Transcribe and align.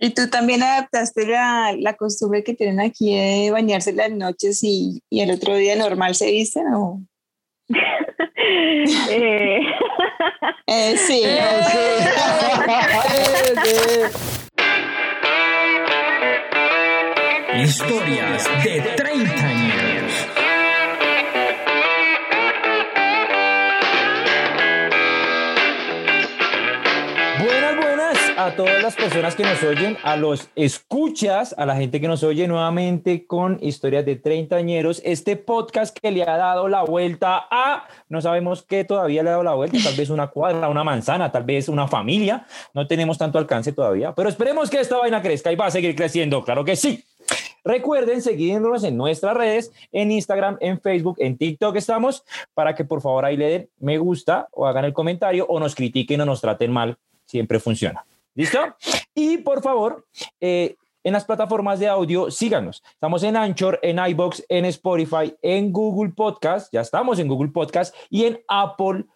¿Y 0.00 0.10
tú 0.10 0.30
también 0.30 0.62
adaptaste 0.62 1.26
la, 1.26 1.74
la, 1.76 1.94
costumbre 1.94 2.44
que 2.44 2.54
tienen 2.54 2.80
aquí 2.80 3.16
de 3.16 3.50
bañarse 3.50 3.92
las 3.92 4.12
noches 4.12 4.62
y, 4.62 5.02
y 5.10 5.22
el 5.22 5.32
otro 5.32 5.56
día 5.56 5.74
normal 5.76 6.14
se 6.14 6.30
visten 6.30 6.66
o...? 6.72 7.02
eh. 9.10 9.60
Eh, 10.66 10.96
sí. 10.96 11.22
Historias 17.62 18.48
de 18.64 18.80
30 18.96 19.32
años. 19.32 19.57
Todas 28.56 28.82
las 28.82 28.94
personas 28.94 29.34
que 29.34 29.42
nos 29.42 29.62
oyen, 29.62 29.96
a 30.02 30.16
los 30.16 30.48
escuchas, 30.54 31.54
a 31.58 31.66
la 31.66 31.76
gente 31.76 32.00
que 32.00 32.08
nos 32.08 32.22
oye 32.22 32.46
nuevamente 32.46 33.26
con 33.26 33.58
Historias 33.60 34.04
de 34.06 34.16
Treintañeros, 34.16 35.02
este 35.04 35.36
podcast 35.36 35.96
que 35.96 36.10
le 36.10 36.22
ha 36.22 36.36
dado 36.36 36.68
la 36.68 36.82
vuelta 36.82 37.46
a, 37.50 37.88
no 38.08 38.20
sabemos 38.20 38.62
qué 38.62 38.84
todavía 38.84 39.22
le 39.22 39.30
ha 39.30 39.32
dado 39.32 39.44
la 39.44 39.54
vuelta, 39.54 39.78
tal 39.82 39.94
vez 39.94 40.10
una 40.10 40.28
cuadra, 40.28 40.68
una 40.68 40.84
manzana, 40.84 41.32
tal 41.32 41.44
vez 41.44 41.68
una 41.68 41.88
familia, 41.88 42.46
no 42.74 42.86
tenemos 42.86 43.18
tanto 43.18 43.38
alcance 43.38 43.72
todavía, 43.72 44.14
pero 44.14 44.28
esperemos 44.28 44.70
que 44.70 44.80
esta 44.80 44.98
vaina 44.98 45.20
crezca 45.22 45.52
y 45.52 45.56
va 45.56 45.66
a 45.66 45.70
seguir 45.70 45.94
creciendo, 45.94 46.42
claro 46.44 46.64
que 46.64 46.76
sí. 46.76 47.04
Recuerden 47.64 48.22
seguirnos 48.22 48.84
en 48.84 48.96
nuestras 48.96 49.36
redes, 49.36 49.72
en 49.92 50.10
Instagram, 50.10 50.56
en 50.60 50.80
Facebook, 50.80 51.16
en 51.18 51.36
TikTok 51.36 51.76
estamos, 51.76 52.24
para 52.54 52.74
que 52.74 52.84
por 52.84 53.02
favor 53.02 53.24
ahí 53.24 53.36
le 53.36 53.48
den 53.48 53.68
me 53.80 53.98
gusta 53.98 54.48
o 54.52 54.66
hagan 54.66 54.84
el 54.84 54.92
comentario 54.92 55.44
o 55.46 55.60
nos 55.60 55.74
critiquen 55.74 56.20
o 56.20 56.24
nos 56.24 56.40
traten 56.40 56.72
mal 56.72 56.96
siempre 57.26 57.60
funciona. 57.60 58.04
¿Listo? 58.38 58.60
Y 59.16 59.38
por 59.38 59.60
favor, 59.62 60.06
eh, 60.40 60.76
en 61.02 61.12
las 61.12 61.24
plataformas 61.24 61.80
de 61.80 61.88
audio, 61.88 62.30
síganos. 62.30 62.84
Estamos 62.92 63.24
en 63.24 63.36
Anchor, 63.36 63.80
en 63.82 63.98
iBox, 63.98 64.44
en 64.48 64.64
Spotify, 64.66 65.34
en 65.42 65.72
Google 65.72 66.12
Podcast, 66.12 66.72
ya 66.72 66.82
estamos 66.82 67.18
en 67.18 67.26
Google 67.26 67.50
Podcast 67.50 67.92
y 68.08 68.26
en 68.26 68.40
Apple 68.46 69.06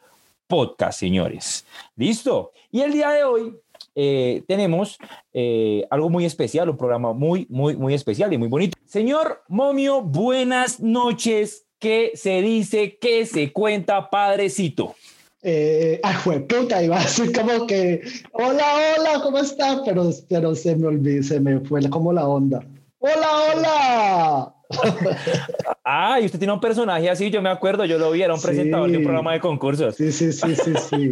Podcast, 0.48 0.98
señores. 0.98 1.64
¿Listo? 1.94 2.50
Y 2.72 2.80
el 2.80 2.92
día 2.92 3.10
de 3.10 3.22
hoy 3.22 3.56
eh, 3.94 4.42
tenemos 4.48 4.98
eh, 5.32 5.86
algo 5.88 6.10
muy 6.10 6.24
especial, 6.24 6.68
un 6.68 6.76
programa 6.76 7.12
muy, 7.12 7.46
muy, 7.48 7.76
muy 7.76 7.94
especial 7.94 8.32
y 8.32 8.38
muy 8.38 8.48
bonito. 8.48 8.76
Señor 8.86 9.44
Momio, 9.46 10.02
buenas 10.02 10.80
noches. 10.80 11.64
¿Qué 11.78 12.10
se 12.16 12.42
dice? 12.42 12.98
¿Qué 13.00 13.24
se 13.26 13.52
cuenta, 13.52 14.10
padrecito? 14.10 14.96
Eh, 15.42 16.00
fue 16.22 16.40
puta, 16.40 16.82
iba 16.82 16.98
a 16.98 17.02
decir 17.02 17.32
como 17.32 17.66
que, 17.66 18.00
hola, 18.32 18.64
hola, 18.98 19.20
¿cómo 19.22 19.38
está? 19.38 19.82
Pero, 19.84 20.10
pero 20.28 20.54
se 20.54 20.76
me 20.76 20.86
olvidó, 20.86 21.22
se 21.22 21.40
me 21.40 21.60
fue 21.60 21.88
como 21.90 22.12
la 22.12 22.26
onda. 22.26 22.64
Hola, 22.98 23.28
hola. 23.54 24.54
ah, 25.84 26.20
y 26.20 26.26
usted 26.26 26.38
tiene 26.38 26.54
un 26.54 26.60
personaje 26.60 27.10
así, 27.10 27.30
yo 27.30 27.42
me 27.42 27.50
acuerdo, 27.50 27.84
yo 27.84 27.98
lo 27.98 28.12
vi, 28.12 28.22
era 28.22 28.34
un 28.34 28.40
presentador 28.40 28.90
de 28.90 28.98
un 28.98 29.02
programa 29.02 29.32
de 29.32 29.40
concursos. 29.40 29.96
Sí, 29.96 30.12
sí, 30.12 30.32
sí, 30.32 30.54
sí, 30.54 30.72
sí. 30.88 31.10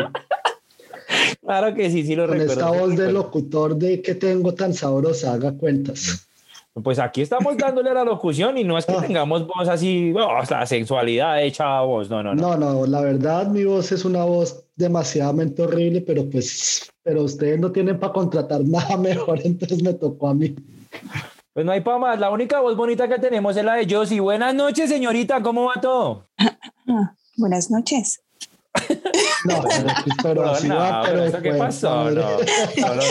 claro 1.42 1.74
que 1.74 1.90
sí, 1.90 2.04
sí 2.04 2.14
lo 2.14 2.26
Con 2.26 2.38
recuerdo. 2.38 2.52
esta 2.52 2.70
voz 2.70 2.96
de 2.96 3.12
locutor 3.12 3.76
de 3.76 4.00
que 4.00 4.14
tengo 4.14 4.54
tan 4.54 4.72
sabrosa, 4.74 5.32
haga 5.32 5.52
cuentas. 5.52 6.29
Pues 6.74 6.98
aquí 6.98 7.22
estamos 7.22 7.56
dándole 7.58 7.90
a 7.90 7.94
la 7.94 8.04
locución 8.04 8.56
y 8.58 8.64
no 8.64 8.78
es 8.78 8.86
que 8.86 8.94
tengamos 8.94 9.46
voz 9.46 9.68
así, 9.68 10.12
oh, 10.16 10.40
la 10.48 10.66
sensualidad 10.66 11.42
hecha 11.42 11.80
voz, 11.80 12.08
no, 12.08 12.22
no, 12.22 12.34
no. 12.34 12.56
No, 12.56 12.56
no, 12.56 12.86
la 12.86 13.00
verdad 13.00 13.48
mi 13.48 13.64
voz 13.64 13.90
es 13.92 14.04
una 14.04 14.24
voz 14.24 14.64
demasiadamente 14.76 15.62
horrible, 15.62 16.00
pero 16.00 16.28
pues, 16.30 16.90
pero 17.02 17.24
ustedes 17.24 17.58
no 17.58 17.72
tienen 17.72 17.98
para 17.98 18.12
contratar 18.12 18.62
nada 18.64 18.96
mejor, 18.98 19.40
entonces 19.44 19.82
me 19.82 19.94
tocó 19.94 20.28
a 20.28 20.34
mí. 20.34 20.54
Pues 21.52 21.66
no 21.66 21.72
hay 21.72 21.80
para 21.80 21.98
más, 21.98 22.20
la 22.20 22.30
única 22.30 22.60
voz 22.60 22.76
bonita 22.76 23.08
que 23.08 23.18
tenemos 23.18 23.56
es 23.56 23.64
la 23.64 23.74
de 23.74 23.92
Josie. 23.92 24.20
Buenas 24.20 24.54
noches, 24.54 24.88
señorita, 24.88 25.42
¿cómo 25.42 25.64
va 25.64 25.80
todo? 25.80 26.26
Buenas 27.36 27.70
noches. 27.70 28.20
No, 29.46 29.62
pero, 30.22 30.52
no, 30.64 30.76
va, 30.76 31.02
pero 31.06 31.24
¿eso 31.24 31.40
¿Qué 31.40 31.52
pasó? 31.54 32.10
No, 32.10 32.10
no, 32.10 32.38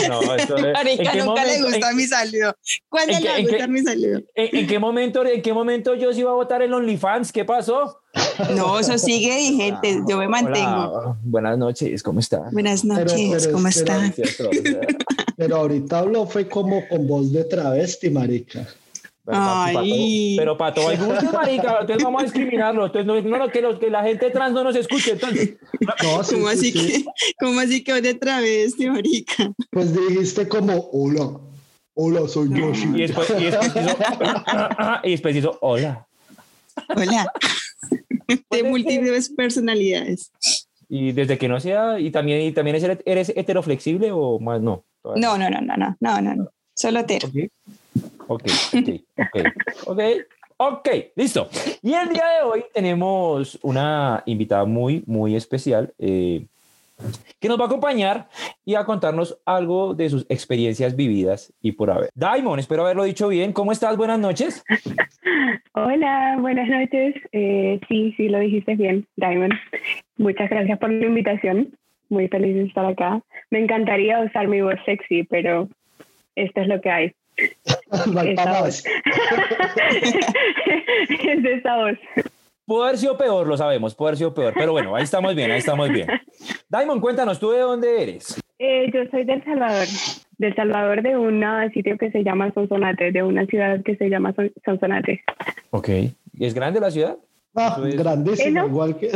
no, 0.08 0.22
no, 0.22 0.34
eso 0.36 0.56
es- 0.58 0.72
Marica, 0.72 1.02
¿en 1.02 1.10
qué 1.18 1.24
nunca 1.24 1.44
le 1.44 1.62
gusta 1.62 1.90
en- 1.90 1.96
mi 1.96 2.04
saludo. 2.04 2.56
¿Cuándo 2.88 3.12
en 3.16 3.22
le 3.22 3.26
qué- 3.26 3.32
va 3.32 3.38
a 3.38 3.42
gustar 3.42 3.68
mi 3.68 3.80
saludo? 3.82 4.20
¿En, 4.36 4.56
en 4.56 4.66
qué 4.68 4.78
momento, 4.78 5.26
en 5.26 5.42
qué 5.42 5.52
momento 5.52 5.94
yo 5.96 6.12
sí 6.12 6.20
iba 6.20 6.30
a 6.30 6.34
votar 6.34 6.62
en 6.62 6.72
OnlyFans? 6.72 7.32
¿Qué 7.32 7.44
pasó? 7.44 7.98
No, 8.54 8.78
eso 8.78 8.96
sigue 8.98 9.36
vigente. 9.36 10.02
Yo 10.08 10.18
me 10.18 10.28
mantengo. 10.28 10.92
Hola, 10.92 11.16
buenas 11.24 11.58
noches, 11.58 12.02
¿cómo 12.02 12.20
está? 12.20 12.48
Buenas 12.52 12.84
noches, 12.84 13.46
pero- 13.46 13.52
¿cómo 13.52 13.68
pero- 13.74 14.50
están? 14.50 14.86
pero 15.36 15.56
ahorita 15.56 15.98
habló 15.98 16.26
fue 16.26 16.48
como 16.48 16.86
con 16.88 17.06
voz 17.08 17.32
de 17.32 17.44
travesti, 17.44 18.08
marica. 18.10 18.66
Ay. 19.26 20.34
Pero 20.38 20.56
para 20.56 20.74
todo 20.74 20.88
hay 20.88 20.96
gusto, 20.96 21.32
marica. 21.32 21.78
Entonces 21.80 22.02
vamos 22.04 22.22
a 22.22 22.24
discriminarlo. 22.24 22.86
Entonces 22.86 23.06
no, 23.06 23.20
no, 23.20 23.38
no, 23.38 23.48
que, 23.50 23.60
los, 23.60 23.78
que 23.78 23.90
la 23.90 24.02
gente 24.02 24.30
trans 24.30 24.52
no 24.54 24.64
nos 24.64 24.74
escuche. 24.76 25.12
Entonces, 25.12 25.56
No, 25.80 26.22
sí, 26.24 26.34
¿Cómo 26.34 26.48
sí, 26.48 26.54
así 26.54 26.72
sí. 26.72 27.04
que, 27.04 27.04
cómo 27.38 27.60
así 27.60 27.84
que 27.84 28.00
de 28.00 28.14
travesti, 28.14 28.88
marica? 28.88 29.52
Pues 29.70 29.94
dijiste 29.94 30.48
como, 30.48 30.88
hola, 30.92 31.38
hola, 31.94 32.26
soy 32.28 32.48
y 32.52 32.60
Yoshi. 32.60 32.86
después, 32.92 33.30
y 33.38 33.44
después 33.44 33.68
hizo, 33.76 34.00
y 35.04 35.10
después 35.10 35.36
hizo, 35.36 35.58
hola. 35.60 36.06
Hola. 36.96 37.32
De 38.50 38.62
múltiples 38.62 39.28
personalidades. 39.30 40.30
Y 40.88 41.12
desde 41.12 41.36
que 41.38 41.48
no 41.48 41.60
sea, 41.60 41.98
y 42.00 42.10
también, 42.10 42.42
y 42.42 42.52
también 42.52 42.76
eres, 42.76 42.98
eres 43.04 43.32
heteroflexible 43.36 44.10
o 44.12 44.38
más 44.40 44.60
no. 44.60 44.84
No, 45.04 45.36
no, 45.38 45.50
no, 45.50 45.60
no, 45.60 45.76
no, 45.76 45.96
no, 46.00 46.20
no, 46.20 46.34
no. 46.34 46.50
Solo 46.74 47.00
hetero. 47.00 47.28
Ok, 47.28 47.34
ok, 48.26 48.42
ok, 49.16 49.46
ok, 49.86 50.00
ok, 50.56 50.88
listo. 51.16 51.48
Y 51.82 51.94
el 51.94 52.08
día 52.10 52.24
de 52.38 52.42
hoy 52.44 52.64
tenemos 52.72 53.58
una 53.62 54.22
invitada 54.26 54.64
muy, 54.64 55.02
muy 55.06 55.36
especial 55.36 55.92
eh, 55.98 56.46
que 57.40 57.48
nos 57.48 57.58
va 57.58 57.64
a 57.64 57.66
acompañar 57.66 58.28
y 58.64 58.74
a 58.74 58.84
contarnos 58.84 59.38
algo 59.46 59.94
de 59.94 60.10
sus 60.10 60.26
experiencias 60.28 60.94
vividas 60.96 61.52
y 61.62 61.72
por 61.72 61.90
haber. 61.90 62.10
Daimon, 62.14 62.58
espero 62.58 62.82
haberlo 62.82 63.04
dicho 63.04 63.28
bien. 63.28 63.52
¿Cómo 63.52 63.72
estás? 63.72 63.96
Buenas 63.96 64.18
noches. 64.18 64.64
Hola, 65.72 66.36
buenas 66.40 66.68
noches. 66.68 67.14
Eh, 67.32 67.80
sí, 67.88 68.12
sí, 68.16 68.28
lo 68.28 68.38
dijiste 68.38 68.74
bien, 68.74 69.06
Diamond. 69.16 69.54
Muchas 70.16 70.50
gracias 70.50 70.78
por 70.78 70.90
la 70.90 71.06
invitación. 71.06 71.76
Muy 72.08 72.28
feliz 72.28 72.54
de 72.54 72.64
estar 72.64 72.84
acá. 72.84 73.22
Me 73.50 73.60
encantaría 73.60 74.20
usar 74.20 74.48
mi 74.48 74.60
voz 74.60 74.74
sexy, 74.84 75.22
pero 75.24 75.68
esto 76.34 76.60
es 76.60 76.68
lo 76.68 76.80
que 76.80 76.90
hay. 76.90 77.12
Esa 77.36 78.60
voz. 78.60 78.84
es 79.86 81.44
esa 81.44 81.76
voz. 81.76 81.98
Pudo 82.66 82.84
haber 82.84 82.98
sido 82.98 83.16
peor, 83.18 83.46
lo 83.46 83.56
sabemos, 83.56 83.94
pudo 83.94 84.08
haber 84.08 84.18
sido 84.18 84.32
peor, 84.34 84.52
pero 84.54 84.72
bueno, 84.72 84.94
ahí 84.94 85.02
estamos 85.02 85.34
bien, 85.34 85.50
ahí 85.50 85.58
estamos 85.58 85.88
bien. 85.88 86.06
Daimon, 86.68 87.00
cuéntanos, 87.00 87.40
¿tú 87.40 87.50
de 87.50 87.58
dónde 87.60 88.02
eres? 88.02 88.40
Eh, 88.60 88.90
yo 88.94 89.00
soy 89.10 89.24
del 89.24 89.42
Salvador, 89.42 89.86
del 90.38 90.54
Salvador 90.54 91.02
de 91.02 91.16
un 91.16 91.42
sitio 91.74 91.98
que 91.98 92.10
se 92.12 92.22
llama 92.22 92.52
Sonsonate, 92.52 93.10
de 93.10 93.22
una 93.24 93.44
ciudad 93.46 93.82
que 93.82 93.96
se 93.96 94.08
llama 94.08 94.32
Son- 94.34 94.52
Sonsonate. 94.64 95.24
Ok. 95.70 95.88
¿Es 96.38 96.54
grande 96.54 96.78
la 96.78 96.90
ciudad? 96.92 97.16
Ah, 97.56 97.76
es- 97.84 97.96
grandísimo, 97.96 98.48
¿Eh, 98.48 98.52
no? 98.52 98.66
igual 98.68 98.96
que. 98.98 99.08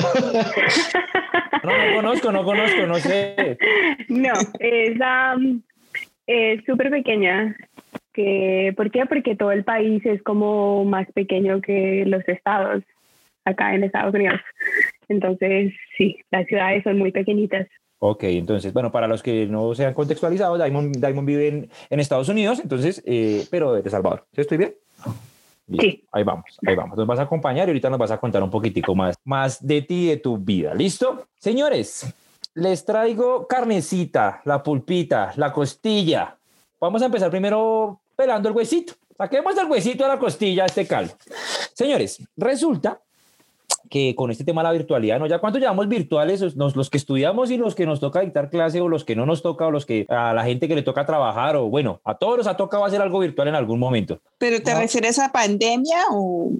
No, 1.63 1.71
no 1.71 1.95
conozco, 1.97 2.33
no 2.33 2.45
conozco, 2.45 2.87
no 2.87 2.95
sé. 2.97 3.57
No, 4.09 4.33
es 4.59 4.99
es 6.27 6.65
súper 6.65 6.91
pequeña. 6.91 7.57
Que, 8.15 8.73
¿Por 8.77 8.91
qué? 8.91 9.05
Porque 9.07 9.37
todo 9.37 9.53
el 9.53 9.65
país 9.65 10.05
es 10.07 10.23
como 10.23 10.85
más 10.85 11.07
pequeño 11.13 11.61
que 11.61 12.05
los 12.07 12.27
estados 12.29 12.83
acá 13.45 13.75
en 13.75 13.85
Estados 13.85 14.15
Unidos. 14.15 14.41
Entonces, 15.09 15.75
sí, 15.99 16.17
las 16.31 16.47
ciudades 16.47 16.83
son 16.85 16.99
muy 16.99 17.13
pequeñitas. 17.13 17.67
Ok, 17.99 18.25
entonces, 18.25 18.73
bueno, 18.73 18.93
para 18.93 19.09
los 19.09 19.23
que 19.23 19.47
no 19.47 19.75
sean 19.75 19.95
contextualizados, 19.95 20.59
Diamond, 20.59 20.97
Diamond 20.97 21.27
vive 21.27 21.49
en, 21.49 21.71
en 21.91 22.01
Estados 22.01 22.29
Unidos, 22.29 22.61
entonces, 22.61 23.03
eh, 23.07 23.47
pero 23.51 23.73
de 23.73 23.89
Salvador. 23.89 24.27
¿Sí 24.33 24.41
estoy 24.41 24.59
bien? 24.59 24.75
Listo, 25.67 25.87
Sí. 25.87 26.05
Ahí 26.13 26.23
vamos, 26.23 26.59
ahí 26.67 26.75
vamos. 26.75 26.99
Nos 26.99 27.07
vas 27.07 27.19
a 27.19 27.23
acompañar 27.23 27.67
y 27.69 27.71
ahorita 27.71 27.89
nos 27.89 27.99
vas 27.99 28.11
a 28.11 28.19
contar 28.19 28.43
un 28.43 28.51
poquitico 28.51 28.95
más, 28.95 29.17
más 29.25 29.67
de 29.67 29.83
ti 29.83 30.05
y 30.05 30.09
de 30.09 30.17
tu 30.19 30.37
vida. 30.37 30.75
¿Listo? 30.75 31.27
Señores, 31.39 32.15
les 32.55 32.85
traigo 32.85 33.47
carnecita, 33.47 34.43
la 34.45 34.63
pulpita, 34.63 35.33
la 35.37 35.53
costilla. 35.53 36.37
Vamos 36.79 37.01
a 37.01 37.07
empezar 37.07 37.31
primero 37.31 38.03
pelando 38.25 38.49
el 38.49 38.55
huesito. 38.57 38.95
Saquemos 39.17 39.57
el 39.59 39.67
huesito 39.71 40.05
de 40.05 40.09
la 40.09 40.19
costilla 40.19 40.65
a 40.65 40.67
este 40.67 40.87
caldo. 40.87 41.13
Señores, 41.75 42.21
resulta 42.37 43.01
que 43.91 44.15
con 44.17 44.31
este 44.31 44.45
tema 44.45 44.63
de 44.63 44.69
la 44.69 44.73
virtualidad, 44.73 45.19
¿no? 45.21 45.27
Ya 45.27 45.39
cuánto 45.39 45.59
llevamos 45.59 45.87
virtuales, 45.89 46.41
los, 46.57 46.75
los 46.75 46.91
que 46.91 46.97
estudiamos 46.97 47.51
y 47.51 47.57
los 47.59 47.75
que 47.75 47.87
nos 47.87 48.01
toca 48.01 48.21
dictar 48.21 48.51
clase 48.51 48.81
o 48.81 48.89
los 48.89 49.05
que 49.05 49.15
no 49.15 49.25
nos 49.27 49.43
toca 49.43 49.67
o 49.67 49.71
los 49.71 49.87
que 49.87 50.07
a 50.09 50.33
la 50.33 50.43
gente 50.45 50.67
que 50.67 50.75
le 50.75 50.83
toca 50.83 51.05
trabajar 51.07 51.55
o 51.57 51.67
bueno, 51.69 52.01
a 52.03 52.17
todos 52.17 52.39
nos 52.39 52.47
ha 52.47 52.57
tocado 52.57 52.85
hacer 52.85 53.01
algo 53.03 53.21
virtual 53.21 53.49
en 53.49 53.55
algún 53.55 53.79
momento. 53.79 54.21
¿Pero 54.39 54.61
te 54.63 54.73
No. 54.73 54.81
refieres 54.81 55.19
a 55.19 55.31
pandemia 55.31 55.99
o...? 56.13 56.51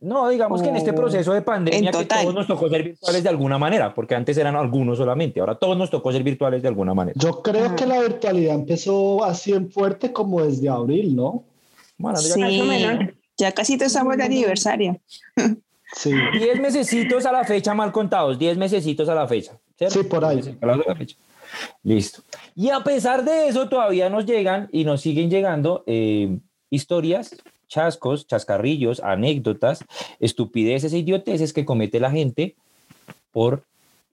No, 0.00 0.28
digamos 0.28 0.62
que 0.62 0.68
en 0.68 0.76
este 0.76 0.92
O 0.92 0.94
proceso 0.94 1.32
de 1.32 1.42
pandemia 1.42 1.90
que 1.90 2.04
todos 2.04 2.32
nos 2.32 2.46
tocó 2.46 2.68
ser 2.68 2.84
virtuales 2.84 3.22
de 3.22 3.28
alguna 3.28 3.58
manera, 3.58 3.92
porque 3.94 4.14
antes 4.14 4.36
eran 4.36 4.54
algunos 4.54 4.98
solamente, 4.98 5.40
ahora 5.40 5.56
todos 5.56 5.76
nos 5.76 5.90
tocó 5.90 6.12
ser 6.12 6.22
virtuales 6.22 6.62
de 6.62 6.68
alguna 6.68 6.94
manera. 6.94 7.18
Yo 7.20 7.42
creo 7.42 7.74
que 7.74 7.84
la 7.84 8.00
virtualidad 8.00 8.54
empezó 8.54 9.24
así 9.24 9.52
en 9.52 9.70
fuerte 9.70 10.12
como 10.12 10.42
desde 10.42 10.68
abril, 10.68 11.16
¿no? 11.16 11.44
Bueno, 11.96 12.20
ya 12.20 12.34
Sí, 12.34 13.08
ya 13.36 13.52
casi 13.52 13.76
te 13.76 13.86
estamos 13.86 14.16
de 14.16 14.24
aniversario. 14.24 15.00
Sí. 15.96 16.12
10 16.12 16.60
mesecitos 16.60 17.24
a 17.24 17.32
la 17.32 17.44
fecha 17.44 17.72
mal 17.72 17.92
contados, 17.92 18.38
10 18.38 18.58
mesecitos 18.58 19.08
a 19.08 19.14
la 19.14 19.26
fecha. 19.26 19.58
¿cierto? 19.78 20.02
Sí, 20.02 20.06
por 20.06 20.22
ahí. 20.22 20.36
10 20.36 20.46
mesecitos 20.60 20.86
a 20.86 20.88
la 20.90 20.94
fecha. 20.94 21.16
Listo. 21.82 22.22
Y 22.54 22.68
a 22.68 22.80
pesar 22.80 23.24
de 23.24 23.48
eso, 23.48 23.68
todavía 23.68 24.10
nos 24.10 24.26
llegan 24.26 24.68
y 24.70 24.84
nos 24.84 25.00
siguen 25.00 25.30
llegando 25.30 25.84
eh, 25.86 26.38
historias, 26.70 27.34
chascos, 27.68 28.26
chascarrillos, 28.26 29.00
anécdotas, 29.00 29.84
estupideces 30.18 30.92
e 30.92 30.98
idioteces 30.98 31.52
que 31.52 31.64
comete 31.64 32.00
la 32.00 32.10
gente 32.10 32.56
por 33.30 33.62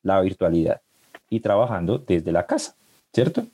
la 0.04 0.22
virtualidad 0.22 0.82
y 1.30 1.40
trabajando 1.40 1.98
desde 1.98 2.32
la 2.32 2.46
casa, 2.46 2.76
¿cierto? 3.14 3.48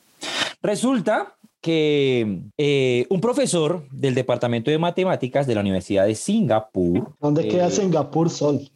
Resulta 0.62 1.36
que 1.62 2.42
eh, 2.58 3.06
un 3.10 3.22
profesor 3.22 3.88
del 3.92 4.16
Departamento 4.16 4.72
de 4.72 4.80
Matemáticas 4.80 5.48
de 5.48 5.56
la 5.56 5.62
Universidad 5.62 6.08
de 6.08 6.16
Singapur, 6.16 7.14
¿Dónde 7.20 7.44
eh, 7.44 7.48
queda 7.48 7.70
Singapur 7.70 8.30
Sol? 8.30 8.70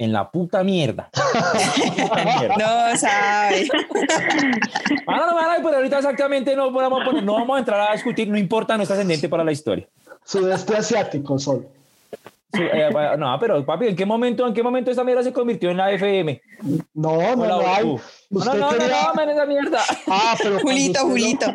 en 0.04 0.12
la 0.12 0.30
puta 0.30 0.64
mierda. 0.64 1.10
No 2.58 2.96
sabe. 2.96 3.68
Ah, 5.06 5.16
no, 5.16 5.26
no, 5.26 5.42
no, 5.58 5.62
pero 5.62 5.76
ahorita 5.76 5.98
exactamente 5.98 6.56
no 6.56 6.70
vamos 6.70 7.02
a 7.02 7.04
poner, 7.04 7.22
no 7.22 7.34
vamos 7.34 7.56
a 7.56 7.58
entrar 7.60 7.80
a 7.90 7.92
discutir, 7.92 8.28
no 8.28 8.38
importa, 8.38 8.76
no 8.76 8.82
es 8.84 8.90
ascendente 8.90 9.28
para 9.28 9.44
la 9.44 9.52
historia. 9.52 9.86
Sudeste 10.24 10.76
asiático, 10.76 11.38
Sol. 11.38 11.66
Su- 12.52 12.62
eh, 12.62 12.90
no, 13.18 13.36
pero 13.38 13.64
papi, 13.64 13.88
¿en 13.88 13.96
qué 13.96 14.04
momento, 14.06 14.46
en 14.46 14.52
qué 14.54 14.62
momento 14.62 14.90
esta 14.90 15.04
mierda 15.04 15.22
se 15.22 15.32
convirtió 15.32 15.70
en 15.70 15.76
la 15.76 15.92
FM? 15.92 16.40
No, 16.94 17.36
no, 17.36 17.46
no 17.46 17.60
hay. 17.66 17.84
No, 17.86 17.94
Usted 18.30 18.54
no, 18.58 18.72
no, 18.72 18.78
quería- 18.78 19.02
no, 19.08 19.14
man, 19.14 19.28
esa 19.30 19.46
mierda. 19.46 19.80
Ah, 20.08 20.34
pero 20.38 20.54
cuando 20.60 20.70
Julito, 20.70 21.00
Julito. 21.02 21.46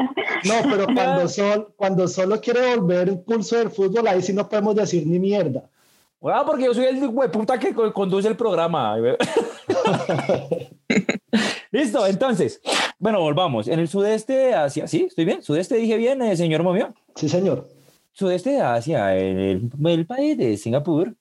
No, 0.46 0.54
pero 0.70 0.86
cuando, 0.94 1.28
sol, 1.28 1.74
cuando 1.76 2.08
solo 2.08 2.40
quiere 2.40 2.76
volver 2.76 3.10
el 3.10 3.20
pulso 3.20 3.58
del 3.58 3.72
fútbol, 3.72 4.08
ahí 4.08 4.22
sí 4.22 4.34
no 4.34 4.48
podemos 4.48 4.76
decir 4.76 5.06
ni 5.08 5.20
mierda. 5.20 5.64
Bueno, 6.26 6.44
porque 6.44 6.64
yo 6.66 6.74
soy 6.74 6.86
el 6.86 6.98
puta 7.32 7.60
que 7.60 7.72
co- 7.72 7.94
conduce 7.94 8.28
el 8.28 8.36
programa. 8.36 8.96
Listo, 11.72 12.08
entonces, 12.08 12.60
bueno, 12.98 13.20
volvamos. 13.22 13.68
En 13.68 13.80
el 13.80 13.88
sudeste 13.88 14.34
de 14.34 14.56
Asia, 14.56 14.88
¿sí? 14.88 15.04
¿Estoy 15.08 15.24
bien? 15.26 15.44
¿Sudeste 15.44 15.76
dije 15.76 15.98
bien, 15.98 16.20
eh, 16.24 16.36
señor 16.36 16.64
Momio? 16.64 16.96
Sí, 17.16 17.30
señor. 17.30 17.68
sudeste 18.12 18.50
de 18.54 18.62
Asia, 18.62 19.16
en 19.16 19.38
el, 19.40 19.70
el 19.88 20.08
país 20.08 20.36
de 20.36 20.58
Singapur, 20.58 21.14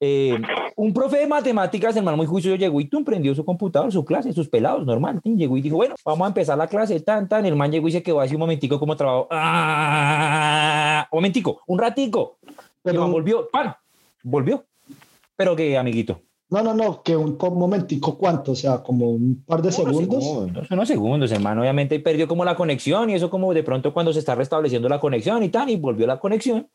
eh, 0.00 0.38
un 0.76 0.94
profe 0.94 1.18
de 1.18 1.26
matemáticas, 1.26 1.94
hermano 1.94 2.16
muy 2.16 2.24
juicioso, 2.26 2.56
llegó 2.56 2.80
y 2.80 2.86
tú 2.88 3.04
prendió 3.04 3.34
su 3.34 3.44
computador, 3.44 3.92
su 3.92 4.06
clase, 4.06 4.32
sus 4.32 4.48
pelados, 4.48 4.86
normal. 4.86 5.20
tin, 5.22 5.36
Llegó 5.36 5.58
y 5.58 5.60
dijo, 5.60 5.76
bueno, 5.76 5.96
vamos 6.02 6.24
a 6.24 6.28
empezar 6.28 6.56
la 6.56 6.66
clase, 6.66 6.98
tan, 7.00 7.28
tan. 7.28 7.44
El 7.44 7.56
man 7.56 7.70
llegó 7.70 7.88
y 7.88 7.92
se 7.92 8.02
quedó 8.02 8.20
así 8.22 8.34
un 8.36 8.40
momentico 8.40 8.78
como 8.78 8.96
trabajo. 8.96 9.28
Ah, 9.30 11.06
un 11.12 11.18
momentico, 11.18 11.60
un 11.66 11.78
ratico. 11.78 12.38
Pero- 12.82 13.06
volvió, 13.08 13.48
pan, 13.50 13.74
volvió. 14.30 14.64
Pero 15.36 15.54
que, 15.56 15.76
amiguito. 15.76 16.20
No, 16.48 16.62
no, 16.62 16.72
no, 16.74 17.02
que 17.02 17.16
un 17.16 17.36
momentico, 17.40 18.16
¿cuánto? 18.16 18.52
O 18.52 18.54
sea, 18.54 18.80
como 18.82 19.10
un 19.10 19.42
par 19.44 19.60
de 19.62 19.68
Unos 19.68 19.74
segundos. 19.76 20.24
segundos, 20.24 20.70
unos 20.70 20.88
segundos, 20.88 21.32
hermano. 21.32 21.62
Obviamente 21.62 21.98
perdió 21.98 22.28
como 22.28 22.44
la 22.44 22.54
conexión 22.54 23.10
y 23.10 23.14
eso 23.14 23.28
como 23.28 23.52
de 23.52 23.64
pronto 23.64 23.92
cuando 23.92 24.12
se 24.12 24.20
está 24.20 24.34
restableciendo 24.36 24.88
la 24.88 25.00
conexión 25.00 25.42
y 25.42 25.48
tal, 25.48 25.68
y 25.70 25.76
volvió 25.76 26.06
la 26.06 26.20
conexión. 26.20 26.68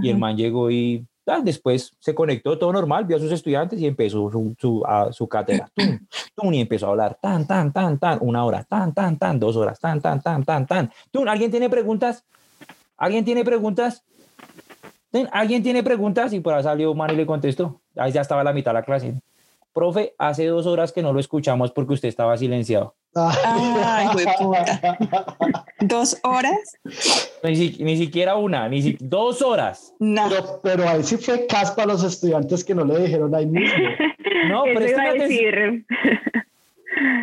Y 0.00 0.08
el 0.08 0.16
man 0.18 0.36
llegó 0.36 0.70
y 0.70 1.06
tal, 1.24 1.44
después 1.44 1.92
se 2.00 2.14
conectó 2.14 2.58
todo 2.58 2.72
normal, 2.72 3.04
vio 3.04 3.18
a 3.18 3.20
sus 3.20 3.30
estudiantes 3.30 3.78
y 3.80 3.86
empezó 3.86 4.30
su, 4.30 4.54
su, 4.58 4.82
a- 4.86 5.12
su 5.12 5.28
cátedra. 5.28 5.68
Tum, 5.74 5.98
tum, 6.34 6.54
y 6.54 6.60
empezó 6.62 6.86
a 6.86 6.90
hablar 6.90 7.18
tan, 7.20 7.46
tan, 7.46 7.70
tan, 7.70 7.98
tan, 7.98 8.18
una 8.22 8.44
hora, 8.46 8.64
tan, 8.64 8.94
tan, 8.94 9.18
tan, 9.18 9.38
dos 9.38 9.54
horas, 9.56 9.78
tan, 9.78 10.00
tan, 10.00 10.22
tan, 10.22 10.42
tan, 10.42 10.66
tan. 10.66 10.90
Tum, 11.10 11.28
¿Alguien 11.28 11.50
tiene 11.50 11.68
preguntas? 11.68 12.24
¿Alguien 12.96 13.24
tiene 13.26 13.44
preguntas? 13.44 14.04
¿Alguien 15.32 15.62
tiene 15.62 15.82
preguntas? 15.82 16.32
Y 16.32 16.40
por 16.40 16.54
ahí 16.54 16.62
salió 16.62 16.92
un 16.92 16.98
man 16.98 17.10
y 17.12 17.16
le 17.16 17.26
contestó. 17.26 17.80
Ahí 17.96 18.12
ya 18.12 18.20
estaba 18.22 18.42
la 18.44 18.52
mitad 18.52 18.70
de 18.70 18.74
la 18.80 18.82
clase. 18.84 19.14
Profe, 19.74 20.14
hace 20.18 20.46
dos 20.46 20.66
horas 20.66 20.92
que 20.92 21.02
no 21.02 21.12
lo 21.12 21.20
escuchamos 21.20 21.70
porque 21.72 21.94
usted 21.94 22.08
estaba 22.08 22.36
silenciado. 22.36 22.94
Ay. 23.14 24.06
¿Dos 25.80 26.18
horas? 26.22 26.78
Ni, 27.42 27.56
si- 27.56 27.82
ni 27.84 27.96
siquiera 27.96 28.36
una, 28.36 28.68
ni 28.68 28.82
si- 28.82 28.96
dos 29.00 29.42
horas. 29.42 29.94
No. 29.98 30.28
Pero, 30.28 30.60
pero 30.62 30.88
ahí 30.88 31.02
sí 31.02 31.16
fue 31.16 31.46
caspa 31.46 31.82
a 31.82 31.86
los 31.86 32.04
estudiantes 32.04 32.64
que 32.64 32.74
no 32.74 32.84
le 32.84 32.98
dijeron 33.00 33.34
ahí 33.34 33.46
mismo. 33.46 33.68
No, 34.48 34.64
a 34.64 34.70
atención. 34.70 35.18
decir. 35.18 35.86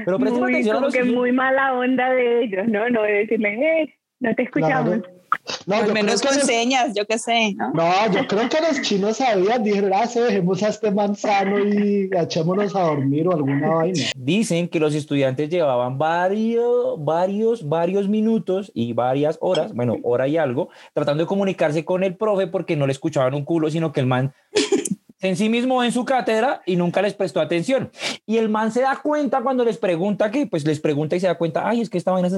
Pero 0.06 0.20
presten 0.20 0.40
Muy, 0.42 0.52
atención 0.54 0.76
a 0.76 0.78
como 0.80 0.86
los 0.88 0.94
que 0.96 1.04
muy 1.04 1.32
mala 1.34 1.74
onda 1.74 2.10
de 2.12 2.44
ellos, 2.44 2.68
¿no? 2.68 2.88
No 2.90 3.02
de 3.02 3.12
decirle, 3.12 3.82
eh, 3.82 3.94
no 4.22 4.34
te 4.36 4.44
escuchamos. 4.44 5.00
Claro. 5.00 5.19
No, 5.66 5.76
Al 5.76 5.94
menos 5.94 6.22
con 6.22 6.32
que 6.32 6.38
los- 6.38 6.46
señas, 6.46 6.94
yo 6.96 7.06
qué 7.06 7.18
sé, 7.20 7.54
¿no? 7.56 7.72
no, 7.74 8.12
yo 8.12 8.28
creo 8.28 8.50
que 8.50 8.58
los 8.62 8.82
chinos 8.82 9.18
sabían, 9.18 9.64
dijeron, 9.64 9.92
ah, 9.94 10.08
se 10.08 10.22
dejemos 10.22 10.62
a 10.64 10.70
este 10.70 10.92
manzano 10.92 11.60
y 11.60 12.10
echémonos 12.12 12.76
a 12.76 12.82
dormir 12.82 13.28
o 13.28 13.34
alguna 13.34 13.70
vaina. 13.70 14.00
Dicen 14.16 14.68
que 14.68 14.80
los 14.80 14.94
estudiantes 14.96 15.50
llevaban 15.50 15.98
varios, 15.98 17.04
varios, 17.04 17.68
varios 17.68 18.08
minutos 18.08 18.72
y 18.74 18.94
varias 18.94 19.38
horas, 19.42 19.74
bueno, 19.74 19.98
hora 20.04 20.28
y 20.28 20.38
algo, 20.38 20.70
tratando 20.94 21.24
de 21.24 21.28
comunicarse 21.28 21.86
con 21.86 22.04
el 22.04 22.16
profe 22.16 22.48
porque 22.48 22.76
no 22.76 22.86
le 22.88 22.94
escuchaban 22.94 23.34
un 23.34 23.46
culo, 23.46 23.70
sino 23.70 23.92
que 23.92 24.00
el 24.00 24.06
man 24.08 24.34
en 25.22 25.36
sí 25.36 25.50
mismo 25.50 25.84
en 25.84 25.92
su 25.92 26.06
cátedra 26.06 26.62
y 26.66 26.76
nunca 26.76 27.02
les 27.02 27.14
prestó 27.14 27.42
atención. 27.42 27.92
Y 28.26 28.38
el 28.38 28.50
man 28.50 28.72
se 28.72 28.82
da 28.82 28.98
cuenta 29.02 29.42
cuando 29.42 29.66
les 29.66 29.78
pregunta 29.78 30.32
que, 30.32 30.48
pues 30.48 30.66
les 30.66 30.80
pregunta 30.80 31.16
y 31.16 31.20
se 31.20 31.28
da 31.28 31.36
cuenta, 31.38 31.68
ay, 31.68 31.82
es 31.82 31.90
que 31.90 31.98
esta 31.98 32.12
vaina, 32.12 32.30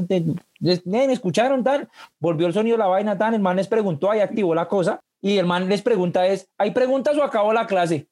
les- 0.59 0.85
nen, 0.85 1.11
escucharon 1.11 1.63
tal, 1.63 1.89
volvió 2.19 2.47
el 2.47 2.53
sonido 2.53 2.75
de 2.77 2.79
la 2.83 2.87
vaina 2.87 3.17
tal, 3.17 3.33
el 3.35 3.41
man 3.41 3.55
les 3.57 3.67
preguntó, 3.67 4.09
ahí 4.09 4.19
activó 4.19 4.55
la 4.55 4.67
cosa 4.67 4.99
y 5.21 5.37
el 5.37 5.45
man 5.45 5.69
les 5.69 5.81
pregunta 5.81 6.25
es, 6.27 6.47
¿hay 6.57 6.71
preguntas 6.71 7.15
o 7.17 7.23
acabó 7.23 7.53
la 7.53 7.67
clase? 7.67 8.07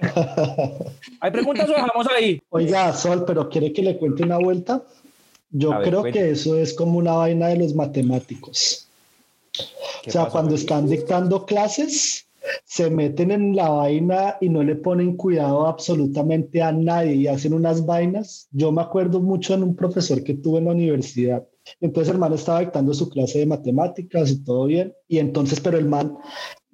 ¿Hay 1.20 1.30
preguntas 1.30 1.68
o 1.68 1.72
dejamos 1.72 2.06
ahí? 2.16 2.40
Oiga, 2.50 2.92
Sol, 2.94 3.24
pero 3.26 3.48
¿quiere 3.48 3.72
que 3.72 3.82
le 3.82 3.98
cuente 3.98 4.22
una 4.22 4.38
vuelta? 4.38 4.82
Yo 5.50 5.70
ver, 5.70 5.82
creo 5.82 6.00
cuente. 6.00 6.18
que 6.18 6.30
eso 6.30 6.56
es 6.56 6.74
como 6.74 6.98
una 6.98 7.12
vaina 7.12 7.48
de 7.48 7.56
los 7.58 7.74
matemáticos. 7.74 8.88
¿Qué 10.02 10.10
O 10.10 10.12
sea, 10.12 10.22
pasó? 10.24 10.32
cuando 10.32 10.54
están 10.54 10.88
dictando 10.88 11.46
clases, 11.46 12.25
se 12.64 12.90
meten 12.90 13.30
en 13.30 13.56
la 13.56 13.68
vaina 13.68 14.36
y 14.40 14.48
no 14.48 14.62
le 14.62 14.76
ponen 14.76 15.16
cuidado 15.16 15.66
absolutamente 15.66 16.62
a 16.62 16.72
nadie 16.72 17.14
y 17.14 17.26
hacen 17.26 17.54
unas 17.54 17.84
vainas. 17.84 18.48
Yo 18.50 18.72
me 18.72 18.82
acuerdo 18.82 19.20
mucho 19.20 19.54
en 19.54 19.62
un 19.62 19.76
profesor 19.76 20.22
que 20.22 20.34
tuve 20.34 20.58
en 20.58 20.66
la 20.66 20.72
universidad. 20.72 21.46
Entonces 21.80 22.12
el 22.12 22.20
man 22.20 22.32
estaba 22.32 22.60
dictando 22.60 22.94
su 22.94 23.08
clase 23.08 23.40
de 23.40 23.46
matemáticas 23.46 24.30
y 24.30 24.44
todo 24.44 24.66
bien. 24.66 24.94
Y 25.08 25.18
entonces, 25.18 25.60
pero 25.60 25.78
el 25.78 25.86
man 25.86 26.16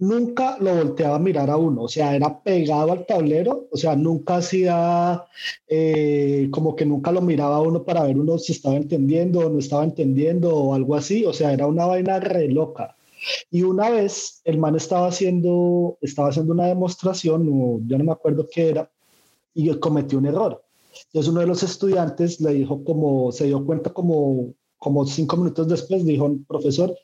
nunca 0.02 0.56
lo 0.60 0.74
volteaba 0.74 1.16
a 1.16 1.18
mirar 1.20 1.48
a 1.48 1.56
uno, 1.56 1.82
o 1.82 1.88
sea, 1.88 2.16
era 2.16 2.42
pegado 2.42 2.90
al 2.90 3.06
tablero, 3.06 3.68
o 3.70 3.76
sea, 3.76 3.94
nunca 3.94 4.36
hacía 4.36 5.24
eh, 5.68 6.48
como 6.50 6.74
que 6.74 6.84
nunca 6.84 7.12
lo 7.12 7.20
miraba 7.20 7.56
a 7.56 7.60
uno 7.60 7.84
para 7.84 8.02
ver 8.02 8.18
uno 8.18 8.36
si 8.38 8.52
estaba 8.52 8.76
entendiendo 8.76 9.46
o 9.46 9.48
no 9.48 9.60
estaba 9.60 9.84
entendiendo 9.84 10.54
o 10.54 10.74
algo 10.74 10.96
así, 10.96 11.24
o 11.24 11.32
sea, 11.32 11.52
era 11.52 11.66
una 11.68 11.86
vaina 11.86 12.18
re 12.18 12.48
loca. 12.48 12.96
Y 13.50 13.62
una 13.62 13.90
vez 13.90 14.40
el 14.44 14.58
man 14.58 14.76
estaba 14.76 15.08
haciendo, 15.08 15.98
estaba 16.00 16.28
haciendo 16.28 16.52
una 16.52 16.66
demostración, 16.66 17.48
o 17.52 17.80
ya 17.86 17.98
no 17.98 18.04
me 18.04 18.12
acuerdo 18.12 18.48
qué 18.50 18.70
era, 18.70 18.90
y 19.54 19.68
cometió 19.76 20.18
un 20.18 20.26
error. 20.26 20.62
Entonces 21.06 21.30
uno 21.30 21.40
de 21.40 21.46
los 21.46 21.62
estudiantes 21.62 22.40
le 22.40 22.52
dijo 22.54 22.84
como, 22.84 23.32
se 23.32 23.46
dio 23.46 23.64
cuenta 23.64 23.90
como, 23.90 24.54
como 24.78 25.06
cinco 25.06 25.36
minutos 25.36 25.68
después, 25.68 26.04
dijo, 26.04 26.30
profesor, 26.46 26.96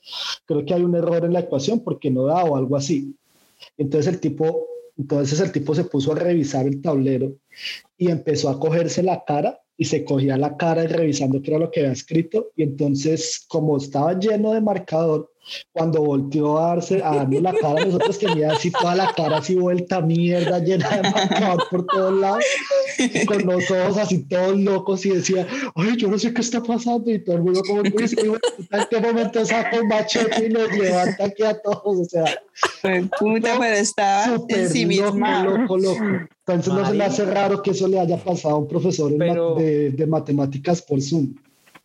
creo 0.44 0.64
que 0.64 0.74
hay 0.74 0.82
un 0.82 0.94
error 0.94 1.24
en 1.24 1.32
la 1.32 1.40
ecuación 1.40 1.80
porque 1.80 2.10
no 2.10 2.24
da 2.24 2.44
o 2.44 2.56
algo 2.56 2.76
así. 2.76 3.14
Entonces 3.76 4.12
el 4.12 4.20
tipo, 4.20 4.66
entonces 4.96 5.40
el 5.40 5.52
tipo 5.52 5.74
se 5.74 5.84
puso 5.84 6.12
a 6.12 6.16
revisar 6.16 6.66
el 6.66 6.80
tablero 6.80 7.32
y 7.96 8.10
empezó 8.10 8.48
a 8.48 8.58
cogerse 8.58 9.02
la 9.02 9.24
cara 9.24 9.60
y 9.76 9.84
se 9.84 10.04
cogía 10.04 10.36
la 10.36 10.56
cara 10.56 10.84
y 10.84 10.88
revisando 10.88 11.40
qué 11.40 11.52
era 11.52 11.60
lo 11.60 11.70
que 11.70 11.80
había 11.80 11.92
escrito 11.92 12.50
y 12.56 12.64
entonces 12.64 13.44
como 13.48 13.76
estaba 13.76 14.18
lleno 14.18 14.52
de 14.52 14.60
marcador 14.60 15.30
cuando 15.72 16.02
volteó 16.02 16.58
a 16.58 16.68
darse 16.74 17.02
a 17.02 17.14
darnos 17.16 17.42
la 17.42 17.52
cara 17.54 17.84
nosotros 17.84 18.18
tenía 18.18 18.52
así 18.52 18.70
toda 18.70 18.94
la 18.94 19.12
cara 19.14 19.38
así 19.38 19.54
vuelta 19.54 20.00
mierda 20.00 20.58
llena 20.58 20.88
de 20.88 21.02
marcador 21.10 21.64
por 21.70 21.86
todos 21.86 22.14
lados 22.20 22.44
y 22.98 23.24
con 23.26 23.44
los 23.46 23.70
ojos 23.70 23.96
así 23.98 24.24
todos 24.24 24.58
locos 24.58 25.06
y 25.06 25.10
decía 25.10 25.46
ay 25.74 25.96
yo 25.96 26.08
no 26.08 26.18
sé 26.18 26.32
qué 26.34 26.40
está 26.40 26.62
pasando 26.62 27.10
y 27.10 27.18
todo 27.24 27.36
el 27.36 27.42
mundo 27.42 27.62
como 27.66 27.80
"Uy, 27.82 27.94
este 28.00 28.24
hijo 28.26 28.34
de 28.34 28.40
puta, 28.56 28.78
en 28.82 28.86
qué 28.90 29.00
momento 29.00 29.44
saca 29.44 29.80
un 29.80 29.88
machete 29.88 30.46
y 30.46 30.48
nos 30.50 30.70
levanta 30.76 31.24
aquí 31.24 31.42
a 31.42 31.58
todos 31.60 31.82
o 32.00 32.04
sea 32.04 32.24
Fue 32.80 33.04
puta, 33.18 33.56
pero 33.58 33.74
estaba 33.76 34.36
en 34.48 34.68
sí 34.70 34.84
loco, 34.84 35.12
misma. 35.12 35.44
loco, 35.44 35.78
loco. 35.78 36.04
Entonces 36.46 36.72
no 36.74 36.86
se 36.86 36.94
le 36.94 37.04
hace 37.04 37.24
raro 37.24 37.62
que 37.62 37.70
eso 37.70 37.86
le 37.88 38.00
haya 38.00 38.16
pasado 38.16 38.54
a 38.54 38.58
un 38.58 38.66
profesor 38.68 39.12
Pero- 39.18 39.54
de, 39.54 39.90
de 39.90 40.06
matemáticas 40.06 40.82
por 40.82 41.00
Zoom. 41.00 41.34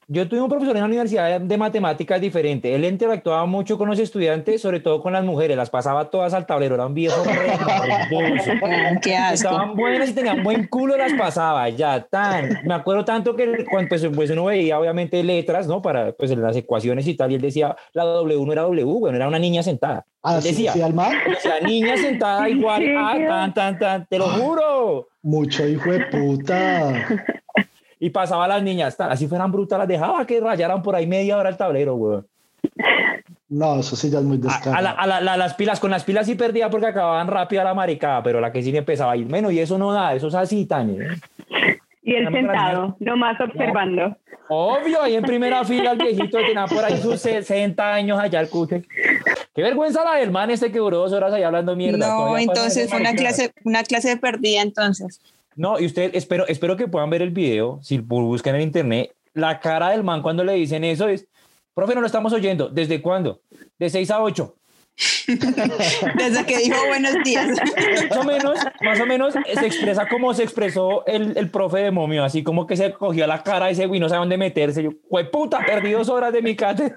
Yo 0.07 0.27
tuve 0.27 0.41
un 0.41 0.49
profesor 0.49 0.75
en 0.75 0.81
la 0.81 0.87
universidad 0.87 1.39
de 1.39 1.57
matemáticas 1.57 2.19
diferente. 2.19 2.73
Él 2.75 2.85
interactuaba 2.85 3.45
mucho 3.45 3.77
con 3.77 3.89
los 3.89 3.99
estudiantes, 3.99 4.61
sobre 4.61 4.79
todo 4.79 5.01
con 5.01 5.13
las 5.13 5.23
mujeres. 5.23 5.55
Las 5.57 5.69
pasaba 5.69 6.09
todas 6.09 6.33
al 6.33 6.45
tablero. 6.45 6.75
Era 6.75 6.85
un 6.85 6.93
viejo 6.93 7.21
Qué 9.01 9.15
asco. 9.15 9.33
Estaban 9.33 9.75
buenas 9.75 10.09
y 10.09 10.13
tenían 10.13 10.43
buen 10.43 10.67
culo, 10.67 10.97
las 10.97 11.13
pasaba. 11.13 11.69
Ya, 11.69 12.01
tan. 12.01 12.59
Me 12.63 12.73
acuerdo 12.73 13.05
tanto 13.05 13.35
que 13.35 13.65
cuando 13.69 13.89
pues, 13.89 14.07
pues 14.13 14.29
uno 14.31 14.45
veía, 14.45 14.79
obviamente, 14.79 15.23
letras, 15.23 15.67
¿no? 15.67 15.81
Para 15.81 16.11
pues, 16.11 16.31
las 16.31 16.55
ecuaciones 16.55 17.07
y 17.07 17.15
tal. 17.15 17.31
Y 17.31 17.35
él 17.35 17.41
decía, 17.41 17.75
la 17.93 18.03
W 18.03 18.45
no 18.45 18.51
era 18.51 18.63
W, 18.63 18.83
bueno, 18.83 19.17
era 19.17 19.27
una 19.27 19.39
niña 19.39 19.63
sentada. 19.63 20.05
Ah, 20.21 20.37
Él 20.37 20.41
sí, 20.41 20.49
decía, 20.49 20.73
sí, 20.73 20.81
al 20.81 20.93
man. 20.93 21.11
la 21.43 21.59
niña 21.67 21.97
sentada 21.97 22.49
igual 22.49 22.97
a 22.97 23.13
tan, 23.27 23.53
tan, 23.53 23.79
tan. 23.79 24.07
Te 24.07 24.17
lo 24.17 24.29
juro. 24.29 25.09
Mucho 25.21 25.67
hijo 25.67 25.91
de 25.91 25.99
puta. 26.05 27.07
Y 28.03 28.09
pasaba 28.09 28.43
a 28.43 28.47
las 28.49 28.61
niñas, 28.61 28.97
tan, 28.97 29.09
así 29.11 29.27
fueran 29.27 29.49
brutas, 29.49 29.79
las 29.79 29.87
dejaba 29.87 30.25
que 30.27 30.41
rayaran 30.41 30.81
por 30.81 30.93
ahí 30.93 31.07
media 31.07 31.37
hora 31.37 31.47
el 31.47 31.55
tablero, 31.55 31.95
güey. 31.95 32.19
No, 33.47 33.79
eso 33.79 33.95
sí 33.95 34.09
ya 34.09 34.17
es 34.19 34.25
muy 34.25 34.37
A, 34.37 34.39
a 34.39 34.41
la- 34.41 34.49
descarado. 34.57 34.99
a 34.99 35.07
la- 35.07 35.21
la- 35.21 35.37
las 35.37 35.53
pilas, 35.53 35.79
con 35.79 35.89
las 35.89 36.03
pilas 36.03 36.25
sí 36.25 36.35
perdía 36.35 36.69
porque 36.69 36.87
acababan 36.87 37.27
rápido 37.27 37.63
la 37.63 37.73
maricada, 37.73 38.21
pero 38.21 38.41
la 38.41 38.51
que 38.51 38.61
sí 38.61 38.73
me 38.73 38.79
empezaba 38.79 39.13
a 39.13 39.15
ir 39.15 39.27
menos 39.27 39.53
y 39.53 39.59
eso 39.59 39.77
no 39.77 39.93
da, 39.93 40.13
eso 40.15 40.27
es 40.27 40.35
así, 40.35 40.65
Tania. 40.65 41.01
¿eh? 41.01 41.77
Y 42.01 42.15
él 42.15 42.27
sentado, 42.29 42.97
nomás 42.99 43.39
observando. 43.39 44.17
Obvio, 44.49 45.01
ahí 45.01 45.15
en 45.15 45.23
primera 45.23 45.63
fila 45.63 45.93
el 45.93 45.97
viejito 45.99 46.39
tenía 46.39 46.65
por 46.65 46.83
ahí 46.83 46.97
sus 46.97 47.21
60 47.21 47.93
años 47.93 48.19
allá 48.19 48.41
el 48.41 48.49
cuche. 48.49 48.83
Qué 49.55 49.61
vergüenza 49.61 50.03
la 50.03 50.15
del 50.15 50.29
man 50.31 50.51
este 50.51 50.69
que 50.73 50.79
duró 50.79 50.97
dos 50.97 51.13
horas 51.13 51.31
allá 51.31 51.47
hablando 51.47 51.73
mierda. 51.77 52.05
No, 52.09 52.37
entonces 52.37 52.89
fue 52.89 52.99
una 52.99 53.13
clase, 53.13 53.53
una 53.63 53.83
clase 53.83 54.17
perdida 54.17 54.61
entonces. 54.61 55.21
No, 55.55 55.79
y 55.79 55.85
usted, 55.85 56.11
espero, 56.15 56.47
espero 56.47 56.75
que 56.75 56.87
puedan 56.87 57.09
ver 57.09 57.21
el 57.21 57.29
video, 57.31 57.79
si 57.81 57.99
bu- 57.99 58.25
buscan 58.25 58.55
en 58.55 58.61
internet, 58.61 59.15
la 59.33 59.59
cara 59.59 59.89
del 59.89 60.03
man 60.03 60.21
cuando 60.21 60.43
le 60.43 60.53
dicen 60.53 60.83
eso 60.83 61.07
es, 61.07 61.27
profe, 61.73 61.95
no 61.95 62.01
lo 62.01 62.07
estamos 62.07 62.33
oyendo, 62.33 62.69
¿desde 62.69 63.01
cuándo? 63.01 63.41
De 63.79 63.89
6 63.89 64.09
a 64.11 64.21
8. 64.21 64.55
Desde 65.27 66.45
que 66.45 66.57
dijo 66.57 66.77
buenos 66.87 67.15
días. 67.23 67.47
Más 68.09 68.17
o 68.17 68.23
menos, 68.23 68.59
más 68.81 68.99
o 68.99 69.05
menos 69.05 69.35
eh, 69.35 69.41
se 69.55 69.65
expresa 69.65 70.07
como 70.07 70.33
se 70.33 70.43
expresó 70.43 71.05
el, 71.07 71.35
el 71.35 71.49
profe 71.49 71.79
de 71.79 71.91
momio, 71.91 72.23
así 72.23 72.43
como 72.43 72.67
que 72.67 72.75
se 72.75 72.93
cogió 72.93 73.25
la 73.25 73.41
cara 73.41 73.69
ese 73.69 73.87
güey, 73.87 73.99
no 73.99 74.07
sabe 74.07 74.19
dónde 74.19 74.37
meterse. 74.37 74.83
Yo, 74.83 74.91
güey, 75.09 75.29
puta, 75.31 75.59
perdí 75.65 75.91
dos 75.91 76.09
horas 76.09 76.31
de 76.31 76.41
mi 76.41 76.55
cátedra. 76.55 76.95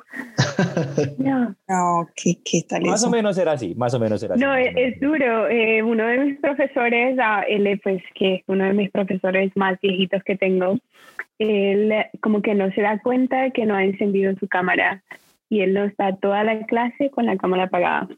No, 1.18 1.54
No, 1.68 2.08
¿qué, 2.14 2.36
qué 2.44 2.62
tal 2.68 2.82
Más 2.82 3.00
eso? 3.00 3.08
o 3.08 3.10
menos 3.10 3.38
era 3.38 3.52
así, 3.52 3.74
más 3.74 3.94
o 3.94 3.98
menos 3.98 4.22
era 4.22 4.34
así. 4.34 4.42
no 4.44 4.54
es, 4.54 4.68
es 4.76 5.00
duro. 5.00 5.48
Eh, 5.48 5.82
uno 5.82 6.06
de 6.06 6.18
mis 6.18 6.38
profesores, 6.40 7.16
él 7.48 7.80
pues 7.82 8.02
que 8.14 8.36
es 8.36 8.42
uno 8.46 8.64
de 8.64 8.74
mis 8.74 8.90
profesores 8.90 9.50
más 9.56 9.80
viejitos 9.80 10.22
que 10.22 10.36
tengo, 10.36 10.78
él 11.38 11.92
como 12.20 12.42
que 12.42 12.54
no 12.54 12.70
se 12.72 12.82
da 12.82 12.98
cuenta 12.98 13.42
de 13.42 13.52
que 13.52 13.64
no 13.64 13.74
ha 13.74 13.84
encendido 13.84 14.34
su 14.38 14.48
cámara 14.48 15.02
y 15.48 15.60
él 15.60 15.74
no 15.74 15.84
está 15.84 16.16
toda 16.16 16.44
la 16.44 16.64
clase 16.66 17.10
con 17.10 17.26
la 17.26 17.36
cámara 17.36 17.64
apagada. 17.64 18.08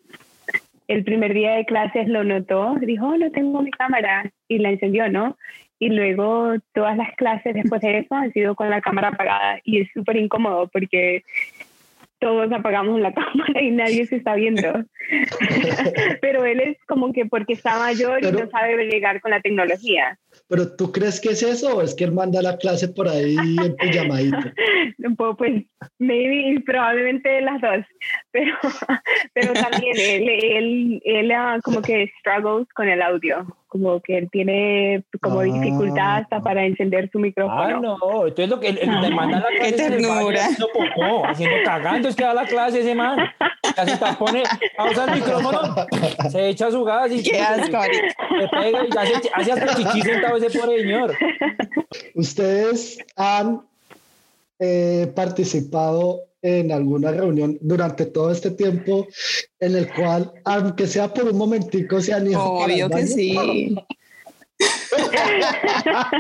El 0.87 1.05
primer 1.05 1.35
día 1.35 1.53
de 1.53 1.67
clases 1.67 2.09
lo 2.09 2.25
notó, 2.25 2.77
dijo, 2.81 3.09
"Oh, 3.09 3.17
no 3.17 3.31
tengo 3.31 3.61
mi 3.63 3.71
cámara 3.71 4.31
y 4.49 4.59
la 4.59 4.71
encendió, 4.71 5.09
¿no? 5.11 5.37
Y 5.79 5.91
luego 5.91 6.55
todas 6.73 6.97
las 6.97 7.15
clases 7.17 7.55
después 7.55 7.81
de 7.83 7.99
eso 7.99 8.15
han 8.15 8.33
sido 8.33 8.55
con 8.57 8.71
la 8.71 8.81
cámara 8.81 9.09
apagada 9.09 9.61
y 9.65 9.83
es 9.83 9.89
súper 9.93 10.17
incómodo 10.17 10.69
porque 10.69 11.23
todos 12.19 12.51
apagamos 12.53 13.01
la 13.01 13.13
cámara 13.15 13.63
y 13.63 13.71
nadie 13.71 14.07
se 14.07 14.17
está 14.17 14.35
viendo. 14.35 14.85
Pero 16.21 16.45
él 16.45 16.61
es 16.61 16.77
como 16.87 17.13
que 17.13 17.27
porque 17.27 17.53
está 17.53 17.79
mayor 17.79 18.25
y 18.25 18.33
no 18.33 18.49
sabe 18.51 18.87
llegar 18.87 19.21
con 19.21 19.31
la 19.31 19.41
tecnología. 19.41 20.19
Pero 20.49 20.77
tú 20.77 20.93
crees 20.93 21.21
que 21.21 21.31
es 21.31 21.43
eso 21.43 21.77
o 21.77 21.83
es 21.83 21.95
que 21.95 22.05
él 22.05 22.13
manda 22.13 22.41
la 22.43 22.57
clase 22.57 22.89
por 22.89 23.09
ahí 23.09 23.37
en 23.37 23.77
pijamadito? 23.77 24.37
Un 25.05 25.17
poco, 25.17 25.37
pues, 25.39 25.65
maybe, 25.99 26.61
probablemente 26.65 27.41
las 27.41 27.61
dos. 27.61 27.85
Pero, 28.33 28.55
pero 29.35 29.53
también 29.55 29.95
él, 29.97 30.29
él, 30.29 31.03
él 31.05 31.33
ah, 31.33 31.59
como 31.63 31.83
que 31.83 32.11
struggles 32.21 32.67
con 32.75 32.89
el 32.89 33.01
audio. 33.03 33.47
Como 33.69 34.01
que 34.01 34.17
él 34.17 34.29
tiene 34.33 35.05
como 35.21 35.41
Ah. 35.41 35.45
dificultad 35.45 36.17
hasta 36.23 36.41
para 36.41 36.65
encender 36.65 37.11
su 37.13 37.19
Ah, 37.19 37.21
micrófono. 37.21 37.81
no, 37.81 38.27
entonces 38.27 38.49
lo 38.49 38.59
que 38.61 38.69
el, 38.69 38.77
le 39.03 39.11
mandan 39.11 39.43
la 39.43 39.49
clase 39.51 39.87
en 39.87 39.93
el 39.93 40.07
baño 40.07 40.29
haciendo 40.31 40.69
popó, 40.73 41.27
haciendo 41.27 41.57
cagando, 41.65 42.09
es 42.09 42.17
que 42.17 42.25
da 42.25 42.33
la 42.35 42.47
clase 42.47 42.81
ese 42.81 42.95
man. 42.95 43.19
Casi 43.77 43.95
pone, 44.19 44.43
pausa 44.77 45.05
el 45.05 45.21
micrófono, 45.21 45.61
se 46.31 46.49
echa 46.49 46.71
su 46.71 46.83
gas 46.83 47.13
y 47.13 47.23
Qué 47.23 47.39
asco, 47.39 47.79
se 47.83 48.49
pega 48.49 48.85
y 48.87 48.97
hace, 48.99 49.31
hace 49.35 49.53
hasta 49.53 49.75
chichi 49.75 50.01
ese 50.37 50.59
pobre 50.59 50.81
señor. 50.81 51.15
¿Ustedes 52.15 52.99
han 53.17 53.63
eh, 54.59 55.11
participado 55.15 56.23
en 56.43 56.71
alguna 56.73 57.11
reunión 57.11 57.59
durante 57.61 58.07
todo 58.07 58.31
este 58.31 58.51
tiempo 58.53 59.07
en 59.59 59.77
el 59.77 59.93
cual, 59.93 60.33
aunque 60.45 60.87
sea 60.87 61.13
por 61.13 61.25
un 61.25 61.37
momentico, 61.37 62.01
se 62.01 62.13
han 62.13 62.29
ido 62.29 62.43
Obvio 62.43 62.89
que 62.89 63.07
sí. 63.07 63.77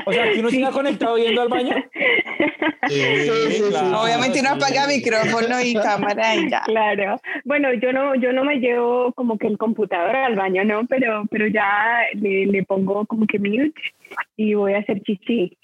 O 0.06 0.12
sea, 0.12 0.32
que 0.32 0.40
uno 0.40 0.50
se 0.50 0.64
ha 0.64 0.70
conectado 0.70 1.18
yendo 1.18 1.42
al 1.42 1.48
baño. 1.48 1.74
sí, 2.88 3.02
sí. 3.50 3.62
Obviamente 3.62 4.40
uno 4.40 4.50
sí. 4.50 4.56
apaga 4.56 4.86
micrófono 4.86 5.60
y 5.60 5.74
cámara 5.74 6.36
y 6.36 6.50
ya. 6.50 6.62
Claro. 6.62 7.20
Bueno, 7.44 7.72
yo 7.74 7.92
no, 7.92 8.14
yo 8.14 8.32
no 8.32 8.44
me 8.44 8.56
llevo 8.56 9.12
como 9.12 9.38
que 9.38 9.46
el 9.48 9.58
computador 9.58 10.14
al 10.16 10.36
baño, 10.36 10.64
¿no? 10.64 10.86
Pero, 10.86 11.24
pero 11.30 11.46
ya 11.48 12.00
le, 12.14 12.46
le 12.46 12.62
pongo 12.64 13.06
como 13.06 13.26
que 13.26 13.38
mute 13.38 13.72
y 14.36 14.54
voy 14.54 14.74
a 14.74 14.78
hacer 14.78 15.02
chichi. 15.02 15.56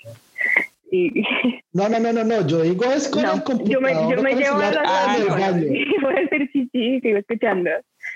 Y, 0.90 1.25
No, 1.73 1.88
no, 1.88 1.99
no, 1.99 2.12
no, 2.12 2.25
no, 2.25 2.47
yo 2.47 2.62
digo 2.62 2.85
es 2.85 3.09
con 3.09 3.23
no, 3.23 3.35
el 3.35 3.43
computador. 3.43 3.73
yo 3.73 3.81
me, 3.81 3.93
yo 4.14 4.23
me 4.23 4.35
llevo 4.35 4.57
audífonos 4.61 5.37
baño. 5.37 5.66
y 5.75 5.95
voy 6.02 6.14
a 6.14 6.26
hacer 6.26 6.50
chichi 6.52 6.97
y 6.97 7.00
sigo 7.00 7.19
escuchando. 7.19 7.71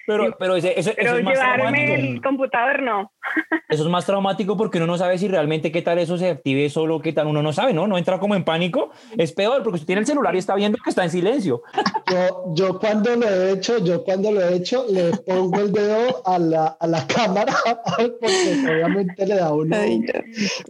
Pero, 0.08 0.34
pero 0.38 0.56
ese, 0.56 0.72
eso, 0.80 0.90
es 0.96 1.22
más 1.22 1.34
llevarme 1.34 1.84
traumático. 1.84 1.94
el 1.94 2.22
computador 2.22 2.82
no. 2.82 3.12
Eso 3.68 3.82
es 3.82 3.90
más 3.90 4.06
traumático 4.06 4.56
porque 4.56 4.78
uno 4.78 4.86
no 4.86 4.96
sabe 4.96 5.18
si 5.18 5.28
realmente 5.28 5.70
qué 5.70 5.82
tal 5.82 5.98
eso 5.98 6.16
se 6.16 6.30
active 6.30 6.70
solo, 6.70 7.00
qué 7.00 7.12
tal 7.12 7.26
uno 7.26 7.42
no 7.42 7.52
sabe, 7.52 7.74
¿no? 7.74 7.86
No 7.86 7.98
entra 7.98 8.18
como 8.18 8.34
en 8.34 8.42
pánico. 8.42 8.90
Es 9.18 9.32
peor 9.32 9.62
porque 9.62 9.74
usted 9.74 9.86
tiene 9.86 10.00
el 10.00 10.06
celular 10.06 10.34
y 10.34 10.38
está 10.38 10.54
viendo 10.54 10.78
que 10.82 10.88
está 10.88 11.04
en 11.04 11.10
silencio. 11.10 11.60
Yo, 12.10 12.54
yo 12.54 12.78
cuando 12.78 13.14
lo 13.14 13.28
he 13.28 13.52
hecho, 13.52 13.84
yo 13.84 14.02
cuando 14.02 14.32
lo 14.32 14.40
he 14.40 14.56
hecho, 14.56 14.86
le 14.90 15.10
pongo 15.18 15.60
el 15.60 15.70
dedo 15.70 16.26
a 16.26 16.38
la, 16.38 16.78
a 16.80 16.86
la 16.86 17.06
cámara, 17.06 17.52
porque 17.94 18.64
obviamente 18.64 19.26
le 19.26 19.34
da 19.34 19.52
uno 19.52 19.76
Ay, 19.76 19.98
no. 19.98 20.06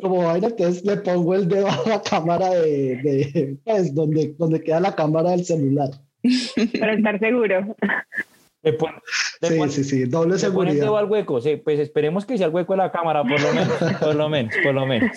como 0.02 0.25
vaina, 0.25 0.49
entonces 0.49 0.85
le 0.85 0.97
pongo 0.97 1.37
el 1.37 1.49
dedo 1.49 1.68
a 1.68 1.88
la 1.88 2.02
cámara 2.02 2.50
de, 2.50 2.97
de 2.97 3.57
pues, 3.64 3.95
donde, 3.95 4.35
donde 4.37 4.61
queda 4.61 4.80
la 4.80 4.97
cámara 4.97 5.30
del 5.30 5.45
celular. 5.45 5.90
Para 6.80 6.95
estar 6.95 7.21
seguro. 7.21 7.76
Le 8.70 8.72
pon- 8.75 8.92
le 9.40 9.48
Sí, 9.48 9.56
pon- 9.58 9.70
sí, 9.70 9.84
sí, 9.84 10.04
doble 10.04 10.28
le 10.30 10.34
el 10.34 10.40
seguridad. 10.40 10.75
dedo 10.75 10.96
al 10.96 11.06
hueco. 11.06 11.40
Sí, 11.40 11.56
pues 11.56 11.78
esperemos 11.80 12.26
que 12.26 12.37
sea 12.37 12.46
el 12.48 12.52
hueco 12.54 12.72
de 12.75 12.78
la 12.78 12.90
cámara, 12.92 13.22
por 13.22 13.40
lo 13.40 13.52
menos. 13.52 13.72
Por 14.00 14.14
lo 14.14 14.28
menos, 14.28 14.54
por 14.62 14.75
lo 14.75 14.87
menos. 14.87 15.10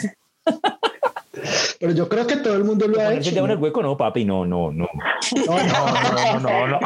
Pero 1.79 1.93
yo 1.93 2.07
creo 2.07 2.27
que 2.27 2.35
todo 2.37 2.55
el 2.55 2.63
mundo 2.63 2.87
lo 2.87 2.99
ha 2.99 3.13
hecho. 3.13 3.31
dedo 3.31 3.45
en 3.45 3.47
¿no? 3.47 3.53
el 3.53 3.59
hueco, 3.59 3.81
no, 3.81 3.97
papi, 3.97 4.25
no, 4.25 4.45
no, 4.45 4.71
no. 4.71 4.87
No, 5.47 5.57
No, 5.57 6.39
no, 6.39 6.39
no, 6.39 6.67
no. 6.67 6.79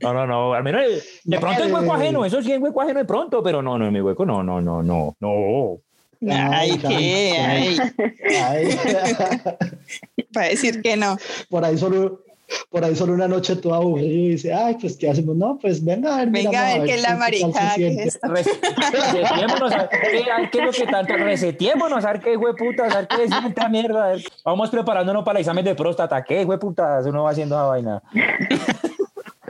No, 0.00 0.12
no, 0.14 0.26
no. 0.26 0.54
Al 0.54 0.62
menos 0.62 0.82
eh, 0.82 1.02
de 1.24 1.38
pronto 1.38 1.64
es 1.64 1.72
hueco 1.72 1.92
ajeno, 1.94 2.24
eso 2.24 2.40
sí 2.42 2.52
es 2.52 2.60
hueco 2.60 2.80
ajeno 2.82 3.00
de 3.00 3.04
pronto, 3.04 3.42
pero 3.42 3.60
no, 3.62 3.76
no, 3.78 3.86
en 3.86 3.92
mi 3.92 4.00
hueco, 4.00 4.24
no, 4.24 4.42
no, 4.42 4.60
no, 4.60 4.82
no, 4.82 5.16
no. 5.20 5.78
Ay, 6.20 6.70
Ay, 6.72 6.78
qué, 6.78 7.36
ay. 7.38 7.78
ay. 8.44 8.78
Para 10.32 10.48
decir 10.48 10.82
que 10.82 10.96
no. 10.96 11.16
por 11.48 11.64
ahí 11.64 11.78
solo 11.78 12.22
por 12.70 12.84
ahí 12.84 12.94
solo 12.96 13.14
una 13.14 13.28
noche 13.28 13.56
toda 13.56 13.76
aburrida 13.76 14.06
y 14.06 14.28
dice, 14.30 14.52
ay, 14.52 14.76
pues 14.80 14.96
qué 14.96 15.10
hacemos, 15.10 15.36
no, 15.36 15.58
pues 15.58 15.84
venga 15.84 16.14
a 16.14 16.18
ver, 16.18 16.30
Venga 16.30 16.50
miramos 16.50 16.70
a 16.70 16.78
ver 16.78 16.86
qué 16.86 16.94
es 16.94 17.02
la 17.02 17.08
tal 17.08 17.16
se 17.16 17.18
marica 17.18 17.60
que 17.60 17.74
siente". 17.74 18.02
es 18.04 18.20
Reseteémonos, 18.22 19.72
a 19.72 19.76
ver 19.78 19.88
qué, 19.88 20.24
qué 20.50 20.58
es 20.58 20.64
lo 20.64 20.72
que 20.72 20.86
tanto, 20.90 21.16
reseteémonos, 21.16 22.04
a 22.04 22.12
ver 22.12 22.20
qué 22.20 22.36
hueputa, 22.36 22.84
a 22.84 22.96
ver 22.96 23.08
qué 23.08 23.24
es 23.24 23.30
esta 23.46 23.68
mierda. 23.68 24.14
Vamos 24.44 24.70
preparándonos 24.70 25.24
para 25.24 25.38
el 25.38 25.42
examen 25.42 25.64
de 25.64 25.74
próstata, 25.74 26.22
qué 26.24 26.44
hueputas 26.44 27.06
uno 27.06 27.24
va 27.24 27.30
haciendo 27.30 27.56
esa 27.56 27.64
vaina. 27.64 28.02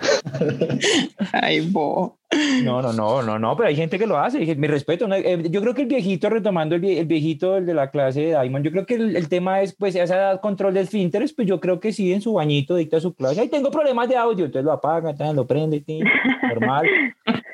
Ay, 1.32 1.60
bo. 1.70 2.16
No, 2.62 2.82
no, 2.82 2.92
no, 2.92 3.22
no, 3.22 3.38
no, 3.38 3.56
pero 3.56 3.68
hay 3.68 3.76
gente 3.76 3.98
que 3.98 4.06
lo 4.06 4.18
hace. 4.18 4.54
Mi 4.56 4.66
respeto. 4.66 5.08
¿no? 5.08 5.14
Eh, 5.14 5.44
Yo 5.50 5.60
creo 5.62 5.74
que 5.74 5.82
el 5.82 5.88
viejito, 5.88 6.28
retomando 6.28 6.74
el, 6.74 6.82
vie- 6.82 6.98
el 6.98 7.06
viejito, 7.06 7.56
el 7.56 7.66
de 7.66 7.74
la 7.74 7.90
clase 7.90 8.20
de 8.20 8.26
Diamond, 8.40 8.64
yo 8.64 8.70
creo 8.70 8.86
que 8.86 8.94
el, 8.94 9.16
el 9.16 9.28
tema 9.28 9.62
es, 9.62 9.74
pues, 9.74 9.94
esa 9.94 10.14
edad 10.16 10.40
control 10.40 10.74
de 10.74 10.80
esfínteres, 10.80 11.32
pues 11.32 11.48
yo 11.48 11.58
creo 11.60 11.80
que 11.80 11.92
sí, 11.92 12.12
en 12.12 12.20
su 12.20 12.34
bañito 12.34 12.76
dicta 12.76 13.00
su 13.00 13.14
clase. 13.14 13.40
Ahí 13.40 13.48
tengo 13.48 13.70
problemas 13.70 14.08
de 14.08 14.16
audio, 14.16 14.44
entonces 14.46 14.64
lo 14.64 14.72
apaga, 14.72 15.14
tan, 15.14 15.34
lo 15.36 15.46
prende, 15.46 15.80
tin, 15.80 16.04
normal. 16.48 16.86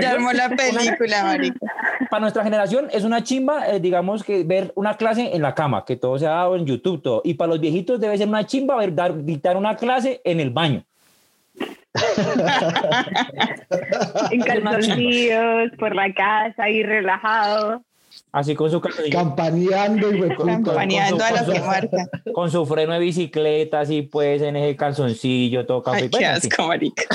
Ya 0.00 0.12
armó 0.12 0.32
la 0.32 0.48
película, 0.48 1.22
marica. 1.22 1.58
para 2.10 2.20
nuestra 2.22 2.42
generación 2.42 2.88
es 2.92 3.04
una 3.04 3.22
chimba, 3.22 3.68
eh, 3.68 3.78
digamos, 3.78 4.24
que 4.24 4.42
ver 4.42 4.72
una 4.74 4.96
clase 4.96 5.34
en 5.36 5.42
la 5.42 5.54
cama, 5.54 5.84
que 5.84 5.96
todo 5.96 6.18
se 6.18 6.26
ha 6.26 6.30
dado 6.30 6.56
en 6.56 6.64
YouTube, 6.66 7.00
todo. 7.02 7.20
Y 7.24 7.34
para 7.34 7.50
los 7.50 7.60
viejitos 7.60 8.00
debe 8.00 8.16
ser 8.18 8.26
una 8.26 8.44
chimba 8.46 8.74
ver, 8.76 8.94
dar, 8.94 9.22
dictar 9.22 9.56
una 9.56 9.76
clase 9.76 10.20
en 10.24 10.40
el 10.40 10.50
baño. 10.50 10.82
En 14.30 14.40
calzoncillos, 14.42 15.70
por 15.78 15.94
la 15.94 16.12
casa, 16.14 16.64
ahí 16.64 16.82
relajado. 16.82 17.82
Así 18.32 18.54
con 18.54 18.70
su 18.70 18.80
calzoncillo, 18.80 19.16
Campaneando 19.18 20.12
y 20.12 20.18
con- 20.20 20.34
con- 20.34 20.62
Campaneando 20.64 21.24
a 21.24 21.28
con 21.30 21.38
lo 21.38 21.44
su- 21.46 21.52
que 21.52 21.60
marca. 21.60 22.08
con 22.32 22.50
su 22.50 22.66
freno 22.66 22.92
de 22.92 22.98
bicicleta, 23.00 23.80
así 23.80 24.02
pues, 24.02 24.42
en 24.42 24.56
ese 24.56 24.76
calzoncillo, 24.76 25.66
todo 25.66 25.82
café. 25.82 26.02
Ay, 26.02 26.10
qué 26.10 26.18
sí. 26.18 26.24
asco, 26.24 26.66
marica. 26.66 27.04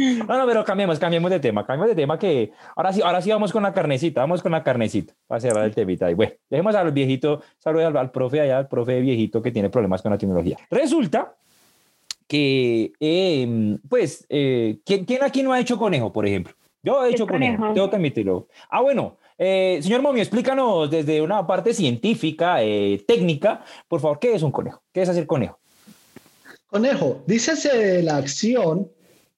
No, 0.00 0.38
no, 0.38 0.46
pero 0.46 0.64
cambiemos, 0.64 0.96
cambiemos 1.00 1.28
de 1.28 1.40
tema, 1.40 1.66
cambiemos 1.66 1.88
de 1.88 1.96
tema 2.00 2.16
que 2.20 2.52
ahora 2.76 2.92
sí, 2.92 3.02
ahora 3.02 3.20
sí 3.20 3.30
vamos 3.32 3.50
con 3.50 3.64
la 3.64 3.74
carnecita, 3.74 4.20
vamos 4.20 4.42
con 4.42 4.52
la 4.52 4.62
carnecita 4.62 5.12
para 5.26 5.40
cerrar 5.40 5.64
el 5.64 5.74
temita. 5.74 6.06
ahí. 6.06 6.14
Bueno, 6.14 6.34
dejemos 6.48 6.76
al 6.76 6.92
viejito, 6.92 7.42
saludos 7.58 7.86
al, 7.88 7.96
al 7.96 8.12
profe 8.12 8.40
allá, 8.40 8.58
al 8.58 8.68
profe 8.68 9.00
viejito 9.00 9.42
que 9.42 9.50
tiene 9.50 9.70
problemas 9.70 10.00
con 10.00 10.12
la 10.12 10.18
tecnología. 10.18 10.56
Resulta 10.70 11.34
que, 12.28 12.92
eh, 13.00 13.78
pues, 13.88 14.26
eh, 14.28 14.78
¿quién, 14.84 15.04
quién 15.04 15.22
aquí 15.24 15.42
no 15.42 15.52
ha 15.52 15.60
hecho 15.60 15.78
conejo, 15.78 16.12
por 16.12 16.26
ejemplo? 16.26 16.54
Yo 16.82 17.04
he 17.04 17.08
¿Qué 17.08 17.14
hecho 17.16 17.26
conejo, 17.26 17.56
conejo? 17.56 17.74
tengo 17.74 17.90
que 17.90 17.96
admitirlo. 17.96 18.48
Ah, 18.70 18.80
bueno, 18.82 19.16
eh, 19.36 19.78
señor 19.82 20.02
Momio, 20.02 20.22
explícanos 20.22 20.90
desde 20.90 21.20
una 21.20 21.46
parte 21.46 21.74
científica, 21.74 22.62
eh, 22.62 23.02
técnica, 23.06 23.64
por 23.88 24.00
favor, 24.00 24.18
¿qué 24.20 24.34
es 24.34 24.42
un 24.42 24.52
conejo? 24.52 24.82
¿Qué 24.92 25.02
es 25.02 25.08
hacer 25.08 25.26
conejo? 25.26 25.58
Conejo, 26.68 27.22
dícese 27.26 28.02
la 28.02 28.16
acción 28.18 28.88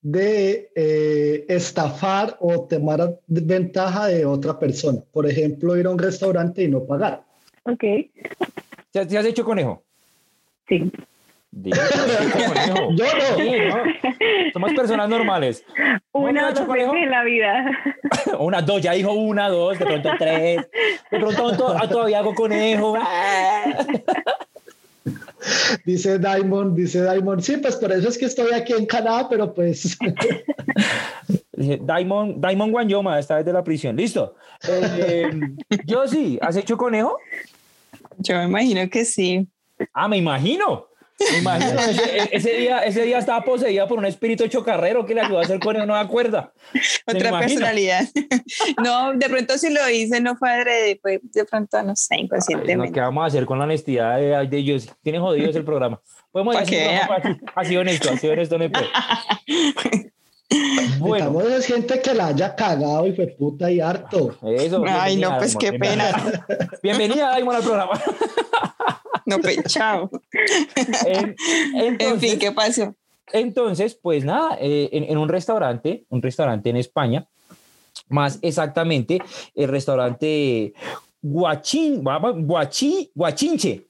de 0.02 0.70
eh, 0.74 1.44
estafar 1.48 2.36
o 2.40 2.62
tomar 2.62 3.18
ventaja 3.26 4.06
de 4.08 4.24
otra 4.24 4.58
persona. 4.58 5.00
Por 5.12 5.26
ejemplo, 5.28 5.76
ir 5.76 5.86
a 5.86 5.90
un 5.90 5.98
restaurante 5.98 6.62
y 6.64 6.68
no 6.68 6.84
pagar. 6.84 7.22
Ok, 7.64 7.84
¿Te, 8.90 9.06
te 9.06 9.18
has 9.18 9.24
hecho 9.26 9.44
conejo? 9.44 9.82
sí. 10.68 10.90
Yo 11.52 11.74
no. 11.74 13.36
Sí, 13.36 13.52
¿no? 13.68 13.82
Somos 14.52 14.72
personas 14.72 15.08
normales. 15.08 15.64
Una 16.12 16.42
¿Momio 16.42 16.46
ha 16.46 16.50
o 16.50 16.54
dos 16.54 16.68
veces 16.68 16.92
en 16.94 17.10
la 17.10 17.24
vida. 17.24 17.70
Una, 18.38 18.62
dos, 18.62 18.80
ya 18.80 18.92
dijo 18.92 19.12
una, 19.12 19.48
dos, 19.48 19.78
de 19.78 19.84
pronto 19.84 20.10
tres. 20.18 20.68
De 21.10 21.18
pronto 21.18 21.56
to- 21.56 21.76
ah, 21.76 21.88
todavía 21.88 22.20
hago 22.20 22.34
conejo. 22.34 22.96
Dice 25.86 26.18
Diamond, 26.18 26.76
dice 26.76 27.02
Diamond, 27.02 27.40
sí, 27.40 27.56
pues 27.56 27.76
por 27.76 27.90
eso 27.90 28.08
es 28.08 28.18
que 28.18 28.26
estoy 28.26 28.52
aquí 28.52 28.74
en 28.74 28.84
Canadá, 28.84 29.26
pero 29.28 29.54
pues 29.54 29.96
Diamond, 31.56 32.44
Diamond 32.46 32.70
Guanyoma, 32.72 33.18
esta 33.18 33.36
vez 33.36 33.46
de 33.46 33.52
la 33.52 33.64
prisión. 33.64 33.96
Listo. 33.96 34.34
Eh, 34.68 35.30
yo 35.86 36.06
sí, 36.06 36.38
¿has 36.42 36.56
hecho 36.56 36.76
conejo? 36.76 37.16
Yo 38.18 38.36
me 38.36 38.44
imagino 38.44 38.88
que 38.90 39.04
sí. 39.06 39.48
Ah, 39.94 40.08
me 40.08 40.18
imagino. 40.18 40.86
Me 41.32 41.38
imagino. 41.38 41.80
Ese, 41.80 42.28
ese 42.32 42.52
día, 42.54 42.78
ese 42.80 43.02
día 43.02 43.18
estaba 43.18 43.44
poseída 43.44 43.86
por 43.86 43.98
un 43.98 44.06
espíritu 44.06 44.46
chocarrero 44.48 45.04
que 45.06 45.14
le 45.14 45.22
ayudó 45.22 45.38
a 45.38 45.42
hacer 45.42 45.58
me 45.94 46.00
acuerda. 46.00 46.52
Me 47.06 47.14
Otra 47.14 47.38
personalidad. 47.38 48.04
no, 48.82 49.12
de 49.14 49.28
pronto 49.28 49.58
si 49.58 49.70
lo 49.72 49.88
hice, 49.88 50.20
no 50.20 50.36
fue 50.36 50.50
adrede, 50.50 50.98
fue 51.00 51.20
de 51.22 51.44
pronto, 51.44 51.82
no 51.82 51.96
sé, 51.96 52.14
Ay, 52.14 52.24
inconscientemente. 52.24 52.92
¿Qué 52.92 53.00
vamos 53.00 53.24
a 53.24 53.26
hacer 53.26 53.46
con 53.46 53.58
la 53.58 53.64
honestidad 53.64 54.16
de, 54.18 54.46
de 54.46 54.56
ellos? 54.56 54.88
Tiene 55.02 55.18
jodidos 55.18 55.54
el 55.56 55.64
programa. 55.64 56.00
Podemos 56.32 56.58
decir, 56.58 56.82
así, 57.56 57.76
honesto, 57.76 58.10
así 58.10 58.28
honesto 58.28 58.58
no 58.58 58.70
puede. 58.70 58.86
Bueno, 60.98 61.30
necesitamos 61.30 61.44
es 61.44 61.66
gente 61.66 62.02
que 62.02 62.12
la 62.12 62.26
haya 62.26 62.56
cagado 62.56 63.06
y 63.06 63.12
fue 63.12 63.28
puta 63.28 63.70
y 63.70 63.80
harto. 63.80 64.36
eso. 64.42 64.82
Ay, 64.86 65.16
no, 65.16 65.38
pues 65.38 65.56
qué 65.56 65.72
pena. 65.72 66.10
bienvenida. 66.10 66.46
Bienvenida, 66.82 67.30
Daimon, 67.30 67.54
al 67.54 67.62
programa. 67.62 67.92
No, 69.30 69.38
pues 69.38 69.58
chao. 69.68 70.10
En- 71.06 71.34
En 71.74 71.74
entonces, 71.74 72.30
fin, 72.30 72.38
¿qué 72.38 72.52
pasó? 72.52 72.94
entonces, 73.32 73.94
pues 73.94 74.24
nada, 74.24 74.58
eh, 74.60 74.88
en, 74.92 75.04
en 75.04 75.16
un 75.18 75.28
restaurante, 75.28 76.04
un 76.08 76.20
restaurante 76.20 76.68
en 76.70 76.76
España, 76.76 77.28
más 78.08 78.38
exactamente, 78.42 79.20
el 79.54 79.68
restaurante 79.68 80.72
Guachín, 81.22 82.02
Guachi, 82.02 83.12
Guachinche, 83.14 83.86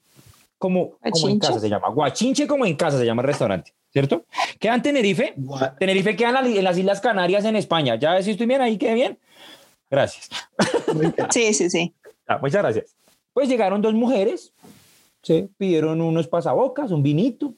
como, 0.59 0.91
como 1.11 1.29
en 1.29 1.39
casa 1.39 1.59
se 1.59 1.69
llama, 1.69 1.89
Guachinche 1.89 2.45
como 2.45 2.65
en 2.67 2.75
casa 2.75 2.99
se 2.99 3.05
llama 3.05 3.23
el 3.23 3.27
restaurante, 3.29 3.73
¿cierto? 3.91 4.25
Queda 4.59 4.75
en 4.75 4.81
Tenerife, 4.83 5.33
Gua- 5.37 5.75
Tenerife 5.79 6.15
queda 6.15 6.27
en, 6.29 6.33
la- 6.35 6.59
en 6.59 6.63
las 6.63 6.77
Islas 6.77 7.01
Canarias 7.01 7.43
en 7.45 7.55
España, 7.55 7.95
ya 7.95 8.21
si 8.21 8.31
estoy 8.31 8.45
bien 8.45 8.61
ahí, 8.61 8.77
quedé 8.77 8.93
bien. 8.93 9.17
Gracias. 9.89 10.29
Sí, 11.31 11.53
sí, 11.53 11.69
sí. 11.69 11.93
Ah, 12.27 12.37
muchas 12.41 12.61
gracias. 12.61 12.95
Pues 13.33 13.49
llegaron 13.49 13.81
dos 13.81 13.93
mujeres, 13.93 14.53
se 15.21 15.49
pidieron 15.57 16.01
unos 16.01 16.27
pasabocas, 16.27 16.91
un 16.91 17.03
vinito. 17.03 17.53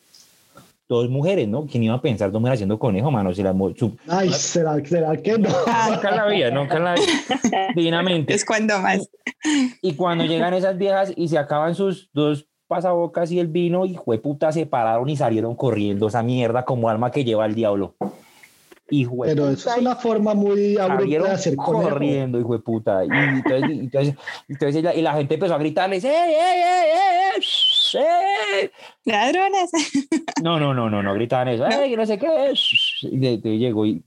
Dos 0.89 1.10
mujeres, 1.10 1.48
¿no? 1.48 1.65
¿Quién 1.65 1.84
iba 1.84 1.96
a 1.96 2.01
pensar 2.01 2.29
dos 2.32 2.41
mujeres 2.41 2.58
haciendo 2.58 2.77
conejo, 2.77 3.10
mano? 3.10 3.34
Si 3.34 3.41
la, 3.41 3.55
su- 3.75 3.95
Ay, 4.08 4.30
¿será, 4.32 4.84
será 4.86 5.15
que 5.17 5.38
no? 5.39 5.49
nunca 5.89 6.12
la 6.12 6.28
vida, 6.28 6.52
nunca 6.52 6.78
la. 6.78 6.95
Divinamente. 7.76 8.34
Es 8.34 8.43
cuando 8.45 8.78
más. 8.80 9.10
Y 9.82 9.93
cuando 9.93 10.26
llegan 10.26 10.54
esas 10.54 10.78
viejas 10.78 11.13
y 11.15 11.30
se 11.30 11.38
acaban 11.38 11.73
sus 11.73 12.10
dos 12.13 12.47
pasabocas 12.67 13.32
y 13.32 13.39
el 13.39 13.47
vino, 13.47 13.86
y 13.86 13.97
puta, 14.21 14.52
se 14.52 14.65
pararon 14.65 15.08
y 15.10 15.15
salieron 15.15 15.56
corriendo 15.56 16.08
esa 16.08 16.21
mierda 16.21 16.65
como 16.65 16.89
alma 16.89 17.12
que 17.12 17.23
lleva 17.23 17.45
el 17.45 17.56
diablo. 17.56 17.95
Hijo 18.89 19.24
de 19.24 19.30
Pero 19.30 19.43
puta, 19.43 19.54
eso 19.54 19.69
es 19.72 19.78
una 19.78 19.96
forma 19.96 20.34
muy 20.34 20.78
abrupta 20.78 21.24
de 21.24 21.32
hacer 21.32 21.56
corriendo, 21.56 22.39
hijo 22.39 22.54
de 22.54 22.60
puta. 22.60 23.04
Y 23.06 23.08
entonces, 23.08 23.69
y 23.69 23.80
entonces, 23.80 24.15
entonces 24.50 24.76
ella- 24.76 24.93
y 24.93 25.02
la 25.02 25.13
gente 25.13 25.34
empezó 25.36 25.56
a 25.56 25.58
gritarles, 25.58 26.04
¡eh, 26.04 26.10
eh, 26.10 26.34
eh, 26.36 26.84
eh, 27.38 27.39
shh, 27.39 27.96
eh! 27.98 28.72
Ladrones. 29.06 29.72
No, 30.43 30.60
no, 30.60 30.74
no, 30.74 30.89
no, 30.89 31.02
no 31.02 31.13
gritaban 31.13 31.48
eso, 31.48 31.65
¡eh, 31.65 31.88
que 31.89 31.96
no 31.96 32.06
sé 32.06 32.17
qué! 32.19 32.52
shh". 32.54 33.06
Y 33.10 33.17
de- 33.17 33.38
de- 33.38 33.58
llegó 33.58 33.86
y 33.86 34.04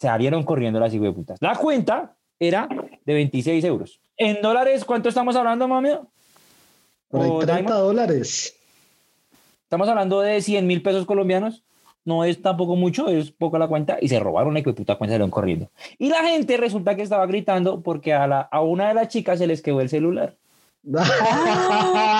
salieron 0.00 0.44
corriendo 0.44 0.78
las 0.78 0.94
hijo 0.94 1.04
de 1.04 1.12
putas. 1.12 1.38
La 1.40 1.56
cuenta 1.56 2.14
era 2.38 2.68
de 3.04 3.14
26 3.14 3.64
euros. 3.64 3.98
En 4.16 4.40
dólares, 4.40 4.84
¿cuánto 4.84 5.08
estamos 5.08 5.34
hablando, 5.34 5.66
mami? 5.66 5.90
Por 7.08 7.22
ahí 7.22 7.28
¿O 7.30 7.38
30 7.40 7.54
Diamond? 7.56 7.74
dólares. 7.76 8.56
Estamos 9.64 9.88
hablando 9.88 10.20
de 10.20 10.40
100 10.40 10.64
mil 10.66 10.80
pesos 10.82 11.04
colombianos. 11.06 11.64
No 12.06 12.24
es 12.24 12.40
tampoco 12.40 12.74
mucho, 12.76 13.08
es 13.08 13.30
poco 13.32 13.58
la 13.58 13.66
cuenta. 13.68 13.98
Y 14.00 14.08
se 14.08 14.18
robaron 14.20 14.54
la 14.54 14.60
de 14.62 14.72
puta 14.72 14.94
cuenta 14.94 15.12
y 15.12 15.14
salieron 15.16 15.30
corriendo. 15.30 15.68
Y 15.98 16.08
la 16.08 16.22
gente 16.22 16.56
resulta 16.56 16.94
que 16.96 17.02
estaba 17.02 17.26
gritando 17.26 17.82
porque 17.82 18.14
a, 18.14 18.26
la, 18.28 18.40
a 18.40 18.62
una 18.62 18.88
de 18.88 18.94
las 18.94 19.08
chicas 19.08 19.38
se 19.40 19.46
les 19.48 19.60
quedó 19.60 19.80
el 19.80 19.88
celular. 19.90 20.34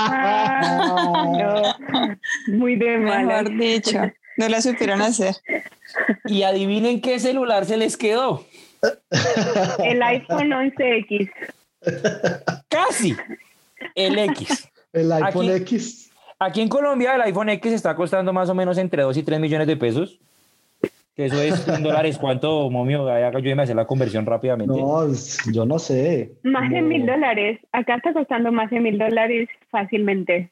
Ah, 0.09 1.25
no. 2.49 2.55
Muy 2.57 2.77
de 2.77 2.99
malas. 2.99 3.44
Mejor 3.44 3.59
dicho. 3.59 3.99
No 4.37 4.49
la 4.49 4.61
supieron 4.61 5.01
hacer. 5.03 5.37
Y 6.27 6.42
adivinen 6.42 7.01
qué 7.01 7.18
celular 7.20 7.64
se 7.64 7.77
les 7.77 7.96
quedó. 7.96 8.44
El 9.79 10.03
iPhone 10.03 10.51
11X. 10.51 11.31
Casi 12.68 13.16
el 13.94 14.18
X. 14.18 14.68
El 14.92 15.12
iPhone 15.12 15.46
Aquí- 15.51 15.62
X. 15.62 16.06
Aquí 16.38 16.61
en 16.61 16.68
Colombia 16.68 17.14
el 17.14 17.22
iPhone 17.22 17.49
X 17.51 17.72
está 17.72 17.94
costando 17.96 18.33
más 18.33 18.49
o 18.51 18.55
menos 18.55 18.77
entre 18.79 19.03
2 19.03 19.16
y 19.16 19.22
3 19.22 19.40
millones 19.40 19.66
de 19.66 19.77
pesos. 19.77 20.18
Que 21.14 21.25
eso 21.27 21.40
es 21.40 21.66
en 21.66 21.83
dólares. 21.83 22.18
¿Cuánto, 22.18 22.68
momio? 22.68 23.09
Ay, 23.09 23.22
Ayúdeme 23.22 23.62
a 23.62 23.64
hacer 23.64 23.77
la 23.77 23.87
conversión 23.87 24.27
rápidamente. 24.27 24.75
No, 24.79 25.07
yo 25.51 25.64
no 25.64 25.79
sé. 25.79 26.33
Más 26.42 26.70
de 26.70 26.83
mil 26.83 27.07
dólares. 27.07 27.59
Acá 27.72 27.94
está 27.96 28.12
costando 28.12 28.53
más 28.53 28.68
de 28.70 28.81
mil 28.81 28.99
dólares 28.99 29.49
fácilmente. 29.70 30.51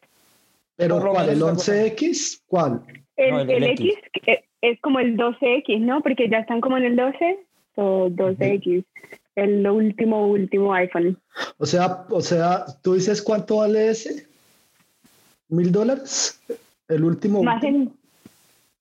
Pero 0.76 1.00
¿cuál? 1.02 1.28
¿El 1.28 1.38
menos 1.38 1.68
está 1.68 1.72
11X? 1.72 2.40
¿Cuál? 2.46 2.80
El, 3.16 3.30
No, 3.30 3.40
el- 3.40 3.50
el 3.50 3.62
el 3.64 3.70
X, 3.72 3.94
eh, 4.26 4.44
es 4.62 4.80
como 4.80 5.00
el 5.00 5.18
12X, 5.18 5.80
¿no? 5.80 6.00
Porque 6.00 6.30
ya 6.30 6.38
están 6.38 6.62
como 6.62 6.78
en 6.78 6.84
el 6.84 6.96
12 6.96 7.38
o 7.76 8.08
12X. 8.08 8.84
El 9.36 9.68
último, 9.68 10.28
último 10.28 10.72
iPhone. 10.72 11.18
O 11.58 11.66
sea, 11.66 12.06
o 12.08 12.22
sea, 12.22 12.64
¿tú 12.82 12.94
dices 12.94 13.20
cuánto 13.20 13.58
vale 13.58 13.90
ese? 13.90 14.26
¿Mil 15.48 15.70
dólares? 15.72 16.40
El 16.88 17.04
último. 17.04 17.42
Más 17.42 17.60
de, 17.60 17.68
último. 17.68 17.92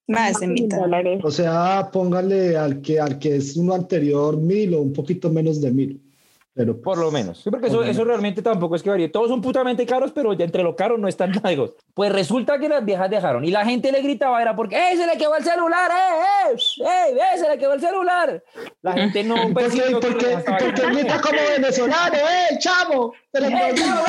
Más 0.07 0.39
de 0.39 0.47
mil 0.47 0.69
dólares. 0.69 1.19
O 1.23 1.31
sea, 1.31 1.89
póngale 1.91 2.57
al 2.57 2.81
que, 2.81 2.99
al 2.99 3.19
que 3.19 3.35
es 3.37 3.55
uno 3.57 3.73
anterior 3.73 4.37
mil 4.37 4.73
o 4.75 4.81
un 4.81 4.93
poquito 4.93 5.29
menos 5.29 5.61
de 5.61 5.71
mil. 5.71 5.99
Pero 6.55 6.79
Por 6.79 6.99
lo 6.99 7.09
menos. 7.09 7.39
Sí, 7.41 7.49
porque 7.49 7.65
Por 7.65 7.69
eso, 7.69 7.77
lo 7.77 7.83
eso 7.85 7.93
menos. 7.93 8.07
realmente 8.09 8.43
tampoco 8.43 8.75
es 8.75 8.83
que 8.83 8.89
varíe. 8.91 9.09
Todos 9.09 9.27
son 9.29 9.41
putamente 9.41 9.87
caros, 9.87 10.11
pero 10.11 10.33
ya 10.33 10.45
entre 10.45 10.61
lo 10.61 10.75
caro 10.75 10.99
no 10.99 11.07
están 11.07 11.31
largos. 11.43 11.71
Pues 11.95 12.11
resulta 12.11 12.59
que 12.59 12.69
las 12.69 12.85
viejas 12.85 13.09
dejaron 13.09 13.43
y 13.43 13.49
la 13.49 13.65
gente 13.65 13.91
le 13.91 14.03
gritaba, 14.03 14.39
era 14.39 14.55
porque, 14.55 14.75
¡eh, 14.75 14.95
se 14.95 15.07
le 15.07 15.17
quedó 15.17 15.35
el 15.35 15.43
celular! 15.43 15.89
¡eh, 15.89 16.51
eh! 16.51 16.55
¡eh, 16.85 17.17
eh, 17.17 17.39
se 17.39 17.49
le 17.49 17.57
quedó 17.57 17.73
el 17.73 17.81
celular! 17.81 18.43
La 18.83 18.93
gente 18.93 19.23
no 19.23 19.33
¿Por 19.35 19.47
qué, 19.47 19.53
percibió 19.53 19.99
que 19.99 20.07
por 20.07 20.17
qué- 20.19 20.25
la 20.27 20.39
estaba 20.39 20.57
por 20.59 20.67
qué 20.67 20.81
gritando. 20.81 20.99
grita 20.99 21.21
como 21.21 21.39
venezolano? 21.57 22.15
¡Eh, 22.17 22.57
chavo! 22.59 23.13
¡Te 23.31 23.41
lo 23.41 23.47
¡Eh, 23.47 23.51
puedo 23.51 23.75
chavo! 23.75 24.03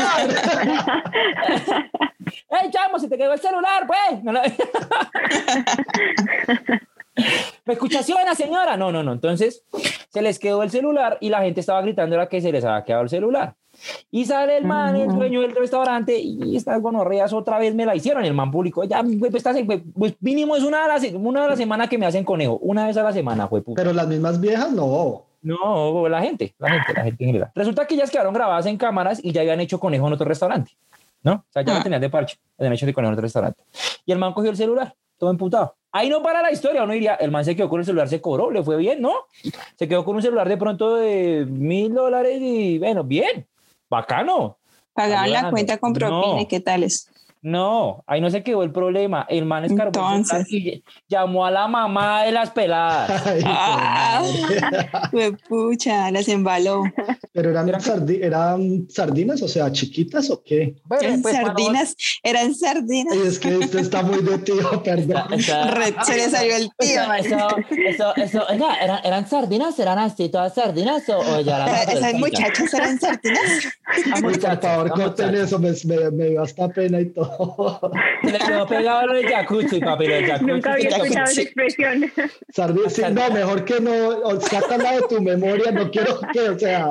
¡Eh, 2.54 2.70
chamo, 2.70 2.98
se 2.98 3.08
te 3.08 3.16
quedó 3.16 3.32
el 3.32 3.40
celular, 3.40 3.86
pues! 3.86 4.22
No, 4.22 4.32
no. 4.32 4.40
¿Me 7.64 7.74
escuchas, 7.74 8.06
señora? 8.36 8.76
No, 8.76 8.90
no, 8.92 9.02
no. 9.02 9.12
Entonces, 9.12 9.64
se 10.08 10.22
les 10.22 10.38
quedó 10.38 10.62
el 10.62 10.70
celular 10.70 11.18
y 11.20 11.30
la 11.30 11.42
gente 11.42 11.60
estaba 11.60 11.80
gritando 11.82 12.16
era 12.16 12.28
que 12.28 12.40
se 12.40 12.52
les 12.52 12.64
había 12.64 12.84
quedado 12.84 13.04
el 13.04 13.08
celular. 13.08 13.54
Y 14.10 14.24
sale 14.24 14.56
el 14.56 14.64
man, 14.64 14.94
el 14.94 15.08
dueño 15.08 15.40
del 15.40 15.54
restaurante, 15.54 16.16
y 16.18 16.56
estas 16.56 16.80
gonorreas 16.80 17.32
otra 17.32 17.58
vez 17.58 17.74
me 17.74 17.84
la 17.86 17.96
hicieron. 17.96 18.24
El 18.24 18.34
man 18.34 18.50
público, 18.50 18.84
ya, 18.84 19.02
pues, 19.02 19.42
pues 19.96 20.14
mínimo 20.20 20.54
es 20.56 20.62
una 20.62 20.82
de 20.82 20.88
las 20.88 21.04
una 21.14 21.42
de 21.42 21.48
la 21.48 21.56
semana 21.56 21.88
que 21.88 21.98
me 21.98 22.06
hacen 22.06 22.24
conejo. 22.24 22.58
Una 22.62 22.86
vez 22.86 22.96
a 22.96 23.02
la 23.02 23.12
semana, 23.12 23.48
fue 23.48 23.62
puta. 23.62 23.82
Pero 23.82 23.92
las 23.92 24.06
mismas 24.06 24.40
viejas, 24.40 24.70
no. 24.72 25.24
No, 25.42 26.08
la 26.08 26.22
gente, 26.22 26.54
la 26.58 26.70
gente, 26.70 26.94
la 26.94 27.04
gente 27.04 27.24
en 27.24 27.28
general. 27.28 27.50
Resulta 27.54 27.86
que 27.86 27.94
ellas 27.94 28.10
quedaron 28.10 28.32
grabadas 28.32 28.64
en 28.64 28.78
cámaras 28.78 29.22
y 29.22 29.32
ya 29.32 29.42
habían 29.42 29.60
hecho 29.60 29.78
conejo 29.78 30.06
en 30.06 30.14
otro 30.14 30.26
restaurante, 30.26 30.72
¿no? 31.24 31.32
O 31.32 31.44
sea, 31.52 31.62
ya 31.62 31.72
Ah. 31.72 31.78
lo 31.78 31.82
tenían 31.82 32.00
de 32.00 32.10
parche, 32.10 32.36
habían 32.58 32.72
hecho 32.74 32.86
de 32.86 32.92
en 32.96 33.04
otro 33.06 33.20
restaurante. 33.20 33.64
Y 34.06 34.12
el 34.12 34.18
man 34.18 34.32
cogió 34.32 34.50
el 34.50 34.56
celular, 34.56 34.94
todo 35.18 35.30
emputado. 35.30 35.74
Ahí 35.90 36.08
no 36.08 36.22
para 36.22 36.42
la 36.42 36.52
historia, 36.52 36.84
uno 36.84 36.92
diría, 36.92 37.14
el 37.14 37.30
man 37.30 37.44
se 37.44 37.54
quedó 37.56 37.68
con 37.68 37.80
el 37.80 37.86
celular, 37.86 38.08
se 38.08 38.20
cobró, 38.20 38.50
le 38.50 38.62
fue 38.62 38.76
bien, 38.76 39.00
¿no? 39.00 39.12
Se 39.76 39.88
quedó 39.88 40.04
con 40.04 40.16
un 40.16 40.22
celular 40.22 40.48
de 40.48 40.56
pronto 40.56 40.96
de 40.96 41.46
mil 41.48 41.94
dólares 41.94 42.38
y, 42.40 42.78
bueno, 42.78 43.04
bien, 43.04 43.46
bacano. 43.88 44.58
Pagaban 44.92 45.32
la 45.32 45.50
cuenta 45.50 45.78
con 45.78 45.92
propina, 45.92 46.34
No. 46.34 46.40
¿y 46.40 46.46
¿qué 46.46 46.60
tales? 46.60 47.10
No, 47.44 48.02
ahí 48.06 48.22
no 48.22 48.30
se 48.30 48.42
quedó 48.42 48.62
el 48.62 48.72
problema. 48.72 49.26
El 49.28 49.44
man 49.44 49.64
celular 49.68 49.88
Entonces. 49.88 50.46
y 50.50 50.82
llamó 51.08 51.44
a 51.44 51.50
la 51.50 51.68
mamá 51.68 52.22
de 52.24 52.32
las 52.32 52.50
peladas. 52.50 53.22
Ay, 53.26 53.42
Ah. 53.44 54.22
pucha, 55.48 56.10
las 56.10 56.26
embaló. 56.28 56.84
Pero 57.32 57.50
eran, 57.50 57.68
Era- 57.68 57.80
sardi- 57.80 58.22
eran 58.22 58.86
sardinas, 58.88 59.42
o 59.42 59.48
sea, 59.48 59.70
chiquitas 59.70 60.30
o 60.30 60.42
qué? 60.42 60.76
Bueno, 60.84 61.02
Eran 61.04 61.20
pues, 61.22 61.34
cuando- 61.38 61.50
sardinas, 61.62 61.96
eran 62.22 62.54
sardinas. 62.54 63.14
Es 63.16 63.38
que 63.38 63.58
esto 63.58 63.78
está 63.78 64.02
muy 64.02 64.22
de 64.22 64.38
tío, 64.38 64.82
perdón. 64.82 65.34
Esa- 65.34 65.70
Re- 65.70 65.94
se 66.02 66.16
le 66.16 66.30
salió 66.30 66.56
el 66.56 66.70
tío. 66.78 67.12
Eso, 67.14 67.36
eso, 67.36 67.48
eso, 67.88 68.16
eso, 68.16 68.42
oiga, 68.50 68.74
¿eran, 68.82 69.00
¿eran 69.04 69.28
sardinas? 69.28 69.78
¿Eran 69.78 69.98
así 69.98 70.30
todas 70.30 70.54
sardinas 70.54 71.06
o, 71.10 71.18
o 71.18 71.40
ya 71.40 71.64
eran 71.66 71.96
Esas 71.98 72.14
muchachas 72.14 72.72
eran 72.72 72.98
sardinas. 72.98 73.40
Ah, 74.14 74.18
por 74.22 74.60
favor, 74.62 74.90
corten 74.92 75.34
eso, 75.34 75.58
me, 75.58 75.72
me, 75.84 76.10
me 76.10 76.24
dio 76.30 76.42
hasta 76.42 76.68
pena 76.68 77.00
y 77.00 77.10
todo. 77.10 77.33
Le 78.22 78.38
quedó 78.38 78.66
pegado 78.66 79.10
en 79.10 79.16
el 79.24 79.32
jacuzzi, 79.32 79.80
papi, 79.80 80.04
en 80.04 80.10
el 80.12 80.26
jacuzzi. 80.26 80.50
Nunca 80.52 80.72
había 80.72 80.88
escuchado 80.88 81.24
esa 81.30 81.40
expresión. 81.42 82.02
Sardi- 82.54 82.88
sí, 82.88 83.02
no, 83.12 83.30
mejor 83.30 83.64
que 83.64 83.80
no, 83.80 84.08
o 84.24 84.40
sácala 84.40 84.92
de 84.92 85.02
tu 85.02 85.20
memoria, 85.22 85.70
no 85.72 85.90
quiero 85.90 86.20
que, 86.32 86.40
o 86.40 86.58
sea, 86.58 86.90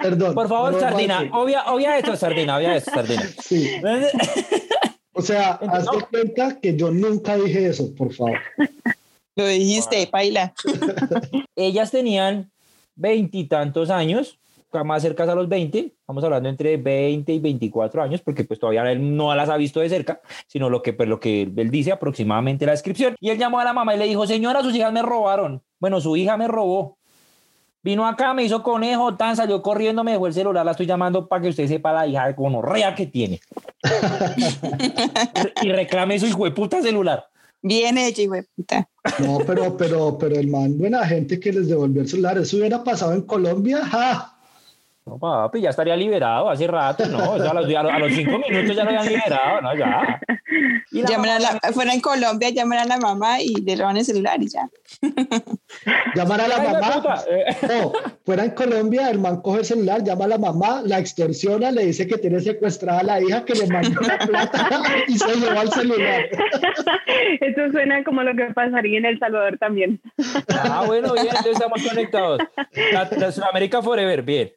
perdón. 0.00 0.34
Por 0.34 0.48
favor, 0.48 0.72
no 0.72 0.80
sardina, 0.80 1.28
obvia, 1.32 1.64
obvia 1.66 1.98
esto, 1.98 2.16
sardina, 2.16 2.56
obvia 2.56 2.76
esto, 2.76 2.90
sardina. 2.92 3.22
Sí, 3.42 3.70
o 5.12 5.22
sea, 5.22 5.52
haz 5.52 5.84
de 5.86 5.98
No. 5.98 6.08
cuenta 6.10 6.58
que 6.60 6.76
yo 6.76 6.90
nunca 6.90 7.36
dije 7.36 7.66
eso, 7.68 7.94
por 7.94 8.12
favor. 8.12 8.38
Lo 9.36 9.46
dijiste, 9.46 10.06
paila. 10.08 10.52
Ellas 11.56 11.90
tenían 11.90 12.50
veintitantos 12.96 13.88
años, 13.90 14.38
más 14.84 15.02
cerca 15.02 15.24
a 15.24 15.34
los 15.34 15.48
20, 15.48 15.78
estamos 15.78 16.24
hablando 16.24 16.48
entre 16.48 16.76
20 16.76 17.32
y 17.32 17.38
24 17.38 18.02
años, 18.02 18.20
porque 18.22 18.44
pues 18.44 18.58
todavía 18.58 18.90
él 18.90 19.16
no 19.16 19.34
las 19.34 19.48
ha 19.48 19.56
visto 19.56 19.80
de 19.80 19.88
cerca, 19.88 20.20
sino 20.46 20.70
lo 20.70 20.82
que, 20.82 20.92
pues, 20.92 21.08
lo 21.08 21.20
que 21.20 21.42
él 21.42 21.70
dice 21.70 21.92
aproximadamente 21.92 22.66
la 22.66 22.72
descripción. 22.72 23.16
Y 23.20 23.30
él 23.30 23.38
llamó 23.38 23.60
a 23.60 23.64
la 23.64 23.72
mamá 23.72 23.94
y 23.94 23.98
le 23.98 24.06
dijo, 24.06 24.26
señora, 24.26 24.62
sus 24.62 24.74
hijas 24.74 24.92
me 24.92 25.02
robaron. 25.02 25.62
Bueno, 25.78 26.00
su 26.00 26.16
hija 26.16 26.36
me 26.36 26.48
robó. 26.48 26.98
Vino 27.82 28.06
acá, 28.06 28.34
me 28.34 28.44
hizo 28.44 28.62
conejo, 28.62 29.16
tan 29.16 29.36
salió 29.36 29.62
corriendo, 29.62 30.04
me 30.04 30.12
dejó 30.12 30.26
el 30.26 30.34
celular, 30.34 30.66
la 30.66 30.72
estoy 30.72 30.84
llamando 30.86 31.26
para 31.26 31.42
que 31.42 31.48
usted 31.48 31.66
sepa 31.66 31.92
la 31.92 32.06
hija 32.06 32.26
de 32.26 32.34
gonorrea 32.34 32.94
que 32.94 33.06
tiene. 33.06 33.40
y 35.62 35.72
reclame 35.72 36.18
su 36.18 36.26
hijo 36.26 36.44
de 36.44 36.50
puta 36.50 36.82
celular. 36.82 37.26
Bien 37.62 37.96
hecho, 37.96 38.22
hijo 38.22 38.34
de 38.34 38.46
puta. 38.54 38.88
No, 39.18 39.38
pero, 39.46 39.76
pero, 39.78 40.18
pero 40.18 40.36
el 40.36 40.48
man, 40.48 40.76
buena 40.76 41.06
gente 41.06 41.40
que 41.40 41.52
les 41.52 41.68
devolvió 41.68 42.02
el 42.02 42.08
celular, 42.08 42.36
eso 42.36 42.58
hubiera 42.58 42.84
pasado 42.84 43.14
en 43.14 43.22
Colombia, 43.22 43.84
¡ja! 43.84 44.39
No, 45.06 45.18
papi, 45.18 45.60
ya 45.62 45.70
estaría 45.70 45.96
liberado 45.96 46.50
hace 46.50 46.66
rato, 46.66 47.06
¿no? 47.06 47.32
O 47.32 47.38
sea, 47.40 47.50
a, 47.50 47.54
los, 47.54 47.64
a 47.74 47.82
los- 47.82 47.92
a 47.92 47.98
los 47.98 48.12
cinco 48.12 48.38
minutos 48.38 48.76
ya 48.76 48.84
lo 48.84 48.90
habían 48.90 49.06
liberado, 49.08 49.60
¿no? 49.62 49.74
Ya. 49.76 50.20
Y 50.92 51.02
la 51.02 51.08
Llaman 51.08 51.30
a 51.30 51.38
mamá- 51.38 51.58
la- 51.62 51.72
fuera 51.72 51.94
en 51.94 52.00
Colombia, 52.00 52.50
llaman 52.50 52.78
a 52.80 52.84
la 52.84 52.98
mamá 52.98 53.40
y 53.40 53.54
le 53.64 53.76
roban 53.76 53.96
el 53.96 54.04
celular 54.04 54.42
y 54.42 54.48
ya. 54.48 54.68
Llamar 56.16 56.40
a 56.40 56.48
la 56.48 56.56
Ay, 56.56 56.72
mamá. 56.72 57.20
eh. 57.30 57.56
No, 57.68 57.92
fuera 58.26 58.44
en 58.44 58.50
Colombia, 58.50 59.08
el 59.10 59.20
man 59.20 59.40
coge 59.42 59.60
el 59.60 59.64
celular, 59.64 60.02
llama 60.02 60.24
a 60.24 60.28
la 60.28 60.38
mamá, 60.38 60.82
la 60.84 60.98
extorsiona, 60.98 61.70
le 61.70 61.86
dice 61.86 62.06
que 62.08 62.18
tiene 62.18 62.40
secuestrada 62.40 63.00
a 63.00 63.02
la 63.04 63.20
hija, 63.20 63.44
que 63.44 63.54
le 63.54 63.66
manda 63.68 64.00
la 64.02 64.18
plata 64.26 64.82
y 65.06 65.16
se 65.18 65.34
lleva 65.36 65.62
el 65.62 65.70
celular. 65.70 66.24
Eso 67.40 67.70
suena 67.70 68.02
como 68.04 68.22
lo 68.22 68.34
que 68.34 68.52
pasaría 68.52 68.98
en 68.98 69.04
El 69.06 69.18
Salvador 69.20 69.56
también. 69.58 70.00
Ah, 70.48 70.82
bueno, 70.86 71.12
bien, 71.14 71.28
entonces 71.28 71.52
estamos 71.52 71.82
conectados. 71.88 72.40
La, 72.92 73.08
la 73.16 73.32
Sudamérica 73.32 73.80
Forever, 73.82 74.22
bien. 74.22 74.50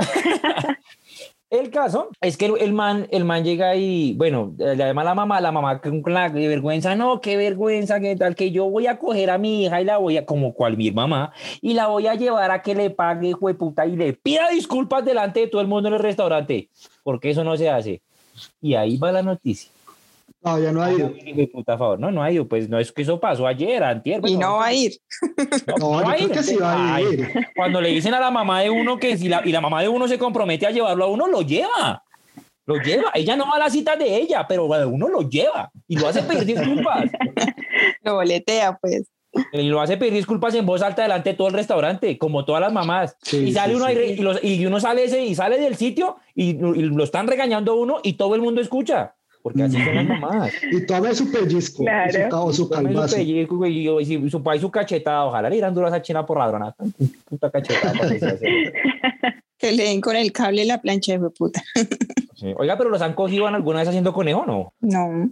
El 1.50 1.70
caso 1.70 2.10
es 2.20 2.36
que 2.36 2.46
el, 2.46 2.72
man, 2.72 3.08
el 3.10 3.24
man 3.24 3.42
llega 3.42 3.74
y, 3.74 4.14
bueno, 4.14 4.54
le 4.56 4.76
llama 4.76 5.02
a 5.02 5.04
la 5.04 5.14
mamá, 5.16 5.40
la 5.40 5.50
mamá 5.50 5.80
con 5.80 6.00
la 6.06 6.28
vergüenza, 6.28 6.94
no, 6.94 7.20
qué 7.20 7.36
vergüenza, 7.36 7.98
qué 7.98 8.14
tal, 8.14 8.36
que 8.36 8.52
yo 8.52 8.70
voy 8.70 8.86
a 8.86 9.00
coger 9.00 9.30
a 9.30 9.38
mi 9.38 9.64
hija 9.64 9.80
y 9.80 9.84
la 9.84 9.96
voy 9.96 10.16
a, 10.16 10.24
como 10.24 10.54
cual 10.54 10.76
mi 10.76 10.92
mamá, 10.92 11.32
y 11.60 11.74
la 11.74 11.88
voy 11.88 12.06
a 12.06 12.14
llevar 12.14 12.52
a 12.52 12.62
que 12.62 12.76
le 12.76 12.90
pague, 12.90 13.34
puta 13.34 13.84
y 13.84 13.96
le 13.96 14.12
pida 14.12 14.48
disculpas 14.50 15.04
delante 15.04 15.40
de 15.40 15.46
todo 15.48 15.60
el 15.60 15.66
mundo 15.66 15.88
en 15.88 15.94
el 15.94 16.00
restaurante, 16.00 16.68
porque 17.02 17.30
eso 17.30 17.42
no 17.42 17.56
se 17.56 17.68
hace. 17.68 18.00
Y 18.62 18.74
ahí 18.74 18.96
va 18.96 19.10
la 19.10 19.22
noticia. 19.22 19.72
No, 20.42 20.58
ya 20.58 20.72
no 20.72 20.82
ha 20.82 20.90
ido. 20.92 21.12
Hijueputa, 21.24 21.74
a 21.74 21.78
favor, 21.78 21.98
no, 22.00 22.10
no 22.10 22.22
ha 22.22 22.30
ido, 22.32 22.48
pues 22.48 22.68
no 22.68 22.78
es 22.78 22.90
que 22.92 23.02
eso 23.02 23.20
pasó 23.20 23.46
ayer, 23.46 23.82
antier. 23.84 24.18
Y 24.18 24.20
bueno, 24.20 24.38
no 24.40 24.56
va 24.56 24.66
a 24.66 24.72
ir. 24.72 24.92
No, 25.78 26.00
yo 26.00 26.06
va 26.06 26.12
a 26.12 26.14
creo 26.16 26.28
ir, 26.28 26.32
que 26.32 26.42
sí 26.42 26.56
va 26.56 26.72
a 26.72 26.94
Ay, 26.94 27.04
ir. 27.12 27.28
Cuando 27.54 27.80
le 27.80 27.90
dicen 27.90 28.14
a 28.14 28.20
la 28.20 28.30
mamá 28.30 28.62
de 28.62 28.70
uno 28.70 28.98
que 28.98 29.18
si 29.18 29.28
la, 29.28 29.42
y 29.44 29.52
la 29.52 29.60
mamá 29.60 29.82
de 29.82 29.88
uno 29.88 30.08
se 30.08 30.18
compromete 30.18 30.66
a 30.66 30.70
llevarlo 30.70 31.04
a 31.04 31.08
uno, 31.08 31.26
lo 31.26 31.42
lleva. 31.42 32.02
Lo 32.66 32.76
lleva. 32.76 33.10
Ella 33.14 33.36
no 33.36 33.46
va 33.48 33.56
a 33.56 33.58
la 33.58 33.70
cita 33.70 33.96
de 33.96 34.16
ella, 34.16 34.46
pero 34.48 34.64
uno 34.64 35.08
lo 35.08 35.28
lleva 35.28 35.70
y 35.88 35.98
lo 35.98 36.08
hace 36.08 36.22
pedir 36.22 36.44
disculpas. 36.46 37.04
Lo 38.02 38.14
boletea, 38.16 38.78
pues. 38.80 39.08
Y 39.52 39.62
lo 39.68 39.80
hace 39.80 39.96
pedir 39.96 40.12
disculpas 40.14 40.54
en 40.54 40.66
voz 40.66 40.82
alta 40.82 41.02
delante 41.02 41.30
de 41.30 41.36
todo 41.36 41.48
el 41.48 41.54
restaurante, 41.54 42.18
como 42.18 42.44
todas 42.44 42.60
las 42.60 42.72
mamás. 42.72 43.16
Sí, 43.22 43.38
y 43.48 43.52
sale 43.52 43.74
sí, 43.74 43.76
uno 43.80 43.86
sí. 43.88 43.94
y, 43.94 44.16
los- 44.22 44.44
y 44.44 44.66
uno 44.66 44.80
sale 44.80 45.04
ese 45.04 45.24
y 45.24 45.34
sale 45.34 45.58
del 45.58 45.76
sitio 45.76 46.16
y, 46.34 46.50
y 46.50 46.54
lo 46.82 47.04
están 47.04 47.26
regañando 47.28 47.72
a 47.72 47.76
uno 47.76 48.00
y 48.02 48.14
todo 48.14 48.34
el 48.34 48.42
mundo 48.42 48.60
escucha. 48.60 49.14
Porque 49.42 49.62
así 49.62 49.76
son 49.82 49.94
las 49.94 50.06
mamás. 50.06 50.52
Y 50.70 50.84
tome 50.86 51.14
su 51.14 51.30
pellizco, 51.32 51.82
Claro. 51.84 52.10
y 52.10 52.12
su, 52.22 52.28
ca- 52.28 52.40
o 52.40 52.52
su 52.52 52.64
su 52.64 52.68
pellizco, 53.16 53.56
güey, 53.56 53.88
y, 53.88 53.88
y 54.00 54.20
su, 54.20 54.28
su 54.30 54.42
país 54.42 54.60
su 54.60 54.70
cachetada. 54.70 55.24
Ojalá 55.26 55.48
le 55.48 55.56
dieran 55.56 55.74
duro 55.74 55.86
a 55.86 55.90
esa 55.90 56.02
china 56.02 56.26
por 56.26 56.38
ladrona. 56.38 56.74
Puta 57.28 57.50
cachetada. 57.50 57.92
para 57.98 58.10
que 58.10 58.18
se 59.58 59.72
le 59.72 59.84
den 59.84 60.00
con 60.00 60.16
el 60.16 60.32
cable 60.32 60.64
la 60.64 60.80
plancha, 60.80 61.16
de 61.18 61.30
puta. 61.30 61.62
Sí. 62.36 62.54
Oiga, 62.56 62.78
pero 62.78 62.88
los 62.88 63.02
han 63.02 63.12
cogido 63.12 63.46
en 63.48 63.54
alguna 63.54 63.80
vez 63.80 63.88
haciendo 63.88 64.14
conejo, 64.14 64.46
¿no? 64.46 64.72
No. 64.80 65.28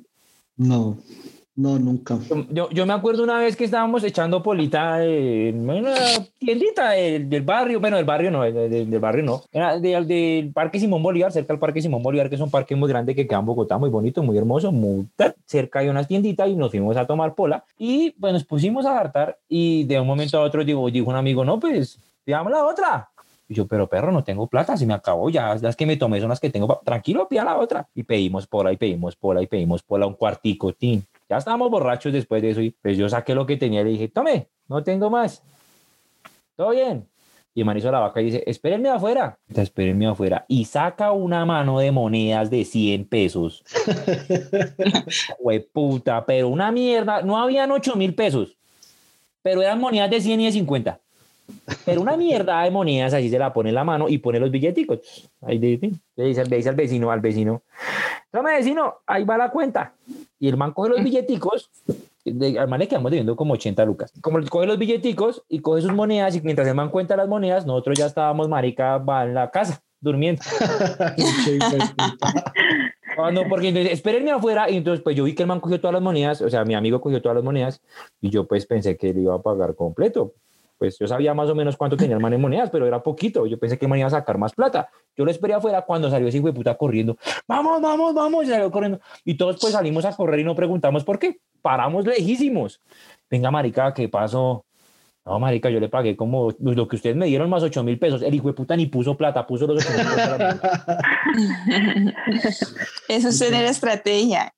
No, 0.58 0.98
no, 1.60 1.76
nunca. 1.76 2.16
Yo, 2.50 2.70
yo 2.70 2.86
me 2.86 2.92
acuerdo 2.92 3.24
una 3.24 3.38
vez 3.40 3.56
que 3.56 3.64
estábamos 3.64 4.04
echando 4.04 4.42
polita 4.44 5.04
en 5.04 5.68
una 5.68 5.92
tiendita 6.38 6.90
del, 6.90 7.28
del 7.28 7.42
barrio, 7.42 7.80
bueno, 7.80 7.96
del 7.96 8.04
barrio 8.04 8.30
no, 8.30 8.42
del, 8.44 8.88
del- 8.88 9.00
barrio 9.00 9.24
no, 9.24 9.42
era 9.50 9.76
del, 9.78 10.06
del 10.06 10.52
Parque 10.52 10.78
Simón 10.78 11.02
Bolívar, 11.02 11.32
cerca 11.32 11.52
del 11.52 11.58
Parque 11.58 11.82
Simón 11.82 12.00
Bolívar, 12.00 12.28
que 12.28 12.36
es 12.36 12.40
un 12.40 12.50
parque 12.50 12.76
muy 12.76 12.88
grande 12.88 13.12
que 13.12 13.26
queda 13.26 13.40
en 13.40 13.46
Bogotá, 13.46 13.76
muy 13.76 13.90
bonito, 13.90 14.22
muy 14.22 14.38
hermoso, 14.38 14.70
muy 14.70 15.08
cerca 15.46 15.80
hay 15.80 15.88
unas 15.88 16.06
tienditas 16.06 16.48
y 16.48 16.54
nos 16.54 16.70
fuimos 16.70 16.96
a 16.96 17.06
tomar 17.08 17.34
pola 17.34 17.64
y 17.76 18.10
pues 18.12 18.32
nos 18.32 18.44
pusimos 18.44 18.86
a 18.86 18.96
hartar 18.96 19.36
y 19.48 19.82
de 19.82 19.98
un 19.98 20.06
momento 20.06 20.38
a 20.38 20.42
otro 20.42 20.64
digo, 20.64 20.88
dijo 20.90 21.10
un 21.10 21.16
amigo, 21.16 21.44
no, 21.44 21.58
pues, 21.58 21.98
pidamos 22.24 22.52
la 22.52 22.64
otra. 22.64 23.08
Y 23.48 23.54
yo, 23.54 23.66
pero 23.66 23.88
perro, 23.88 24.12
no 24.12 24.22
tengo 24.22 24.46
plata, 24.46 24.76
se 24.76 24.86
me 24.86 24.94
acabó 24.94 25.28
ya, 25.30 25.56
las 25.56 25.74
que 25.74 25.86
me 25.86 25.96
tomé 25.96 26.20
son 26.20 26.28
las 26.28 26.38
que 26.38 26.50
tengo, 26.50 26.80
tranquilo, 26.84 27.26
pida 27.28 27.44
la 27.44 27.56
otra. 27.58 27.88
Y 27.94 28.02
pedimos 28.02 28.46
pola, 28.46 28.70
y 28.72 28.76
pedimos 28.76 29.16
pola, 29.16 29.40
y 29.42 29.46
pedimos 29.46 29.82
pola, 29.82 30.06
un 30.06 30.12
cuartico, 30.14 30.72
tin. 30.74 31.02
Ya 31.28 31.36
estábamos 31.36 31.70
borrachos 31.70 32.12
después 32.12 32.40
de 32.42 32.50
eso, 32.50 32.60
y 32.60 32.70
pues 32.70 32.96
yo 32.96 33.08
saqué 33.08 33.34
lo 33.34 33.46
que 33.46 33.56
tenía 33.56 33.82
y 33.82 33.84
le 33.84 33.90
dije, 33.90 34.08
tome, 34.08 34.48
no 34.68 34.82
tengo 34.82 35.10
más. 35.10 35.42
¿Todo 36.56 36.70
bien? 36.70 37.06
Y 37.54 37.62
el 37.62 37.66
man 37.66 37.76
hizo 37.76 37.90
la 37.90 37.98
vaca 37.98 38.20
y 38.20 38.26
dice, 38.26 38.44
espérenme 38.46 38.88
afuera. 38.88 39.36
Espérenme 39.52 40.06
afuera. 40.06 40.44
Y 40.46 40.64
saca 40.64 41.10
una 41.12 41.44
mano 41.44 41.80
de 41.80 41.90
monedas 41.90 42.50
de 42.50 42.64
100 42.64 43.08
pesos. 43.08 43.64
puta, 45.72 46.24
pero 46.24 46.48
una 46.48 46.70
mierda. 46.70 47.22
No 47.22 47.36
habían 47.36 47.72
8 47.72 47.96
mil 47.96 48.14
pesos, 48.14 48.56
pero 49.42 49.60
eran 49.60 49.80
monedas 49.80 50.08
de 50.08 50.20
100 50.20 50.40
y 50.40 50.44
de 50.46 50.52
50. 50.52 51.00
Pero 51.84 52.00
una 52.00 52.16
mierda 52.16 52.62
de 52.62 52.70
monedas, 52.70 53.14
así 53.14 53.28
se 53.28 53.38
la 53.38 53.52
pone 53.52 53.70
en 53.70 53.74
la 53.74 53.84
mano 53.84 54.08
y 54.08 54.18
pone 54.18 54.38
los 54.38 54.50
billeticos. 54.50 55.28
Ahí 55.42 55.58
le 55.58 55.66
dice, 55.66 55.90
le 56.16 56.24
dice, 56.26 56.44
le 56.44 56.56
dice 56.56 56.68
al 56.68 56.76
vecino, 56.76 57.10
al 57.10 57.20
vecino, 57.20 57.62
tome 58.30 58.54
vecino, 58.54 58.98
ahí 59.06 59.24
va 59.24 59.36
la 59.38 59.50
cuenta. 59.50 59.94
Y 60.38 60.48
el 60.48 60.56
man 60.56 60.72
coge 60.72 60.90
los 60.90 61.02
billeticos, 61.04 61.70
de, 62.24 62.58
al 62.58 62.68
man 62.68 62.80
le 62.80 62.88
quedamos 62.88 63.10
debiendo 63.10 63.36
como 63.36 63.54
80 63.54 63.84
lucas. 63.84 64.12
Como 64.20 64.40
coge 64.48 64.66
los 64.66 64.78
billeticos 64.78 65.42
y 65.48 65.60
coge 65.60 65.82
sus 65.82 65.92
monedas 65.92 66.36
y 66.36 66.40
mientras 66.40 66.68
el 66.68 66.74
man 66.74 66.90
cuenta 66.90 67.16
las 67.16 67.28
monedas, 67.28 67.66
nosotros 67.66 67.98
ya 67.98 68.06
estábamos, 68.06 68.48
marica, 68.48 68.98
va 68.98 69.24
en 69.24 69.34
la 69.34 69.50
casa, 69.50 69.82
durmiendo. 70.00 70.42
Puta. 71.96 72.52
Cuando, 73.18 73.48
porque 73.48 73.68
entonces, 73.68 73.92
espérenme 73.92 74.30
afuera 74.30 74.70
y 74.70 74.76
entonces 74.76 75.02
pues 75.02 75.16
yo 75.16 75.24
vi 75.24 75.34
que 75.34 75.42
el 75.42 75.48
man 75.48 75.58
cogió 75.58 75.80
todas 75.80 75.94
las 75.94 76.02
monedas, 76.02 76.40
o 76.40 76.48
sea, 76.48 76.64
mi 76.64 76.76
amigo 76.76 77.00
cogió 77.00 77.20
todas 77.20 77.34
las 77.34 77.42
monedas 77.42 77.82
y 78.20 78.30
yo 78.30 78.46
pues 78.46 78.64
pensé 78.64 78.96
que 78.96 79.10
él 79.10 79.18
iba 79.18 79.34
a 79.34 79.42
pagar 79.42 79.74
completo. 79.74 80.34
Pues 80.78 80.96
yo 80.98 81.08
sabía 81.08 81.34
más 81.34 81.50
o 81.50 81.54
menos 81.56 81.76
cuánto 81.76 81.96
tenía 81.96 82.14
el 82.14 82.22
man 82.22 82.32
en 82.32 82.40
monedas, 82.40 82.70
pero 82.70 82.86
era 82.86 83.02
poquito. 83.02 83.46
Yo 83.46 83.58
pensé 83.58 83.76
que 83.76 83.86
el 83.86 83.88
man 83.88 83.98
iba 83.98 84.06
a 84.06 84.10
sacar 84.10 84.38
más 84.38 84.52
plata. 84.52 84.88
Yo 85.16 85.24
lo 85.24 85.30
esperé 85.30 85.54
afuera 85.54 85.82
cuando 85.82 86.08
salió 86.08 86.28
ese 86.28 86.38
hijo 86.38 86.46
de 86.46 86.52
puta 86.52 86.76
corriendo. 86.76 87.18
Vamos, 87.48 87.82
vamos, 87.82 88.14
vamos. 88.14 88.46
Y 88.46 88.48
salió 88.48 88.70
corriendo. 88.70 89.00
Y 89.24 89.36
todos 89.36 89.58
pues 89.60 89.72
salimos 89.72 90.04
a 90.04 90.14
correr 90.14 90.40
y 90.40 90.44
no 90.44 90.54
preguntamos 90.54 91.04
por 91.04 91.18
qué. 91.18 91.40
Paramos 91.60 92.06
lejísimos. 92.06 92.80
Venga, 93.28 93.50
marica, 93.50 93.92
¿qué 93.92 94.08
pasó? 94.08 94.64
No, 95.28 95.38
marica, 95.38 95.68
yo 95.68 95.80
le 95.80 95.88
pagué 95.88 96.16
como 96.16 96.54
lo 96.58 96.88
que 96.88 96.96
ustedes 96.96 97.16
me 97.16 97.26
dieron 97.26 97.50
más 97.50 97.62
8 97.62 97.82
mil 97.82 97.98
pesos. 97.98 98.22
El 98.22 98.34
hijo 98.34 98.48
de 98.48 98.54
puta 98.54 98.74
ni 98.76 98.86
puso 98.86 99.14
plata, 99.16 99.46
puso 99.46 99.66
los 99.66 99.84
8 99.84 99.98
mil 99.98 100.06
pesos. 100.06 100.38
Eso 103.08 103.28
es 103.28 103.38
tener 103.38 103.66
estrategia. 103.66 104.54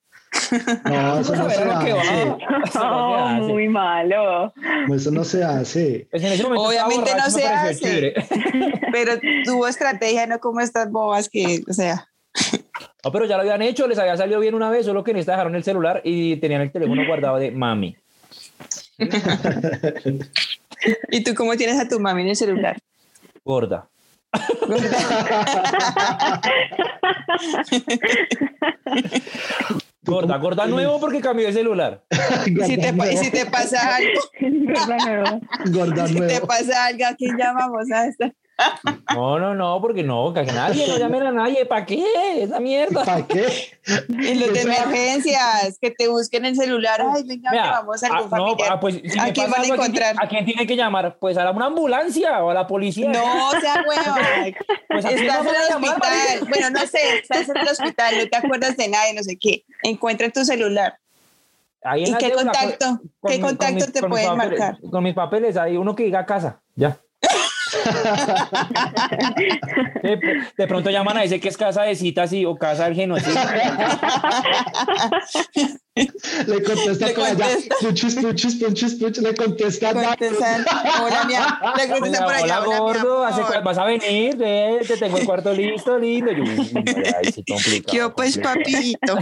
No, 0.84 1.20
eso 1.20 1.36
no 1.36 1.50
se 1.50 1.62
hace. 1.62 2.36
Oh, 2.78 3.28
muy 3.42 3.68
malo. 3.68 4.52
Eso 4.94 5.10
no 5.10 5.24
se 5.24 5.44
hace. 5.44 6.08
Pues 6.10 6.44
Obviamente 6.44 7.10
no 7.16 7.30
se 7.30 7.46
hace. 7.46 8.14
Pero 8.92 9.12
tuvo 9.44 9.68
estrategia, 9.68 10.26
no 10.26 10.38
como 10.38 10.60
estas 10.60 10.90
bobas 10.90 11.28
que, 11.28 11.62
o 11.68 11.72
sea, 11.72 12.08
No, 13.04 13.12
pero 13.12 13.24
ya 13.24 13.36
lo 13.36 13.42
habían 13.42 13.62
hecho, 13.62 13.88
les 13.88 13.98
había 13.98 14.16
salido 14.16 14.40
bien 14.40 14.54
una 14.54 14.70
vez, 14.70 14.86
solo 14.86 15.04
que 15.04 15.12
en 15.12 15.18
esta 15.18 15.32
dejaron 15.32 15.54
el 15.54 15.64
celular 15.64 16.00
y 16.04 16.36
tenían 16.36 16.62
el 16.62 16.70
teléfono 16.70 17.06
guardado 17.06 17.38
de 17.38 17.50
mami. 17.50 17.96
¿y 21.10 21.24
tú 21.24 21.34
cómo 21.34 21.56
tienes 21.56 21.80
a 21.80 21.88
tu 21.88 21.98
mami 21.98 22.22
en 22.22 22.28
el 22.28 22.36
celular? 22.36 22.76
Gorda. 23.44 23.88
Gorda, 30.10 30.36
gorda 30.38 30.66
nuevo 30.66 30.98
porque 31.00 31.20
cambió 31.20 31.46
de 31.46 31.52
celular. 31.52 32.04
Y 32.46 32.64
si 32.64 32.76
te, 32.78 32.94
y 33.12 33.16
si 33.16 33.30
te 33.30 33.46
pasa 33.46 33.96
algo, 33.96 34.20
Gorda 34.40 34.96
nueva. 35.06 35.40
Gorda 35.72 36.06
si 36.06 36.14
te 36.14 36.20
nuevo. 36.20 36.46
pasa 36.46 36.86
algo, 36.86 37.06
¿a 37.06 37.14
quién 37.14 37.36
llamamos 37.36 37.90
a 37.92 38.06
esta? 38.06 38.32
No, 39.14 39.38
no, 39.38 39.54
no, 39.54 39.80
porque 39.80 40.02
no, 40.02 40.32
que 40.32 40.42
nadie, 40.44 40.86
no 40.86 40.96
llamen 40.98 41.22
a 41.26 41.32
nadie, 41.32 41.66
¿para 41.66 41.84
qué? 41.86 42.04
Esa 42.42 42.60
mierda. 42.60 43.04
¿Para 43.04 43.26
qué? 43.26 43.46
Y 44.08 44.34
los 44.34 44.52
de 44.52 44.60
emergencias, 44.62 45.78
que 45.80 45.90
te 45.90 46.08
busquen 46.08 46.44
el 46.44 46.54
celular. 46.56 47.00
Ay, 47.14 47.24
venga, 47.24 47.50
Mira, 47.50 47.62
que 47.64 47.68
vamos 47.70 48.02
a 48.02 48.06
algún 48.06 48.20
ah, 48.32 48.36
no, 48.36 48.46
familiar. 48.48 48.68
ah, 48.72 48.80
pues, 48.80 48.94
si 49.04 49.18
¿A 49.18 49.24
me 49.24 49.32
quién 49.32 49.46
pasa 49.50 49.60
van 49.62 49.70
a 49.70 49.72
algo, 49.72 49.74
¿a 49.74 49.76
quién- 49.76 49.80
encontrar? 49.96 50.16
¿A 50.24 50.28
quién 50.28 50.44
tiene 50.44 50.66
que 50.66 50.76
llamar? 50.76 51.16
Pues 51.18 51.36
a 51.36 51.44
la- 51.44 51.50
una 51.50 51.66
ambulancia 51.66 52.42
o 52.44 52.50
a 52.50 52.54
la 52.54 52.66
policía. 52.66 53.08
No, 53.10 53.50
sea 53.60 53.84
hueva. 53.86 54.16
Pues, 54.88 55.04
¿a 55.04 55.08
quién 55.08 55.20
Estás 55.22 55.40
en 55.46 55.54
a 55.54 55.62
el 55.62 55.68
llamar, 55.70 55.90
hospital. 55.90 56.48
Bueno, 56.48 56.70
no 56.70 56.80
sé, 56.86 57.18
estás 57.22 57.48
en 57.48 57.56
el 57.56 57.68
hospital, 57.68 58.14
no 58.18 58.28
te 58.28 58.36
acuerdas 58.36 58.76
de 58.76 58.88
nadie, 58.88 59.14
no 59.14 59.22
sé 59.22 59.36
qué. 59.36 59.64
Encuentra 59.82 60.28
tu 60.30 60.44
celular. 60.44 60.96
Ahí 61.82 62.04
en 62.04 62.14
¿Y 62.14 62.18
qué 62.18 62.30
con- 62.32 62.44
contacto? 62.44 63.00
con 63.20 63.30
¿Qué 63.32 63.40
con 63.40 63.48
contacto 63.50 63.74
mis- 63.76 63.92
te 63.92 64.00
con 64.00 64.10
pueden 64.10 64.28
papeles- 64.36 64.58
marcar? 64.58 64.90
Con 64.90 65.02
mis 65.04 65.14
papeles, 65.14 65.56
hay 65.56 65.76
uno 65.76 65.94
que 65.94 66.02
diga 66.04 66.26
casa, 66.26 66.60
ya. 66.74 66.98
De, 70.02 70.20
de 70.56 70.66
pronto 70.66 70.90
llaman 70.90 71.16
a 71.18 71.24
ese 71.24 71.40
que 71.40 71.48
es 71.48 71.56
casa 71.56 71.82
de 71.82 71.94
citas 71.94 72.32
y, 72.32 72.44
o 72.44 72.56
casa 72.56 72.84
del 72.84 72.94
genocidio. 72.94 73.40
Le 76.46 76.62
contesta 76.62 77.06
Le 77.06 77.14
por 77.14 77.24
allá. 77.24 77.36
contesta. 77.36 77.74
Puchis, 77.80 78.14
puchis, 78.16 78.54
puchis, 78.56 78.94
puchis. 78.94 79.22
Le 79.22 79.34
contesta. 79.34 79.92
Contestan, 79.92 80.64
hola, 81.02 81.24
mi 81.24 81.34
amor. 81.34 81.78
Le 81.78 81.88
contestan 81.88 82.24
por 82.24 82.34
allá, 82.34 82.60
Hola, 82.60 82.68
hola, 82.68 82.78
gordo, 82.78 83.24
¿hace 83.24 83.40
amor. 83.40 83.52
cuál 83.52 83.64
vas 83.64 83.78
a 83.78 83.84
venir? 83.84 84.36
Ve, 84.36 84.80
te 84.86 84.96
tengo 84.96 85.18
el 85.18 85.26
cuarto 85.26 85.52
listo, 85.52 85.98
lindo. 85.98 86.32
Yo, 86.32 86.44
ay, 86.44 87.32
sí, 87.32 87.44
complicado. 87.44 87.96
Yo, 87.98 88.14
pues, 88.14 88.38
papito. 88.38 89.18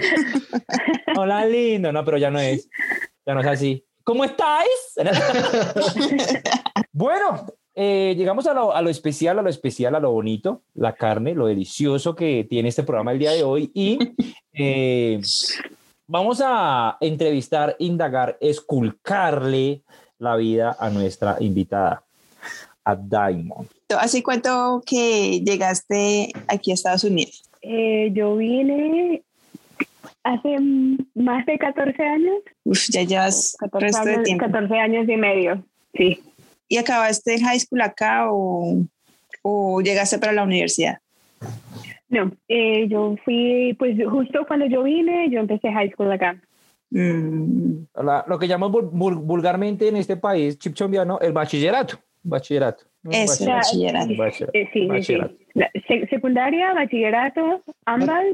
Hola, 1.16 1.44
lindo. 1.46 1.90
No, 1.92 2.04
pero 2.04 2.18
ya 2.18 2.30
no 2.30 2.38
es. 2.38 2.68
Ya 3.26 3.34
no 3.34 3.40
es 3.40 3.46
así. 3.46 3.84
¿Cómo 4.04 4.24
estáis? 4.24 4.70
bueno, 6.92 7.46
eh, 7.80 8.16
llegamos 8.16 8.44
a 8.48 8.54
lo, 8.54 8.74
a 8.74 8.82
lo 8.82 8.90
especial, 8.90 9.38
a 9.38 9.42
lo 9.42 9.48
especial, 9.48 9.94
a 9.94 10.00
lo 10.00 10.10
bonito, 10.10 10.62
la 10.74 10.94
carne, 10.94 11.32
lo 11.32 11.46
delicioso 11.46 12.16
que 12.16 12.44
tiene 12.50 12.70
este 12.70 12.82
programa 12.82 13.12
el 13.12 13.20
día 13.20 13.30
de 13.30 13.44
hoy. 13.44 13.70
Y 13.72 14.00
eh, 14.52 15.20
vamos 16.08 16.42
a 16.44 16.96
entrevistar, 17.00 17.76
indagar, 17.78 18.36
esculcarle 18.40 19.82
la 20.18 20.34
vida 20.34 20.76
a 20.76 20.90
nuestra 20.90 21.36
invitada, 21.38 22.02
a 22.82 22.96
Diamond. 22.96 23.68
¿Hace 23.96 24.24
cuánto 24.24 24.82
que 24.84 25.40
llegaste 25.44 26.32
aquí 26.48 26.72
a 26.72 26.74
Estados 26.74 27.04
Unidos? 27.04 27.48
Eh, 27.62 28.10
yo 28.12 28.34
vine 28.36 29.22
hace 30.24 30.56
más 31.14 31.46
de 31.46 31.56
14 31.56 32.02
años. 32.02 32.38
Uf, 32.64 32.88
ya 32.90 33.04
llevas 33.04 33.56
14 33.60 33.86
resto 33.86 34.04
de 34.04 34.14
años, 34.14 34.24
tiempo. 34.24 34.46
14 34.46 34.74
años 34.80 35.08
y 35.08 35.16
medio. 35.16 35.64
Sí. 35.94 36.20
¿Y 36.68 36.76
acabaste 36.76 37.34
el 37.34 37.40
high 37.42 37.58
school 37.60 37.80
acá 37.80 38.30
o, 38.30 38.82
o 39.42 39.80
llegaste 39.80 40.18
para 40.18 40.32
la 40.32 40.42
universidad? 40.44 40.98
No, 42.10 42.32
eh, 42.48 42.86
yo 42.88 43.16
fui, 43.24 43.74
pues 43.78 43.96
justo 44.10 44.44
cuando 44.46 44.66
yo 44.66 44.82
vine, 44.82 45.28
yo 45.30 45.40
empecé 45.40 45.70
high 45.72 45.90
school 45.92 46.10
acá. 46.12 46.40
Mm, 46.90 47.84
La- 48.02 48.24
lo 48.26 48.38
que 48.38 48.48
llamamos 48.48 48.82
vul- 48.82 48.90
vul- 48.90 49.20
vulgarmente 49.22 49.88
en 49.88 49.96
este 49.96 50.16
país 50.16 50.58
chipchombiano 50.58 51.18
el 51.20 51.32
bachillerato. 51.32 51.98
Bachillerato. 52.22 52.84
Eso, 53.10 53.44
bachillerato. 53.46 54.14
Bachillerato. 54.16 54.50
Eh, 54.54 54.64
sí, 54.72 54.80
sí, 54.80 54.80
sí. 54.82 54.86
Bachillerato. 54.86 55.34
La- 55.54 55.70
sec- 55.88 56.08
secundaria, 56.10 56.72
bachillerato, 56.74 57.62
ambas. 57.84 58.24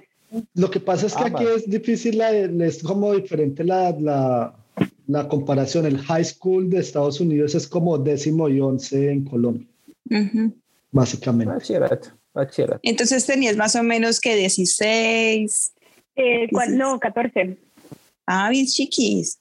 Lo 0.54 0.70
que 0.70 0.80
pasa 0.80 1.06
es 1.06 1.14
que 1.14 1.24
aquí 1.24 1.44
Ambas. 1.44 1.56
es 1.58 1.70
difícil, 1.70 2.18
la- 2.18 2.30
es 2.32 2.82
como 2.82 3.12
diferente 3.14 3.62
la, 3.64 3.92
la, 5.06 5.28
comparación. 5.28 5.86
El 5.86 5.98
high 5.98 6.24
school 6.24 6.68
de 6.70 6.78
Estados 6.80 7.20
Unidos 7.20 7.54
es 7.54 7.66
como 7.66 7.98
décimo 7.98 8.48
y 8.48 8.60
once 8.60 9.10
en 9.10 9.24
Colombia, 9.24 9.66
ujú. 10.10 10.52
básicamente. 10.90 11.52
Bachillerato. 11.54 12.08
Bachillerato. 12.32 12.80
Entonces 12.82 13.24
tenías 13.26 13.56
más 13.56 13.76
o 13.76 13.82
menos 13.82 14.20
que 14.20 14.34
16. 14.36 15.72
Eh, 16.16 16.48
no, 16.70 16.98
14. 17.00 17.56
Ah, 18.26 18.48
bien 18.50 18.66
chiquis. 18.66 19.38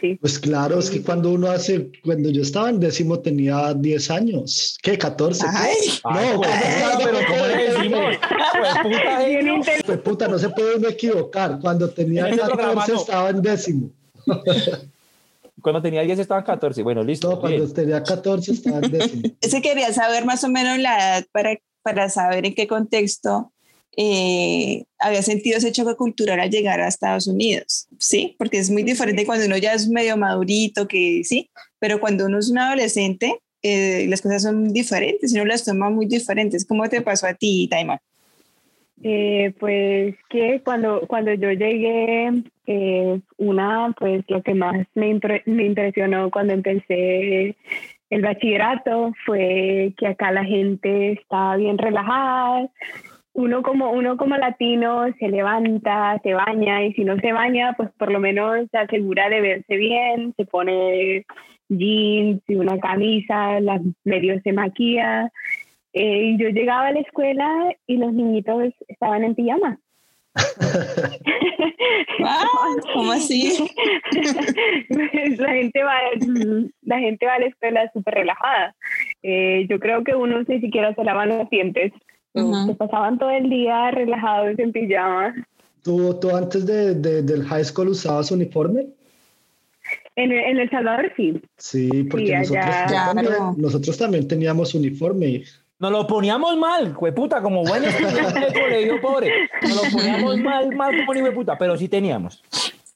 Sí. 0.00 0.16
Pues 0.20 0.38
claro, 0.38 0.78
es 0.78 0.90
que 0.90 1.00
cuando 1.00 1.32
uno 1.32 1.48
hace, 1.48 1.90
cuando 2.04 2.28
yo 2.28 2.42
estaba 2.42 2.68
en 2.68 2.78
décimo 2.78 3.18
tenía 3.20 3.72
10 3.72 4.10
años. 4.10 4.76
¿Qué? 4.82 4.98
¿14? 4.98 5.46
Ay, 5.48 5.74
Ay, 6.04 6.28
No, 6.34 6.40
pues, 6.42 6.50
pero 7.02 7.18
¿cómo 7.26 7.46
le 7.46 7.72
decimos? 7.72 8.16
Pues, 8.52 8.74
puta 8.82 9.30
inter- 9.30 9.82
Pues, 9.86 9.98
puta, 10.00 10.28
no 10.28 10.38
se 10.38 10.50
puede 10.50 10.76
uno 10.76 10.88
equivocar. 10.88 11.58
Cuando 11.60 11.88
tenía 11.88 12.28
En 12.28 12.34
este 12.34 12.44
programa 12.44 12.74
14 12.82 12.92
no. 12.92 13.00
estaba 13.00 13.30
en 13.30 13.40
décimo. 13.42 13.90
Cuando 15.62 15.80
tenía 15.80 16.02
10 16.02 16.18
estaban 16.18 16.44
14. 16.44 16.82
Bueno, 16.82 17.02
listo. 17.02 17.30
No, 17.30 17.40
cuando 17.40 17.58
bien. 17.58 17.74
tenía 17.74 18.02
14 18.02 18.52
estaba 18.52 18.78
en 18.78 18.90
décimo. 18.92 19.22
Ese 19.40 19.62
quería 19.62 19.92
saber 19.92 20.24
más 20.24 20.44
o 20.44 20.48
menos 20.48 20.78
la 20.78 20.96
edad 20.96 21.26
para, 21.32 21.56
para 21.82 22.10
saber 22.10 22.44
en 22.44 22.54
qué 22.54 22.66
contexto 22.66 23.52
eh, 23.96 24.84
había 24.98 25.22
sentido 25.22 25.56
ese 25.56 25.72
choque 25.72 25.96
cultural 25.96 26.38
al 26.38 26.50
llegar 26.50 26.80
a 26.80 26.88
Estados 26.88 27.26
Unidos, 27.26 27.88
¿sí? 27.98 28.36
Porque 28.38 28.58
es 28.58 28.70
muy 28.70 28.82
diferente 28.82 29.24
cuando 29.24 29.46
uno 29.46 29.56
ya 29.56 29.72
es 29.72 29.88
medio 29.88 30.18
madurito, 30.18 30.86
que 30.86 31.22
sí, 31.24 31.48
pero 31.78 31.98
cuando 31.98 32.26
uno 32.26 32.38
es 32.38 32.50
un 32.50 32.58
adolescente, 32.58 33.40
eh, 33.62 34.06
las 34.08 34.20
cosas 34.20 34.42
son 34.42 34.72
diferentes, 34.72 35.32
uno 35.32 35.46
las 35.46 35.64
toma 35.64 35.88
muy 35.88 36.04
diferentes. 36.04 36.66
¿Cómo 36.66 36.86
te 36.90 37.00
pasó 37.00 37.26
a 37.26 37.34
ti, 37.34 37.68
Taimon? 37.70 37.98
Eh, 39.02 39.54
pues 39.58 40.14
que 40.28 40.60
cuando, 40.62 41.06
cuando 41.06 41.32
yo 41.32 41.50
llegué, 41.52 42.44
eh, 42.66 43.20
una, 43.38 43.94
pues 43.98 44.24
lo 44.28 44.42
que 44.42 44.54
más 44.54 44.86
me, 44.94 45.10
impre- 45.10 45.42
me 45.46 45.64
impresionó 45.64 46.30
cuando 46.30 46.52
empecé 46.52 47.56
el 48.10 48.22
bachillerato 48.22 49.12
fue 49.24 49.94
que 49.96 50.06
acá 50.08 50.30
la 50.30 50.44
gente 50.44 51.12
está 51.12 51.56
bien 51.56 51.78
relajada. 51.78 52.68
Uno 53.32 53.62
como, 53.62 53.90
uno 53.90 54.16
como 54.16 54.36
latino 54.36 55.06
se 55.18 55.28
levanta, 55.28 56.18
se 56.22 56.32
baña 56.32 56.84
y 56.84 56.94
si 56.94 57.04
no 57.04 57.16
se 57.18 57.32
baña, 57.32 57.74
pues 57.76 57.90
por 57.98 58.10
lo 58.10 58.18
menos 58.20 58.66
se 58.70 58.78
asegura 58.78 59.28
de 59.28 59.40
verse 59.40 59.76
bien, 59.76 60.32
se 60.36 60.46
pone 60.46 61.26
jeans 61.68 62.40
y 62.48 62.54
una 62.54 62.78
camisa, 62.78 63.60
las 63.60 63.82
medio 64.04 64.40
se 64.42 64.52
maquilla. 64.52 65.30
Eh, 65.92 66.36
yo 66.38 66.48
llegaba 66.48 66.86
a 66.88 66.92
la 66.92 67.00
escuela 67.00 67.74
y 67.86 67.96
los 67.96 68.12
niñitos 68.12 68.72
estaban 68.88 69.24
en 69.24 69.34
pijama. 69.34 69.78
¿Cómo 72.94 73.12
así? 73.18 73.52
la 75.38 75.52
gente 75.52 75.82
va 75.82 75.94
la 76.82 76.98
gente 76.98 77.26
va 77.26 77.34
a 77.34 77.38
la 77.40 77.46
escuela 77.46 77.90
súper 77.92 78.14
relajada 78.14 78.74
Eh, 79.22 79.66
yo 79.68 79.78
creo 79.78 80.04
que 80.04 80.14
unos 80.14 80.48
ni 80.48 80.60
siquiera 80.60 80.94
se 80.94 81.04
lavan 81.04 81.28
los 81.30 81.50
dientes 81.50 81.92
se 82.66 82.74
pasaban 82.74 83.18
todo 83.18 83.30
el 83.30 83.48
día 83.48 83.90
relajados 83.92 84.58
en 84.58 84.70
pijama 84.72 85.34
¿Tú, 85.82 86.18
tú 86.20 86.34
antes 86.36 86.66
de, 86.66 86.94
de- 86.94 87.22
del 87.22 87.44
high 87.44 87.64
school 87.64 87.88
usabas 87.88 88.30
uniforme? 88.30 88.86
en, 90.16 90.32
en 90.32 90.58
El 90.58 90.68
Salvador 90.70 91.12
sí 91.16 91.40
Sí, 91.56 92.04
porque 92.10 92.26
Sí, 92.26 92.32
nosotros, 92.34 92.66
allá. 92.66 93.04
también, 93.06 93.26
Claro. 93.28 93.54
nosotros 93.56 93.96
también 93.98 94.26
teníamos 94.28 94.74
uniforme. 94.74 95.44
Nos 95.78 95.90
lo 95.90 96.06
poníamos 96.06 96.56
mal, 96.56 96.96
puta, 97.14 97.42
como 97.42 97.62
buen 97.62 97.84
estudiante 97.84 98.40
de 98.40 98.60
colegio 98.60 99.00
pobre. 99.00 99.30
Nos 99.62 99.76
lo 99.76 99.90
poníamos 99.92 100.38
mal, 100.38 100.74
mal 100.74 100.96
como 100.96 101.14
ni 101.14 101.30
puta, 101.30 101.58
pero 101.58 101.76
sí 101.76 101.88
teníamos. 101.88 102.42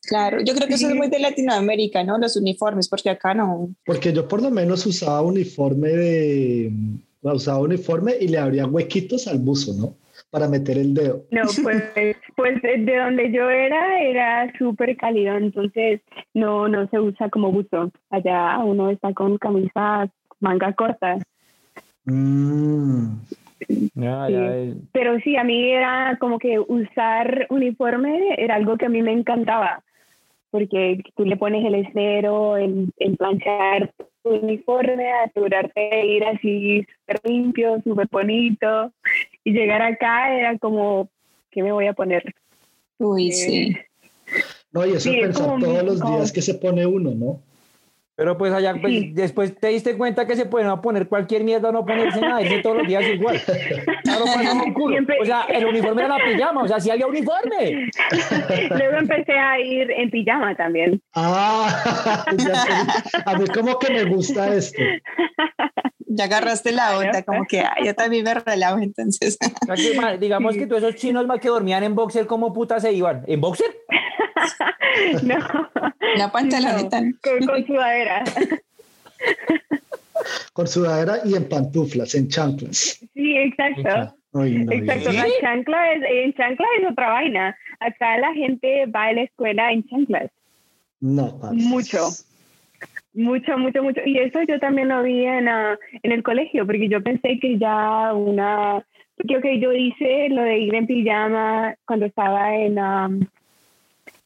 Claro, 0.09 0.39
yo 0.41 0.55
creo 0.55 0.67
que 0.67 0.75
eso 0.75 0.89
es 0.89 0.95
muy 0.95 1.09
de 1.09 1.19
Latinoamérica, 1.19 2.03
¿no? 2.03 2.19
Los 2.19 2.37
uniformes, 2.37 2.89
porque 2.89 3.11
acá 3.11 3.35
no. 3.35 3.69
Porque 3.85 4.13
yo 4.13 4.27
por 4.27 4.43
lo 4.43 4.51
menos 4.51 4.85
usaba 4.87 5.21
uniforme 5.23 5.89
de... 5.89 6.73
Usaba 7.23 7.59
uniforme 7.59 8.15
y 8.19 8.29
le 8.29 8.39
abría 8.39 8.67
huequitos 8.67 9.29
al 9.29 9.39
buzo, 9.39 9.75
¿no? 9.75 9.95
para 10.31 10.49
meter 10.49 10.79
el 10.79 10.95
dedo. 10.95 11.25
No, 11.31 11.43
pues, 11.63 11.83
pues 12.37 12.63
de 12.63 12.97
donde 12.97 13.33
yo 13.33 13.51
era 13.51 14.01
era 14.01 14.53
súper 14.59 14.97
cálido, 14.97 15.37
entonces 15.37 16.01
no, 16.35 16.69
no 16.69 16.89
se 16.89 17.01
usa 17.01 17.29
como 17.29 17.53
buzo. 17.53 17.91
Allá 18.11 18.59
uno 18.59 18.91
está 18.91 19.13
con 19.13 19.39
camisa 19.39 20.09
manga 20.39 20.73
corta. 20.73 21.19
Mm. 22.05 23.21
Sí. 23.69 24.75
Pero 24.93 25.19
sí, 25.21 25.37
a 25.37 25.45
mí 25.45 25.71
era 25.71 26.17
como 26.19 26.39
que 26.39 26.59
usar 26.59 27.47
uniforme 27.51 28.35
era 28.39 28.55
algo 28.55 28.77
que 28.77 28.87
a 28.87 28.89
mí 28.89 29.03
me 29.03 29.13
encantaba, 29.13 29.83
porque 30.51 31.03
tú 31.15 31.25
le 31.25 31.37
pones 31.37 31.65
el 31.65 31.75
esmero 31.75 32.57
en, 32.57 32.91
en 32.99 33.17
planchar 33.17 33.93
tu 34.23 34.31
uniforme, 34.31 35.11
asegurarte 35.13 35.81
de 35.81 36.07
ir 36.07 36.25
así 36.25 36.87
súper 37.01 37.21
limpio, 37.31 37.81
súper 37.83 38.09
bonito, 38.11 38.93
y 39.45 39.53
llegar 39.53 39.83
acá 39.83 40.35
era 40.35 40.59
como, 40.59 41.09
¿qué 41.51 41.63
me 41.63 41.73
voy 41.73 41.87
a 41.87 41.93
poner? 41.93 42.35
Uy, 42.99 43.29
Eh, 43.29 43.33
sí. 43.33 43.77
No, 44.73 44.87
y 44.87 44.91
eso 44.91 45.01
Sí, 45.11 45.17
es 45.17 45.23
pensar 45.27 45.47
todos 45.47 45.83
mi- 45.83 45.87
los 45.89 46.01
como- 46.01 46.17
días 46.17 46.33
que 46.33 46.43
se 46.43 46.55
pone 46.55 46.87
uno, 46.87 47.11
¿no? 47.15 47.41
Pero 48.21 48.37
pues 48.37 48.53
allá, 48.53 48.75
pues, 48.79 48.93
Sí. 48.93 49.13
después 49.15 49.59
te 49.59 49.69
diste 49.69 49.97
cuenta 49.97 50.27
que 50.27 50.37
se 50.37 50.45
pueden 50.45 50.71
poner 50.83 51.09
cualquier 51.09 51.43
mierda, 51.43 51.73
no 51.73 51.87
ponerse 51.87 52.21
nada, 52.21 52.43
irse 52.43 52.59
todos 52.59 52.77
los 52.77 52.87
días 52.87 53.03
igual. 53.15 53.41
Claro, 54.05 54.25
pues, 54.35 54.55
no, 54.55 54.75
culo. 54.75 54.93
Siempre- 54.97 55.17
O 55.23 55.25
sea, 55.25 55.45
el 55.49 55.65
uniforme 55.65 56.03
era 56.05 56.19
la 56.19 56.23
pijama, 56.23 56.63
o 56.65 56.69
sea, 56.69 56.79
si 56.81 56.91
había 56.91 57.07
uniforme. 57.07 57.91
Luego 58.79 58.99
empecé 58.99 59.33
a 59.33 59.59
ir 59.59 59.91
en 59.91 60.11
pijama 60.11 60.55
también. 60.55 61.01
Ah, 61.15 62.27
ya 62.37 62.55
sé. 62.57 62.73
a 63.25 63.39
mí 63.39 63.47
como 63.47 63.79
que 63.79 63.91
me 63.91 64.05
gusta 64.05 64.55
esto. 64.55 64.83
Ya 66.05 66.25
agarraste 66.25 66.73
la 66.73 66.99
onda, 66.99 67.23
como 67.23 67.47
que 67.49 67.61
ah, 67.61 67.75
yo 67.83 67.95
también 67.95 68.25
me 68.25 68.35
relajo 68.35 68.81
entonces. 68.81 69.39
O 69.63 69.75
sea, 69.75 69.77
que, 69.77 69.99
ma, 69.99 70.19
digamos 70.19 70.57
que 70.59 70.67
todos 70.67 70.83
esos 70.83 70.97
chinos 70.97 71.27
más 71.27 71.41
que 71.41 71.49
dormían 71.49 71.85
en 71.85 71.95
boxer, 71.95 72.27
¿cómo 72.27 72.53
puta 72.53 72.81
se 72.81 72.93
iban? 72.93 73.25
¿En 73.27 73.41
boxer? 73.41 73.75
No, 75.23 75.37
La 76.17 76.31
pantaloneta. 76.33 77.01
¿no? 77.01 77.13
con, 77.23 77.47
con 77.47 77.67
sudadera. 77.67 78.25
Con 80.53 80.67
sudadera 80.69 81.19
y 81.25 81.35
en 81.35 81.49
pantuflas, 81.49 82.15
en 82.15 82.29
chanclas. 82.29 83.01
Sí, 83.15 83.37
exacto. 83.37 84.15
Ay, 84.35 84.59
no, 84.59 84.73
Exacto, 84.73 85.11
¿Sí? 85.11 85.17
la 85.17 85.27
chancla 85.41 85.93
es, 85.93 86.03
en 86.09 86.35
chancla 86.35 86.67
es 86.79 86.91
otra 86.91 87.09
vaina. 87.11 87.57
Acá 87.81 88.19
la 88.19 88.33
gente 88.35 88.87
va 88.87 89.05
a 89.07 89.13
la 89.13 89.23
escuela 89.23 89.73
en 89.73 89.87
chanclas. 89.89 90.31
no, 91.01 91.39
parce. 91.41 91.57
Mucho. 91.57 91.99
Mucho, 93.13 93.59
mucho, 93.59 93.83
mucho. 93.83 94.01
Y 94.05 94.19
eso 94.19 94.41
yo 94.47 94.61
también 94.61 94.89
lo 94.89 95.03
vi 95.03 95.25
en, 95.25 95.49
ah, 95.49 95.77
en 96.03 96.13
el 96.13 96.23
colegio, 96.23 96.65
porque 96.65 96.89
yo 96.89 97.03
pensé 97.03 97.39
que 97.41 97.59
ya 97.59 98.15
una... 98.15 98.85
Creo 99.17 99.41
que 99.43 99.59
yo 99.61 99.73
hice 99.73 100.29
lo 100.31 100.43
de 100.43 100.59
ir 100.59 100.75
en 100.75 100.87
pijama 100.87 101.75
cuando 101.87 102.07
estaba 102.07 102.55
en, 102.55 102.79
um, 102.79 103.21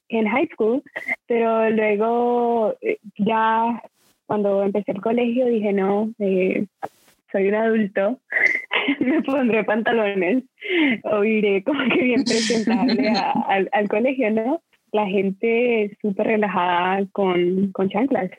en 0.08 0.26
high 0.26 0.48
school, 0.52 0.82
pero 1.26 1.70
luego 1.70 2.74
eh, 2.80 2.98
ya 3.18 3.82
cuando 4.26 4.62
empecé 4.62 4.92
el 4.92 5.00
colegio 5.00 5.46
dije, 5.46 5.72
no, 5.72 6.10
eh, 6.18 6.66
soy 7.30 7.48
un 7.48 7.54
adulto, 7.54 8.18
me 9.00 9.22
pondré 9.22 9.64
pantalones 9.64 10.44
o 11.04 11.24
iré 11.24 11.62
como 11.64 11.80
que 11.88 12.02
bien 12.02 12.24
presentable 12.24 13.12
al, 13.48 13.68
al 13.72 13.88
colegio, 13.88 14.30
¿no? 14.30 14.62
La 14.92 15.06
gente 15.06 15.84
es 15.84 15.98
súper 16.00 16.28
relajada 16.28 17.04
con, 17.12 17.72
con 17.72 17.88
chanclas 17.88 18.30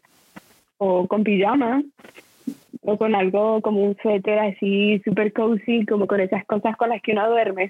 o 0.78 1.08
con 1.08 1.24
pijama 1.24 1.84
o 2.82 2.98
con 2.98 3.16
algo 3.16 3.62
como 3.62 3.84
un 3.84 3.98
suéter 4.02 4.40
así 4.40 5.02
súper 5.04 5.34
cozy, 5.34 5.86
como 5.86 6.08
con 6.08 6.20
esas 6.20 6.46
cosas 6.46 6.78
con 6.78 6.90
las 6.90 7.02
que 7.02 7.12
uno 7.12 7.30
duerme. 7.30 7.70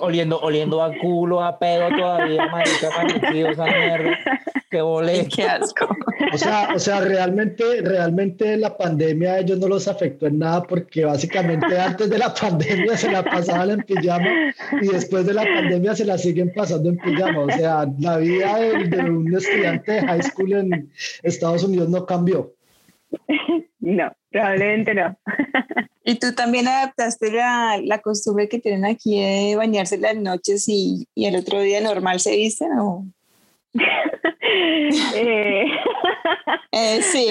Oliendo, 0.00 0.40
oliendo 0.40 0.82
a 0.82 0.96
culo, 0.98 1.42
a 1.42 1.58
pedo 1.58 1.88
todavía, 1.88 2.46
marica, 2.46 2.88
amanecido 2.98 3.50
esa 3.50 3.64
mierda. 3.64 4.18
Qué 4.70 4.80
boleto. 4.80 5.28
qué 5.36 5.42
asco. 5.42 5.96
O 6.32 6.38
sea, 6.38 6.70
o 6.74 6.78
sea, 6.78 7.00
realmente, 7.00 7.62
realmente 7.82 8.56
la 8.56 8.76
pandemia 8.76 9.34
a 9.34 9.38
ellos 9.40 9.58
no 9.58 9.68
los 9.68 9.86
afectó 9.86 10.26
en 10.26 10.38
nada 10.38 10.62
porque 10.62 11.04
básicamente 11.04 11.78
antes 11.78 12.08
de 12.08 12.18
la 12.18 12.32
pandemia 12.32 12.96
se 12.96 13.10
la 13.10 13.22
pasaban 13.22 13.70
en 13.70 13.82
pijama 13.82 14.30
y 14.80 14.86
después 14.86 15.26
de 15.26 15.34
la 15.34 15.42
pandemia 15.42 15.94
se 15.94 16.06
la 16.06 16.16
siguen 16.16 16.52
pasando 16.54 16.88
en 16.88 16.96
pijama. 16.96 17.40
O 17.40 17.50
sea, 17.50 17.86
la 17.98 18.16
vida 18.16 18.56
de, 18.56 18.88
de 18.88 19.10
un 19.10 19.34
estudiante 19.36 19.92
de 19.92 20.00
high 20.00 20.22
school 20.22 20.52
en 20.54 20.90
Estados 21.22 21.64
Unidos 21.64 21.88
no 21.88 22.06
cambió. 22.06 22.54
No, 23.80 24.12
probablemente 24.32 24.94
no. 24.94 25.16
¿Y 26.04 26.16
tú 26.18 26.34
también 26.34 26.66
adaptaste 26.66 27.30
la, 27.30 27.78
la 27.82 28.00
costumbre 28.00 28.48
que 28.48 28.58
tienen 28.58 28.84
aquí 28.84 29.20
de 29.20 29.54
bañarse 29.56 29.98
las 29.98 30.16
noches 30.16 30.64
y, 30.68 31.06
y 31.14 31.26
el 31.26 31.36
otro 31.36 31.60
día 31.60 31.80
normal 31.80 32.18
se 32.18 32.36
visten? 32.36 32.72
¿o? 32.78 33.06
Eh, 35.14 35.66
Eh, 36.74 37.02
sí. 37.02 37.28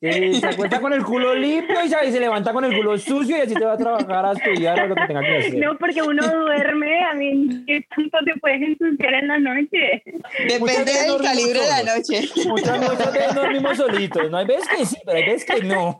Sí, 0.00 0.10
sí. 0.10 0.40
Se 0.40 0.46
acuesta 0.46 0.80
con 0.80 0.92
el 0.92 1.02
culo 1.02 1.34
limpio 1.34 1.76
y 1.82 1.88
se, 1.88 2.20
levanta 2.20 2.52
con 2.52 2.64
el 2.64 2.76
culo 2.76 2.98
sucio 2.98 3.38
y 3.38 3.40
así 3.40 3.54
te 3.54 3.64
va 3.64 3.72
a 3.72 3.78
trabajar 3.78 4.26
a 4.26 4.32
estudiar 4.32 4.80
o 4.80 4.86
lo 4.88 4.94
que 4.94 5.06
tenga 5.06 5.20
que 5.20 5.36
hacer. 5.38 5.54
no, 5.56 5.78
porque 5.78 6.02
uno 6.02 6.22
duerme, 6.26 7.04
a 7.04 7.14
mí, 7.14 7.64
¿qué 7.66 7.86
tanto 7.94 8.18
te 8.24 8.38
puedes 8.38 8.60
ensuciar 8.62 9.14
en 9.14 9.28
la 9.28 9.38
noche? 9.38 10.02
Depende 10.46 10.92
del 10.92 11.22
calibre 11.22 11.60
de 11.60 11.66
la 11.66 11.78
solos. 11.78 11.96
noche. 11.96 12.48
Muchas 12.48 12.80
noches 12.80 13.12
veces 13.12 13.34
dormimos 13.34 13.76
solitos. 13.78 14.30
No 14.30 14.36
hay 14.38 14.46
veces 14.46 14.68
que 14.68 14.84
sí, 14.84 14.96
pero 15.06 15.18
hay 15.18 15.24
veces 15.24 15.44
que 15.46 15.62
no. 15.64 15.98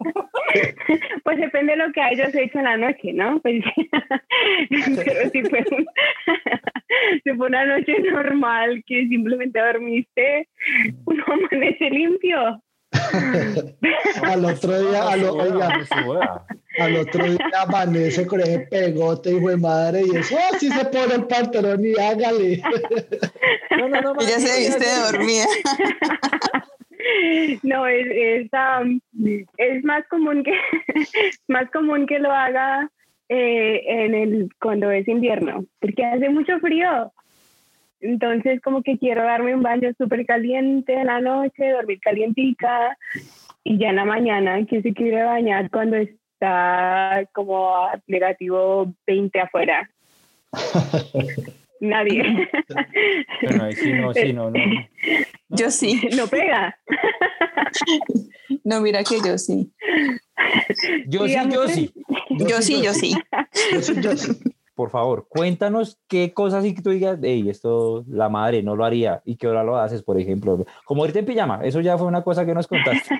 Pues 1.25 1.39
depende 1.39 1.73
de 1.73 1.79
lo 1.79 1.93
que 1.93 2.01
hayas 2.01 2.35
hecho 2.35 2.59
en 2.59 2.65
la 2.65 2.77
noche, 2.77 3.13
¿no? 3.15 3.41
Pues, 3.41 3.65
pero 4.69 5.31
si 5.31 5.43
fue, 5.43 5.65
si 7.25 7.31
fue 7.33 7.47
una 7.47 7.65
noche 7.65 7.99
normal 8.01 8.83
que 8.87 9.07
simplemente 9.09 9.59
dormiste, 9.61 10.49
uno 11.05 11.25
amanece 11.27 11.91
limpio. 11.91 12.63
Al 14.23 14.45
otro 14.45 14.81
día, 14.81 15.09
al, 15.09 15.25
oiga, 15.25 15.69
al 16.79 16.97
otro 16.97 17.25
día 17.25 17.39
amanece 17.67 18.25
con 18.25 18.41
ese 18.41 18.61
pegote, 18.71 19.33
hijo 19.33 19.51
de 19.51 19.57
madre, 19.57 20.03
y 20.07 20.17
eso, 20.17 20.37
oh, 20.37 20.59
sí 20.61 20.71
se 20.71 20.85
pone 20.85 21.15
el 21.15 21.27
pantalón 21.27 21.85
y 21.85 21.99
hágale. 22.01 22.63
No, 23.71 23.89
no, 23.89 24.01
no, 24.01 24.15
Ella 24.21 24.39
se 24.39 24.61
viste 24.61 24.85
sí. 24.85 25.13
dormida. 25.13 25.47
No, 27.65 27.87
es, 27.87 28.07
es, 28.09 28.55
am, 28.55 29.01
es 29.59 29.85
más 29.85 30.07
común 30.09 30.45
que 30.45 30.53
más 31.49 31.69
común 31.71 32.07
que 32.07 32.19
lo 32.21 32.31
haga 32.31 32.89
eh, 33.29 33.83
en 33.87 34.15
el 34.15 34.49
cuando 34.61 34.91
es 34.91 35.07
invierno, 35.09 35.65
porque 35.81 36.05
hace 36.05 36.29
mucho 36.29 36.59
frío. 36.61 37.13
Entonces, 38.01 38.61
como 38.61 38.83
que 38.83 38.99
quiero 38.99 39.23
darme 39.23 39.55
un 39.55 39.63
baño 39.63 39.91
súper 39.97 40.27
caliente 40.27 40.93
en 40.93 41.07
la 41.07 41.21
noche, 41.21 41.71
dormir 41.71 42.01
calientica, 42.01 42.99
y 43.63 43.79
ya 43.79 43.89
en 43.89 43.97
la 43.97 44.05
mañana, 44.05 44.65
¿quién 44.67 44.83
se 44.83 44.93
quiere 44.93 45.23
bañar 45.23 45.71
cuando 45.71 45.97
está 45.97 47.27
como 47.33 47.75
a 47.75 47.99
negativo 48.07 48.93
20 49.07 49.41
afuera? 49.41 49.91
Nadie. 51.81 52.49
Bueno, 53.43 53.73
sí, 53.73 53.93
no, 53.93 54.15
sí, 54.15 54.33
no, 54.33 54.51
no. 54.51 54.61
Yo 55.49 55.71
sí. 55.71 56.09
no 56.17 56.27
pega. 56.27 56.79
No, 58.63 58.81
mira 58.81 59.03
que 59.03 59.17
yo 59.25 59.37
sí. 59.37 59.73
Yo 61.07 61.27
sí, 61.29 61.37
yo 61.53 61.63
que- 61.63 61.69
sí. 61.73 61.93
Yo 62.31 62.63
sí, 62.63 62.83
yo 62.83 62.93
sí. 62.93 63.15
Yo 63.73 63.81
sí, 63.83 63.95
yo 64.01 64.17
sí. 64.17 64.33
Por 64.75 64.91
favor, 64.91 65.27
cuéntanos 65.29 66.01
qué 66.09 66.33
cosas 66.33 66.65
y 66.65 66.75
que 66.75 66.83
tú 66.83 66.91
digas, 66.91 67.19
hey, 67.23 67.49
esto 67.49 68.05
la 68.09 68.29
madre 68.29 68.61
no 68.65 68.75
lo 68.75 68.85
haría 68.85 69.23
y 69.25 69.37
qué 69.37 69.47
hora 69.47 69.63
lo 69.63 69.77
haces, 69.77 70.03
por 70.03 70.19
ejemplo. 70.19 70.65
Como 70.85 71.05
irte 71.07 71.21
en 71.21 71.27
pijama, 71.27 71.61
eso 71.63 71.81
ya 71.81 71.97
fue 71.97 72.09
una 72.09 72.25
cosa 72.25 72.45
que 72.45 72.55
nos 72.55 72.67
contaste. 72.67 73.15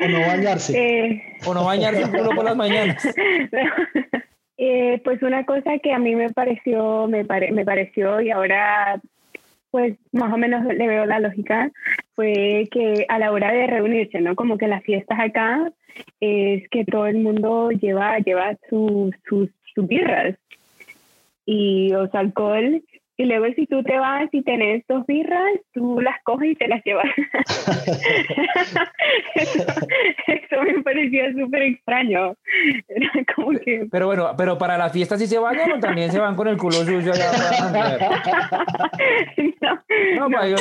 O 0.00 0.06
no 0.08 0.20
bañarse. 0.20 0.78
Eh, 0.78 1.22
O 1.46 1.52
no 1.52 1.64
bañarse 1.64 2.02
el 2.02 2.10
culo 2.10 2.30
por 2.36 2.44
las 2.44 2.56
mañanas. 2.56 3.02
Eh, 4.62 5.00
pues 5.04 5.22
una 5.22 5.46
cosa 5.46 5.78
que 5.82 5.90
a 5.90 5.98
mí 5.98 6.14
me 6.14 6.28
pareció, 6.34 7.06
me, 7.08 7.24
pare- 7.24 7.50
me 7.50 7.64
pareció 7.64 8.20
y 8.20 8.30
ahora 8.30 9.00
pues 9.70 9.96
más 10.12 10.32
o 10.32 10.36
menos 10.36 10.64
le 10.64 10.88
veo 10.88 11.06
la 11.06 11.20
lógica, 11.20 11.70
fue 12.14 12.68
que 12.70 13.06
a 13.08 13.18
la 13.18 13.32
hora 13.32 13.52
de 13.52 13.66
reunirse, 13.66 14.20
¿no? 14.20 14.34
Como 14.34 14.58
que 14.58 14.68
las 14.68 14.82
fiestas 14.82 15.18
acá 15.20 15.72
es 16.20 16.68
que 16.70 16.84
todo 16.84 17.06
el 17.06 17.18
mundo 17.18 17.70
lleva, 17.70 18.18
lleva 18.18 18.56
sus, 18.68 19.14
sus, 19.28 19.50
sus 19.74 19.86
birras 19.86 20.36
y 21.46 21.92
o 21.94 22.08
sea, 22.08 22.20
alcohol 22.20 22.82
Y 23.20 23.26
luego 23.26 23.44
si 23.54 23.66
tú 23.66 23.82
te 23.82 23.98
vas 23.98 24.30
y 24.32 24.42
tenés 24.42 24.82
dos 24.88 25.04
birras, 25.04 25.52
tú 25.74 26.00
las 26.00 26.16
coges 26.24 26.52
y 26.52 26.54
te 26.54 26.66
las 26.68 26.82
llevas. 26.86 27.04
eso, 29.34 30.62
me 30.62 30.82
parecía 30.82 31.30
súper 31.34 31.62
extraño. 31.62 32.34
como 33.36 33.50
que... 33.58 33.86
Pero 33.90 34.06
bueno, 34.06 34.30
pero 34.38 34.56
para 34.56 34.78
la 34.78 34.88
fiesta 34.88 35.18
sí 35.18 35.26
se 35.26 35.38
bañan 35.38 35.72
o 35.72 35.78
también 35.78 36.10
se 36.10 36.18
van 36.18 36.34
con 36.34 36.48
el 36.48 36.56
culo 36.56 36.76
sucio 36.76 37.12
allá 37.12 37.30
no, 40.16 40.28
no, 40.28 40.38
Ahí 40.38 40.56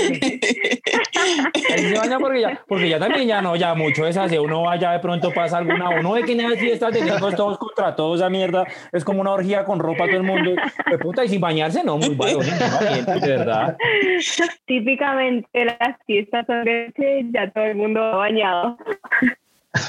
se 1.79 1.97
bañan 1.97 2.19
porque 2.19 2.41
ya, 2.41 2.61
porque 2.67 2.89
ya 2.89 2.99
también 2.99 3.25
ya 3.25 3.41
no, 3.41 3.55
ya 3.55 3.73
mucho 3.73 4.05
es 4.05 4.17
así, 4.17 4.37
uno 4.37 4.63
vaya 4.63 4.91
de 4.91 4.99
pronto 4.99 5.31
pasa 5.31 5.59
alguna, 5.59 5.89
uno 5.97 6.11
ve 6.11 6.23
que 6.23 6.33
en 6.33 6.57
fiestas 6.57 6.93
de 6.93 7.01
todos 7.37 7.57
contra 7.57 7.95
todos, 7.95 8.19
esa 8.19 8.29
mierda, 8.29 8.65
es 8.91 9.05
como 9.05 9.21
una 9.21 9.31
orgía 9.31 9.63
con 9.63 9.79
ropa 9.79 10.07
todo 10.07 10.17
el 10.17 10.23
mundo, 10.23 10.51
de 10.89 10.97
puta, 10.97 11.23
y 11.23 11.29
sin 11.29 11.39
bañarse, 11.39 11.83
no, 11.83 11.97
muy 11.97 12.15
bueno, 12.15 12.48
de 13.21 13.37
verdad. 13.37 13.77
Típicamente 14.65 15.65
las 15.65 15.97
fiestas 16.05 16.45
son 16.45 16.63
de 16.63 16.91
ya 17.33 17.49
todo 17.51 17.65
el 17.65 17.75
mundo 17.75 18.01
ha 18.01 18.15
bañado. 18.15 18.77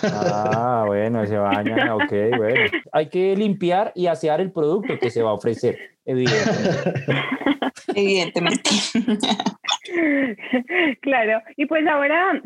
Ah, 0.03 0.85
bueno, 0.87 1.27
se 1.27 1.37
baña, 1.37 1.95
ok, 1.95 2.13
bueno. 2.37 2.61
Hay 2.93 3.09
que 3.09 3.35
limpiar 3.37 3.93
y 3.95 4.07
asear 4.07 4.41
el 4.41 4.53
producto 4.53 4.99
que 4.99 5.11
se 5.11 5.23
va 5.23 5.31
a 5.31 5.35
ofrecer, 5.35 5.79
evidentemente. 6.05 7.13
Evidentemente. 7.95 8.71
Claro, 11.01 11.43
y 11.57 11.67
pues 11.67 11.87
ahora 11.87 12.41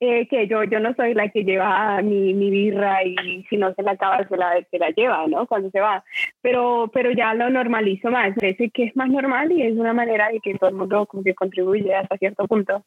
eh, 0.00 0.28
que 0.28 0.46
yo, 0.46 0.62
yo 0.64 0.78
no 0.78 0.94
soy 0.94 1.14
la 1.14 1.30
que 1.30 1.42
lleva 1.42 2.02
mi, 2.02 2.34
mi, 2.34 2.50
birra 2.50 3.02
y 3.02 3.44
si 3.48 3.56
no 3.56 3.72
se 3.74 3.82
la 3.82 3.92
acaba, 3.92 4.26
se 4.28 4.36
la, 4.36 4.62
se 4.70 4.78
la 4.78 4.90
lleva, 4.90 5.26
¿no? 5.26 5.46
Cuando 5.46 5.70
se 5.70 5.80
va. 5.80 6.04
Pero, 6.42 6.90
pero 6.92 7.10
ya 7.12 7.32
lo 7.34 7.48
normalizo 7.48 8.10
más. 8.10 8.34
Parece 8.34 8.70
que 8.70 8.84
es 8.84 8.96
más 8.96 9.08
normal 9.08 9.52
y 9.52 9.62
es 9.62 9.76
una 9.76 9.94
manera 9.94 10.28
de 10.28 10.40
que 10.40 10.54
todo 10.54 10.70
el 10.70 10.76
mundo 10.76 11.06
como 11.06 11.22
que 11.22 11.34
contribuye 11.34 11.94
hasta 11.94 12.18
cierto 12.18 12.46
punto. 12.46 12.84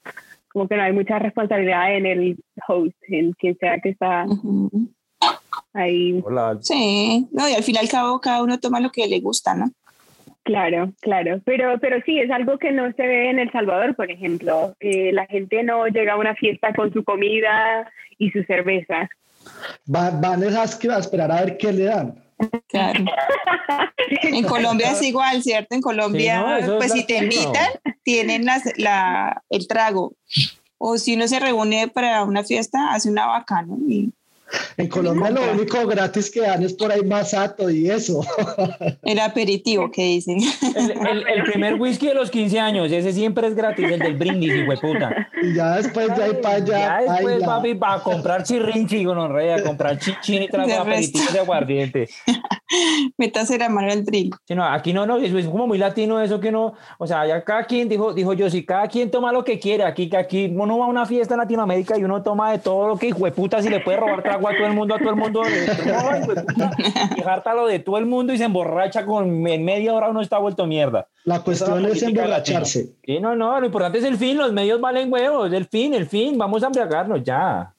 Como 0.51 0.67
que 0.67 0.75
no 0.75 0.83
hay 0.83 0.93
mucha 0.93 1.17
responsabilidad 1.17 1.95
en 1.95 2.05
el 2.05 2.37
host, 2.67 2.95
en 3.07 3.33
quien 3.33 3.57
sea 3.57 3.79
que 3.79 3.89
está 3.89 4.25
ahí. 5.73 6.21
Hola. 6.23 6.57
Sí, 6.61 7.27
no, 7.31 7.49
y 7.49 7.53
al 7.53 7.63
fin 7.63 7.75
y 7.75 7.79
al 7.79 7.89
cabo 7.89 8.19
cada 8.19 8.43
uno 8.43 8.59
toma 8.59 8.79
lo 8.79 8.91
que 8.91 9.07
le 9.07 9.19
gusta, 9.19 9.55
¿no? 9.55 9.71
Claro, 10.43 10.93
claro, 11.01 11.41
pero, 11.45 11.79
pero 11.79 12.01
sí, 12.05 12.19
es 12.19 12.31
algo 12.31 12.57
que 12.57 12.71
no 12.71 12.91
se 12.93 13.03
ve 13.05 13.29
en 13.29 13.39
El 13.39 13.51
Salvador, 13.51 13.95
por 13.95 14.09
ejemplo. 14.09 14.75
Eh, 14.79 15.11
la 15.13 15.25
gente 15.27 15.63
no 15.63 15.85
llega 15.87 16.13
a 16.13 16.17
una 16.17 16.33
fiesta 16.35 16.73
con 16.73 16.91
su 16.91 17.03
comida 17.03 17.91
y 18.17 18.31
su 18.31 18.43
cerveza. 18.43 19.09
Van, 19.85 20.19
van 20.19 20.43
a 20.43 20.63
esperar 20.63 21.31
a 21.31 21.41
ver 21.41 21.57
qué 21.57 21.71
le 21.71 21.83
dan. 21.85 22.15
Claro. 22.67 23.05
En 24.23 24.43
Colombia 24.45 24.91
es 24.91 25.01
igual, 25.03 25.43
¿cierto? 25.43 25.75
En 25.75 25.81
Colombia, 25.81 26.59
pues 26.77 26.91
si 26.93 27.05
te 27.05 27.17
invitan, 27.17 27.67
tienen 28.01 28.43
la, 28.45 29.43
el 29.49 29.67
trago. 29.67 30.13
O 30.79 30.97
si 30.97 31.13
uno 31.15 31.27
se 31.27 31.39
reúne 31.39 31.89
para 31.89 32.23
una 32.23 32.43
fiesta, 32.43 32.91
hace 32.91 33.11
una 33.11 33.27
vaca, 33.27 33.61
¿no? 33.61 33.77
Y 33.87 34.11
en 34.77 34.87
Colombia 34.87 35.31
lo 35.31 35.51
único 35.51 35.85
gratis 35.87 36.31
que 36.31 36.41
dan 36.41 36.63
es 36.63 36.73
por 36.73 36.91
ahí 36.91 37.03
masato 37.03 37.69
y 37.69 37.89
eso. 37.89 38.21
El 39.03 39.19
aperitivo 39.19 39.91
que 39.91 40.03
dicen. 40.03 40.39
El, 40.75 41.43
primer 41.51 41.75
whisky 41.75 42.07
de 42.07 42.13
los 42.13 42.29
15 42.29 42.59
años, 42.59 42.91
ese 42.91 43.11
siempre 43.13 43.47
es 43.47 43.55
gratis, 43.55 43.85
el 43.89 43.99
del 43.99 44.15
brindis, 44.15 44.53
hijo 44.53 44.71
de 44.71 44.77
puta. 44.77 45.29
Y 45.41 45.55
ya 45.55 45.77
después 45.77 46.07
ya 46.17 46.25
hay 46.25 46.33
para 46.33 46.55
allá. 46.55 47.01
Ya 47.01 47.11
después, 47.11 47.43
papi, 47.43 47.75
para 47.75 48.01
comprar 48.01 48.43
chirrinchi 48.43 49.03
con 49.03 49.19
a 49.19 49.63
comprar 49.63 49.97
chichín 49.99 50.43
y 50.43 50.47
trago 50.47 50.73
aperitivos 50.73 51.33
de 51.33 51.39
aguardiente. 51.39 52.09
Métase 53.17 53.57
la 53.57 53.69
mano 53.69 53.91
el 53.91 54.05
drill. 54.05 54.31
no, 54.49 54.63
aquí 54.63 54.93
no, 54.93 55.05
no, 55.05 55.17
es, 55.17 55.33
es 55.33 55.47
como 55.47 55.67
muy 55.67 55.77
latino 55.77 56.21
eso 56.21 56.39
que 56.39 56.51
no, 56.51 56.73
o 56.97 57.07
sea, 57.07 57.25
ya 57.25 57.43
cada 57.43 57.63
quien 57.63 57.89
dijo, 57.89 58.13
dijo 58.13 58.33
yo, 58.33 58.49
si 58.49 58.63
cada 58.63 58.87
quien 58.87 59.09
toma 59.09 59.31
lo 59.31 59.43
que 59.43 59.59
quiere, 59.59 59.83
aquí, 59.83 60.09
aquí 60.15 60.51
uno 60.53 60.77
va 60.77 60.85
a 60.85 60.87
una 60.87 61.05
fiesta 61.05 61.33
en 61.33 61.39
Latinoamérica 61.39 61.97
y 61.97 62.03
uno 62.03 62.21
toma 62.21 62.51
de 62.51 62.59
todo 62.59 62.87
lo 62.87 62.97
que 62.97 63.07
hijo 63.07 63.25
de 63.25 63.31
puta, 63.31 63.61
si 63.61 63.69
le 63.69 63.79
puede 63.79 63.97
robar 63.97 64.21
trago 64.21 64.38
a 64.47 64.55
todo 64.55 64.67
el 64.67 64.73
mundo, 64.73 64.95
a 64.95 64.99
todo 64.99 65.09
el 65.09 65.15
mundo, 65.15 65.41
y 67.17 67.55
lo 67.55 67.67
de 67.67 67.79
todo 67.79 67.97
el 67.97 68.05
mundo 68.05 68.33
y 68.33 68.37
se 68.37 68.45
emborracha 68.45 69.05
con 69.05 69.47
en 69.47 69.65
media 69.65 69.93
hora 69.93 70.09
uno 70.09 70.21
está 70.21 70.37
vuelto 70.37 70.65
mierda. 70.65 71.07
La 71.25 71.41
cuestión 71.41 71.85
es, 71.85 72.01
emborracharse. 72.03 72.93
Sí, 73.03 73.19
no, 73.19 73.35
no, 73.35 73.59
lo 73.59 73.65
importante 73.65 73.97
es 73.97 74.03
el 74.03 74.17
fin, 74.17 74.37
los 74.37 74.53
medios 74.53 74.79
valen 74.79 75.11
huevos, 75.11 75.51
el 75.51 75.65
fin, 75.65 75.93
el 75.93 76.05
fin, 76.05 76.37
vamos 76.37 76.63
a 76.63 76.67
embriagarnos 76.67 77.23
ya. 77.23 77.73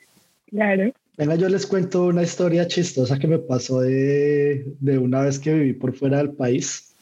Claro. 0.49 0.93
Venga, 1.17 1.35
yo 1.35 1.49
les 1.49 1.67
cuento 1.67 2.05
una 2.05 2.23
historia 2.23 2.67
chistosa 2.67 3.19
que 3.19 3.27
me 3.27 3.39
pasó 3.39 3.81
de, 3.81 4.65
de 4.81 4.99
una 4.99 5.23
vez 5.23 5.39
que 5.39 5.53
viví 5.53 5.73
por 5.75 5.95
fuera 5.95 6.19
del 6.19 6.31
país. 6.31 6.95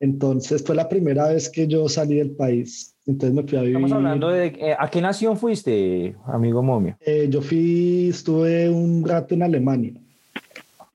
Entonces 0.00 0.62
fue 0.64 0.76
la 0.76 0.88
primera 0.88 1.28
vez 1.28 1.48
que 1.48 1.66
yo 1.66 1.88
salí 1.88 2.16
del 2.16 2.30
país. 2.30 2.94
Entonces 3.08 3.34
me 3.34 3.42
fui 3.42 3.56
a 3.56 3.62
vivir. 3.62 3.76
Estamos 3.76 3.92
hablando 3.92 4.28
de. 4.28 4.46
Eh, 4.48 4.76
¿A 4.78 4.90
qué 4.90 5.00
nación 5.00 5.38
fuiste, 5.38 6.14
amigo 6.26 6.62
Momio? 6.62 6.96
Eh, 7.00 7.26
yo 7.30 7.40
fui, 7.40 8.10
estuve 8.10 8.68
un 8.68 9.02
rato 9.02 9.34
en 9.34 9.42
Alemania. 9.42 9.94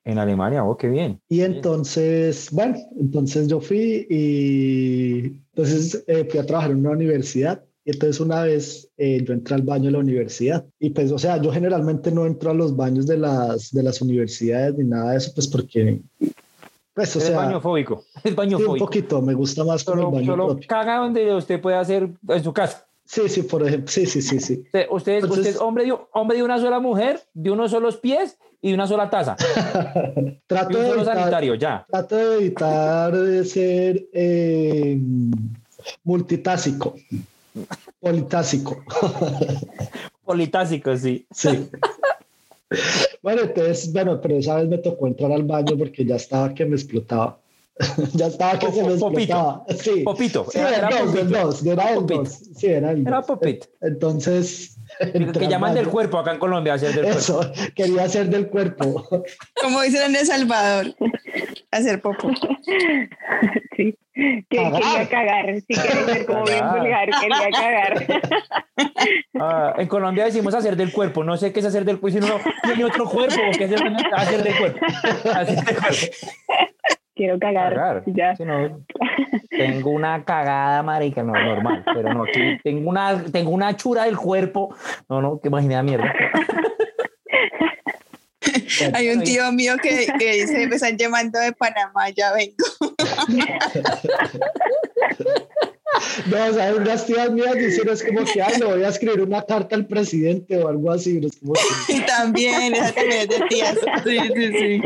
En 0.04 0.18
Alemania, 0.18 0.62
oh, 0.64 0.76
qué 0.76 0.88
bien. 0.88 1.18
Y 1.28 1.40
entonces, 1.40 2.50
bueno, 2.52 2.76
entonces 3.00 3.48
yo 3.48 3.60
fui 3.60 4.06
y 4.08 5.40
entonces 5.54 6.04
eh, 6.06 6.24
fui 6.30 6.38
a 6.38 6.46
trabajar 6.46 6.70
en 6.70 6.78
una 6.78 6.90
universidad 6.90 7.64
y 7.84 7.90
entonces 7.90 8.20
una 8.20 8.42
vez 8.42 8.88
eh, 8.96 9.24
yo 9.24 9.34
entré 9.34 9.56
al 9.56 9.62
baño 9.62 9.86
de 9.86 9.92
la 9.92 9.98
universidad 9.98 10.64
y 10.78 10.90
pues, 10.90 11.10
o 11.10 11.18
sea, 11.18 11.42
yo 11.42 11.50
generalmente 11.50 12.12
no 12.12 12.26
entro 12.26 12.50
a 12.50 12.54
los 12.54 12.76
baños 12.76 13.06
de 13.06 13.16
las, 13.16 13.72
de 13.72 13.82
las 13.82 14.00
universidades 14.00 14.76
ni 14.76 14.84
nada 14.84 15.12
de 15.12 15.16
eso, 15.16 15.32
pues 15.34 15.48
porque... 15.48 16.00
Pues, 16.94 17.16
o 17.16 17.18
es 17.18 17.34
baño 17.34 17.60
fóbico. 17.60 18.04
Es 18.22 18.34
baño 18.36 18.58
sí, 18.58 18.64
un 18.64 18.78
poquito, 18.78 19.20
me 19.20 19.34
gusta 19.34 19.64
más 19.64 19.82
solo, 19.82 20.08
el 20.08 20.14
baño 20.14 20.26
solo 20.26 20.58
caga 20.66 20.98
donde 20.98 21.34
usted 21.34 21.60
puede 21.60 21.76
hacer 21.76 22.08
en 22.28 22.44
su 22.44 22.52
casa. 22.52 22.86
Sí, 23.04 23.28
sí, 23.28 23.42
por 23.42 23.66
ejemplo, 23.66 23.88
sí, 23.88 24.06
sí, 24.06 24.22
sí, 24.22 24.40
sí. 24.40 24.64
Usted, 24.90 25.24
usted 25.24 25.46
es 25.46 25.60
hombre 25.60 25.84
de, 25.84 25.94
hombre 26.12 26.38
de 26.38 26.42
una 26.42 26.58
sola 26.58 26.80
mujer, 26.80 27.20
de 27.34 27.50
unos 27.50 27.70
solos 27.70 27.98
pies 27.98 28.38
y 28.62 28.68
de 28.68 28.74
una 28.74 28.86
sola 28.86 29.10
taza. 29.10 29.36
trato, 30.46 30.78
de 30.78 30.90
evitar, 30.90 31.58
ya. 31.58 31.84
trato 31.86 32.16
de 32.16 32.36
evitar 32.36 33.14
de 33.14 33.44
ser 33.44 34.06
eh, 34.12 34.98
multitásico. 36.02 36.94
Politásico. 38.00 38.82
Politásico, 40.24 40.96
sí. 40.96 41.26
Sí. 41.30 41.68
Bueno, 43.22 43.42
entonces, 43.42 43.92
bueno, 43.92 44.20
pero 44.20 44.36
esa 44.36 44.56
vez 44.56 44.68
me 44.68 44.78
tocó 44.78 45.06
entrar 45.06 45.32
al 45.32 45.44
baño 45.44 45.76
porque 45.78 46.04
ya 46.04 46.16
estaba 46.16 46.54
que 46.54 46.64
me 46.66 46.76
explotaba. 46.76 47.40
ya 48.14 48.28
estaba 48.28 48.58
que 48.58 48.70
se 48.70 48.82
me 48.82 48.92
explotaba. 48.94 49.64
Sí. 49.80 50.02
Popito. 50.04 50.46
Sí, 50.50 50.58
era, 50.58 50.88
el 50.88 51.06
dos, 51.06 51.14
el 51.16 51.30
dos, 51.30 51.66
era 51.66 51.94
el 51.94 52.06
dos. 52.06 52.28
Sí, 52.54 52.66
era 52.66 52.92
el 52.92 53.06
Era 53.06 53.22
popito. 53.22 53.66
Entonces... 53.80 54.73
Que 54.98 55.48
llaman 55.48 55.74
del 55.74 55.88
cuerpo 55.88 56.18
acá 56.18 56.32
en 56.32 56.38
Colombia, 56.38 56.74
hacer 56.74 56.94
del 56.94 57.06
Eso, 57.06 57.40
quería 57.74 58.04
hacer 58.04 58.26
del 58.26 58.48
cuerpo. 58.48 59.06
Como 59.60 59.82
dicen 59.82 60.10
en 60.10 60.16
El 60.16 60.26
Salvador, 60.26 60.94
hacer 61.70 62.00
popo. 62.00 62.30
Sí, 63.76 63.96
que 64.14 64.44
quería 64.48 65.08
cagar, 65.08 65.54
sí, 65.56 65.74
quería 65.74 66.04
ser 66.04 66.26
como 66.26 66.44
bien 66.44 66.64
vulgar, 66.70 67.08
quería 67.20 67.50
cagar. 67.50 68.22
Ah, 69.40 69.74
en 69.78 69.88
Colombia 69.88 70.24
decimos 70.24 70.54
hacer 70.54 70.76
del 70.76 70.92
cuerpo, 70.92 71.24
no 71.24 71.36
sé 71.36 71.52
qué 71.52 71.60
es 71.60 71.66
hacer 71.66 71.84
del 71.84 71.98
cuerpo, 71.98 72.20
si 72.20 72.24
uno 72.24 72.38
tiene 72.62 72.84
otro 72.84 73.04
cuerpo, 73.06 73.40
¿qué 73.58 73.64
es 73.64 73.72
hacer 74.12 74.42
del 74.42 74.56
cuerpo? 74.56 74.78
Hacer 75.34 75.64
del 75.64 75.76
cuerpo 75.76 76.06
quiero 77.14 77.38
cagar. 77.38 78.02
Ya. 78.06 78.34
tengo 79.50 79.90
una 79.90 80.24
cagada, 80.24 80.82
marica, 80.82 81.22
no, 81.22 81.32
normal, 81.32 81.84
pero 81.94 82.12
no, 82.12 82.24
tengo 82.62 82.88
una, 82.88 83.22
tengo 83.24 83.50
una 83.50 83.76
chura 83.76 84.04
del 84.04 84.16
cuerpo. 84.16 84.74
No, 85.08 85.22
no, 85.22 85.40
que 85.40 85.48
imaginé 85.48 85.82
mierda. 85.82 86.12
Hay 88.92 89.08
un 89.08 89.22
tío 89.22 89.50
mío 89.52 89.74
que, 89.82 90.06
que 90.18 90.32
dice, 90.32 90.66
me 90.66 90.76
están 90.76 90.96
llamando 90.96 91.38
de 91.38 91.52
Panamá, 91.52 92.10
ya 92.10 92.32
vengo. 92.32 92.64
No, 96.26 96.46
o 96.46 96.52
sea, 96.52 96.74
unas 96.74 97.06
tías 97.06 97.30
mías 97.30 97.54
dicen 97.54 97.88
es 97.88 98.02
como 98.02 98.24
que, 98.24 98.42
ay, 98.42 98.58
le 98.58 98.64
voy 98.64 98.82
a 98.82 98.88
escribir 98.88 99.20
una 99.20 99.42
carta 99.42 99.76
al 99.76 99.86
presidente 99.86 100.58
o 100.58 100.68
algo 100.68 100.90
así. 100.90 101.20
Es 101.24 101.38
como 101.38 101.52
que... 101.52 102.00
También, 102.06 102.74
esa 102.74 102.92
también 102.92 103.20
es 103.20 103.28
de 103.28 103.40
tías. 103.48 103.78
Sí, 104.04 104.18
sí, 104.34 104.52
sí. 104.58 104.82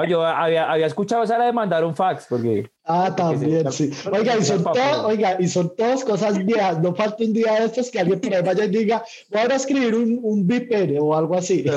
No, 0.00 0.08
yo 0.08 0.24
había, 0.24 0.70
había 0.70 0.86
escuchado 0.86 1.24
esa 1.24 1.36
de 1.38 1.52
mandar 1.52 1.84
un 1.84 1.94
fax, 1.94 2.24
porque... 2.28 2.70
Ah, 2.84 3.14
también, 3.14 3.70
sí. 3.70 3.90
Oiga 4.10 4.38
y, 4.38 4.42
son 4.42 4.64
todo, 4.64 5.06
oiga, 5.06 5.36
y 5.38 5.46
son 5.46 5.76
todas 5.76 6.02
cosas 6.04 6.42
viejas. 6.44 6.80
No 6.80 6.94
falta 6.94 7.22
un 7.22 7.34
día 7.34 7.60
de 7.60 7.66
estos 7.66 7.90
que 7.90 8.00
alguien 8.00 8.18
por 8.18 8.34
ahí 8.34 8.42
vaya 8.42 8.64
y 8.64 8.68
diga, 8.68 9.04
voy 9.28 9.40
a 9.40 9.54
escribir 9.54 9.94
un, 9.94 10.18
un 10.22 10.46
bipere 10.46 10.98
o 10.98 11.14
algo 11.14 11.36
así. 11.36 11.64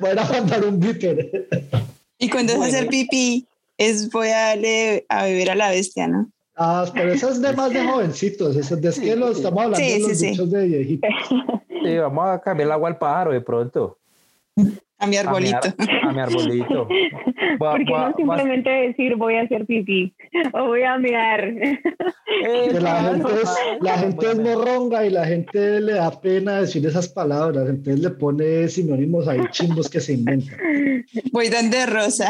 voy 0.00 0.10
a 0.10 0.24
mandar 0.24 0.64
un 0.64 0.80
bipere. 0.80 1.46
Y 2.18 2.28
cuando 2.28 2.54
es 2.54 2.60
hacer 2.60 2.88
pipí, 2.88 3.46
es 3.78 4.10
voy 4.10 4.28
a 4.28 4.48
darle 4.48 5.06
a 5.08 5.26
beber 5.26 5.50
a 5.50 5.54
la 5.54 5.70
bestia, 5.70 6.08
¿no? 6.08 6.28
Ah, 6.56 6.86
pero 6.92 7.12
eso 7.12 7.28
es 7.30 7.40
de 7.40 7.52
más 7.52 7.72
de 7.72 7.86
jovencitos, 7.86 8.56
eso 8.56 8.74
es 8.74 8.82
de 8.82 8.92
que 9.00 9.14
lo 9.16 9.30
estamos 9.30 9.62
hablando 9.62 9.86
de 9.86 10.00
los 10.00 10.18
sí, 10.18 10.36
de 10.36 10.66
viejitos. 10.66 11.10
Sí, 11.82 11.96
vamos 11.96 12.28
a 12.28 12.38
cambiar 12.40 12.66
el 12.66 12.72
agua 12.72 12.90
al 12.90 12.98
pájaro 12.98 13.32
de 13.32 13.40
pronto. 13.40 13.99
A 14.98 15.06
mi 15.06 15.16
arbolito. 15.16 15.68
A 16.02 16.12
mi, 16.12 16.20
arbolito. 16.20 16.86
¿Por 17.58 17.78
qué 17.84 17.90
no 17.90 18.12
simplemente 18.16 18.68
decir 18.68 19.16
voy 19.16 19.36
a 19.36 19.42
hacer 19.42 19.64
pipí 19.64 20.14
o 20.52 20.66
voy 20.66 20.82
a 20.82 20.98
mirar? 20.98 21.42
Eh, 22.44 22.78
la 22.80 23.02
gente, 23.02 23.32
es, 23.42 23.50
la 23.80 23.98
gente 23.98 24.26
es 24.30 24.38
morronga 24.38 25.06
y 25.06 25.10
la 25.10 25.24
gente 25.24 25.80
le 25.80 25.94
da 25.94 26.10
pena 26.20 26.60
decir 26.60 26.84
esas 26.86 27.08
palabras, 27.08 27.68
entonces 27.68 28.00
le 28.00 28.10
pone 28.10 28.68
sinónimos 28.68 29.26
ahí 29.26 29.40
chimbos 29.50 29.88
que 29.88 30.00
se 30.00 30.12
inventan. 30.12 30.58
Voy 31.32 31.48
donde 31.48 31.86
Rosa. 31.86 32.28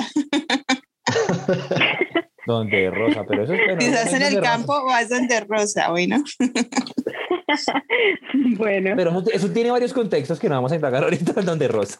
donde 2.51 2.91
Rosa, 2.91 3.25
pero 3.27 3.45
eso 3.45 3.55
es 3.55 3.61
Si 3.81 3.87
estás 3.87 4.13
en 4.15 4.23
el 4.23 4.41
campo, 4.41 4.85
vas 4.85 5.09
donde 5.09 5.41
Rosa, 5.41 5.91
bueno. 5.91 6.23
bueno. 8.57 8.93
Pero 8.97 9.23
eso, 9.33 9.51
tiene 9.51 9.71
varios 9.71 9.93
contextos 9.93 10.39
que 10.39 10.49
no 10.49 10.55
vamos 10.55 10.73
a 10.73 10.77
indagar 10.77 11.05
ahorita 11.05 11.33
donde 11.43 11.69
Rosa. 11.69 11.99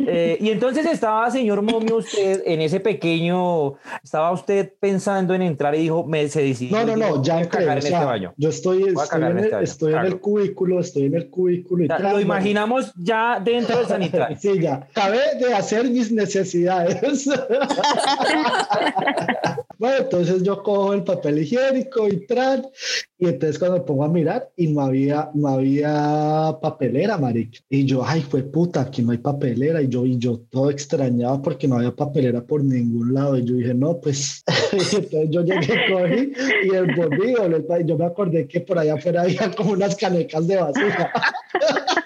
Eh, 0.00 0.38
y 0.40 0.50
entonces 0.50 0.86
estaba, 0.86 1.30
señor 1.30 1.62
Momio, 1.62 1.96
usted 1.96 2.42
en 2.46 2.60
ese 2.60 2.80
pequeño, 2.80 3.74
estaba 4.02 4.32
usted 4.32 4.72
pensando 4.80 5.34
en 5.34 5.42
entrar 5.42 5.74
y 5.74 5.82
dijo, 5.82 6.04
me 6.04 6.28
se 6.28 6.42
decidió. 6.42 6.78
No, 6.78 6.84
no, 6.84 6.96
no, 6.96 7.22
ya 7.22 7.40
entré. 7.40 7.64
en 7.64 7.78
este 7.78 7.92
baño. 7.92 8.34
Yo 8.36 8.48
estoy, 8.48 8.88
estoy, 8.88 9.22
en, 9.22 9.38
el, 9.38 9.54
estoy 9.62 9.94
en, 9.94 10.00
el, 10.00 10.20
cubículo, 10.20 10.80
estoy 10.80 11.06
en 11.06 11.14
el 11.14 11.30
cubículo. 11.30 11.84
Y 11.84 11.88
lo 11.88 12.20
imaginamos 12.20 12.92
ya 12.96 13.40
dentro 13.40 13.78
del 13.78 13.86
sanitario. 13.88 14.36
sí, 14.40 14.58
ya. 14.60 14.88
Acabé 14.90 15.36
de 15.38 15.54
hacer 15.54 15.88
mis 15.88 16.10
necesidades. 16.12 17.28
Bueno, 19.78 19.96
entonces 19.98 20.42
yo 20.42 20.62
cojo 20.62 20.94
el 20.94 21.04
papel 21.04 21.38
higiénico 21.38 22.08
y 22.08 22.26
tran, 22.26 22.66
y 23.18 23.26
entonces 23.26 23.58
cuando 23.58 23.78
me 23.78 23.84
pongo 23.84 24.04
a 24.04 24.08
mirar 24.08 24.50
y 24.56 24.66
no 24.68 24.80
había, 24.80 25.30
no 25.34 25.48
había 25.48 26.56
papelera, 26.60 27.18
marica. 27.18 27.60
Y 27.68 27.84
yo, 27.84 28.04
ay, 28.04 28.20
fue 28.22 28.42
puta, 28.42 28.80
aquí 28.80 29.02
no 29.02 29.12
hay 29.12 29.18
papelera. 29.18 29.80
Y 29.80 29.88
yo, 29.88 30.04
y 30.04 30.18
yo 30.18 30.40
todo 30.50 30.70
extrañado 30.70 31.40
porque 31.40 31.68
no 31.68 31.76
había 31.76 31.94
papelera 31.94 32.42
por 32.42 32.64
ningún 32.64 33.14
lado. 33.14 33.38
Y 33.38 33.44
yo 33.44 33.54
dije, 33.54 33.74
no, 33.74 34.00
pues, 34.00 34.42
entonces 34.72 35.30
yo 35.30 35.42
llegué, 35.42 35.74
cogí 35.90 36.32
y 36.64 36.74
el 36.74 36.94
bolillo, 36.94 37.84
yo 37.84 37.96
me 37.96 38.06
acordé 38.06 38.46
que 38.46 38.60
por 38.60 38.78
allá 38.78 38.94
afuera 38.94 39.22
había 39.22 39.50
como 39.52 39.72
unas 39.72 39.94
canecas 39.96 40.46
de 40.46 40.56
basura. 40.56 41.12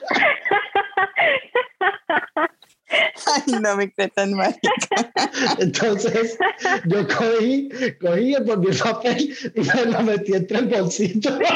Ay, 3.35 3.61
no 3.61 3.77
me 3.77 3.93
creo 3.93 4.09
tan 4.11 4.35
mágico. 4.35 4.69
Entonces, 5.59 6.39
yo 6.87 7.07
cogí, 7.09 7.69
cogí, 8.01 8.35
envolví 8.35 8.69
el 8.71 8.79
papel 8.79 9.37
y 9.55 9.61
me 9.61 9.85
lo 9.87 10.03
metí 10.03 10.35
entre 10.35 10.59
el 10.59 10.67
bolsillo. 10.67 11.39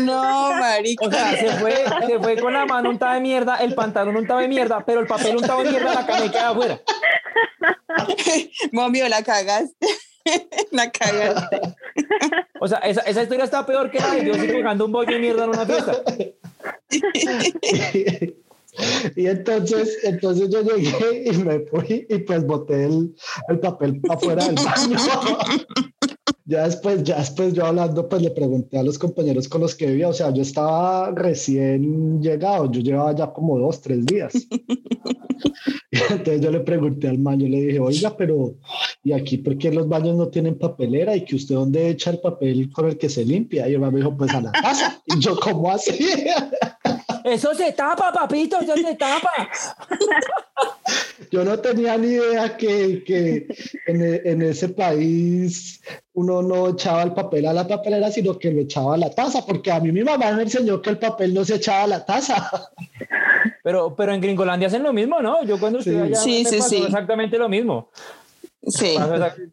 No, 0.00 0.50
marica. 0.52 1.06
O 1.06 1.10
sea, 1.10 1.36
se 1.36 1.48
fue, 1.52 1.72
se 2.06 2.18
fue 2.18 2.36
con 2.36 2.52
la 2.52 2.66
mano 2.66 2.90
untada 2.90 3.14
de 3.14 3.20
mierda, 3.20 3.56
el 3.56 3.74
pantalón 3.74 4.16
untado 4.16 4.40
de 4.40 4.48
mierda, 4.48 4.84
pero 4.84 5.00
el 5.00 5.06
papel 5.06 5.36
untado 5.36 5.62
de 5.62 5.70
mierda, 5.70 5.94
la 5.94 6.06
caneca 6.06 6.50
afuera. 6.50 6.80
Momio, 8.72 9.08
la 9.08 9.22
cagaste. 9.22 9.86
La 10.70 10.90
cagaste. 10.90 11.60
O 12.60 12.68
sea, 12.68 12.78
esa, 12.78 13.00
esa 13.02 13.22
historia 13.22 13.44
está 13.44 13.64
peor 13.64 13.90
que 13.90 14.00
la 14.00 14.10
de 14.10 14.22
Dios 14.22 14.36
jugando 14.36 14.84
un 14.84 14.92
bollo 14.92 15.12
de 15.12 15.18
mierda 15.18 15.44
en 15.44 15.50
una 15.50 15.64
fiesta. 15.64 15.92
Y 19.16 19.26
entonces, 19.26 19.98
entonces 20.04 20.50
yo 20.50 20.62
llegué 20.62 21.24
y 21.26 21.36
me 21.38 21.60
fui 21.60 22.06
y 22.08 22.18
pues 22.18 22.46
boté 22.46 22.84
el, 22.84 23.14
el 23.48 23.58
papel 23.58 24.00
afuera 24.08 24.46
del 24.46 24.54
baño. 24.54 24.98
ya 26.48 26.64
después, 26.64 27.02
ya 27.04 27.18
después 27.18 27.52
yo 27.52 27.66
hablando, 27.66 28.08
pues 28.08 28.22
le 28.22 28.30
pregunté 28.30 28.78
a 28.78 28.82
los 28.82 28.98
compañeros 28.98 29.50
con 29.50 29.60
los 29.60 29.74
que 29.74 29.84
vivía, 29.84 30.08
o 30.08 30.14
sea, 30.14 30.32
yo 30.32 30.40
estaba 30.40 31.10
recién 31.10 32.22
llegado, 32.22 32.72
yo 32.72 32.80
llevaba 32.80 33.14
ya 33.14 33.30
como 33.30 33.58
dos, 33.58 33.82
tres 33.82 34.06
días. 34.06 34.32
y 35.90 35.98
entonces 35.98 36.40
yo 36.40 36.50
le 36.50 36.60
pregunté 36.60 37.06
al 37.08 37.18
man, 37.18 37.38
yo 37.38 37.48
le 37.48 37.60
dije, 37.60 37.78
oiga, 37.78 38.16
pero 38.16 38.54
¿y 39.04 39.12
aquí 39.12 39.36
por 39.36 39.58
qué 39.58 39.70
los 39.70 39.86
baños 39.86 40.16
no 40.16 40.28
tienen 40.28 40.58
papelera? 40.58 41.14
¿Y 41.14 41.26
que 41.26 41.36
usted 41.36 41.54
dónde 41.54 41.90
echa 41.90 42.12
el 42.12 42.20
papel 42.20 42.72
con 42.72 42.86
el 42.86 42.96
que 42.96 43.10
se 43.10 43.26
limpia? 43.26 43.68
Y 43.68 43.74
el 43.74 43.80
man 43.80 43.92
me 43.92 44.00
dijo, 44.00 44.16
pues 44.16 44.32
a 44.32 44.40
la 44.40 44.50
casa. 44.52 45.02
Y 45.04 45.20
yo, 45.20 45.38
¿cómo 45.38 45.70
así? 45.70 45.98
Eso 47.24 47.54
se 47.54 47.72
tapa, 47.72 48.10
papito, 48.10 48.58
eso 48.60 48.74
se 48.74 48.94
tapa. 48.94 49.50
Yo 51.30 51.44
no 51.44 51.58
tenía 51.58 51.98
ni 51.98 52.08
idea 52.08 52.56
que, 52.56 53.04
que 53.04 53.46
en, 53.86 54.26
en, 54.26 54.42
ese 54.42 54.70
país 54.70 55.82
uno 56.18 56.42
no 56.42 56.70
echaba 56.70 57.04
el 57.04 57.12
papel 57.12 57.46
a 57.46 57.52
la 57.52 57.66
papelera, 57.66 58.10
sino 58.10 58.36
que 58.36 58.50
lo 58.50 58.62
echaba 58.62 58.94
a 58.94 58.98
la 58.98 59.10
taza, 59.10 59.46
porque 59.46 59.70
a 59.70 59.78
mí 59.78 59.92
mi 59.92 60.02
mamá 60.02 60.32
me 60.32 60.42
enseñó 60.42 60.82
que 60.82 60.90
el 60.90 60.98
papel 60.98 61.32
no 61.32 61.44
se 61.44 61.54
echaba 61.54 61.84
a 61.84 61.86
la 61.86 62.04
taza. 62.04 62.50
Pero, 63.62 63.94
pero 63.94 64.14
en 64.14 64.20
Gringolandia 64.20 64.68
hacen 64.68 64.82
lo 64.82 64.92
mismo, 64.94 65.20
¿no? 65.20 65.44
Yo 65.44 65.60
cuando 65.60 65.78
estuve 65.80 66.02
allá 66.02 66.16
sí, 66.16 66.44
sí, 66.44 66.60
sí. 66.62 66.84
exactamente 66.84 67.36
lo 67.36 67.48
mismo. 67.48 67.90
Sí. 68.66 68.96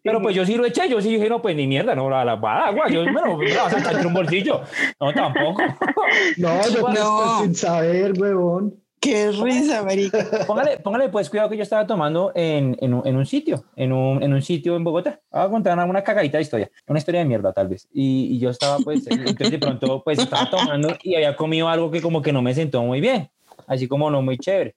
Pero 0.01 0.21
pues 0.21 0.35
yo 0.35 0.45
sí 0.45 0.55
lo 0.55 0.65
eché, 0.65 0.87
yo 0.87 1.01
sí 1.01 1.09
dije, 1.09 1.27
no, 1.27 1.41
pues 1.41 1.55
ni 1.55 1.67
mierda, 1.67 1.95
no, 1.95 2.09
la, 2.09 2.23
la 2.23 2.33
agua, 2.33 2.87
yo 2.89 3.03
bueno, 3.03 3.37
me 3.37 3.53
vas 3.53 3.73
a 3.73 3.81
sacar 3.81 4.07
un 4.07 4.13
bolsillo. 4.13 4.61
No, 4.99 5.13
tampoco. 5.13 5.61
No, 6.37 6.61
yo 6.69 6.89
no. 6.93 7.41
sin 7.41 7.55
saber, 7.55 8.13
huevón. 8.17 8.84
Qué 9.05 9.31
risa, 9.31 9.83
marica. 9.83 10.45
Póngale, 10.47 10.79
póngale 10.79 11.09
pues 11.09 11.29
cuidado 11.29 11.47
que 11.47 11.57
yo 11.57 11.61
estaba 11.61 11.85
tomando 11.85 12.31
en, 12.33 12.75
en, 12.81 12.91
un, 12.91 13.05
en 13.05 13.15
un 13.15 13.25
sitio, 13.27 13.65
en 13.75 13.93
un, 13.93 14.23
en 14.23 14.33
un 14.33 14.41
sitio 14.41 14.75
en 14.75 14.83
Bogotá. 14.83 15.21
Voy 15.31 15.41
a 15.43 15.49
contar 15.49 15.77
una, 15.87 16.03
cagadita 16.03 16.39
de 16.39 16.41
historia, 16.41 16.71
una 16.87 16.97
historia 16.97 17.19
de 17.19 17.27
mierda 17.27 17.53
tal 17.53 17.67
vez. 17.67 17.87
Y, 17.93 18.35
y 18.35 18.39
yo 18.39 18.49
estaba 18.49 18.79
pues, 18.79 19.05
entonces 19.05 19.51
de 19.51 19.59
pronto 19.59 20.01
pues 20.03 20.17
estaba 20.17 20.49
tomando 20.49 20.97
y 21.03 21.13
había 21.13 21.35
comido 21.35 21.69
algo 21.69 21.91
que 21.91 22.01
como 22.01 22.23
que 22.23 22.33
no 22.33 22.41
me 22.41 22.55
sentó 22.55 22.81
muy 22.81 22.99
bien, 22.99 23.29
así 23.67 23.87
como 23.87 24.09
no 24.09 24.23
muy 24.23 24.39
chévere. 24.39 24.75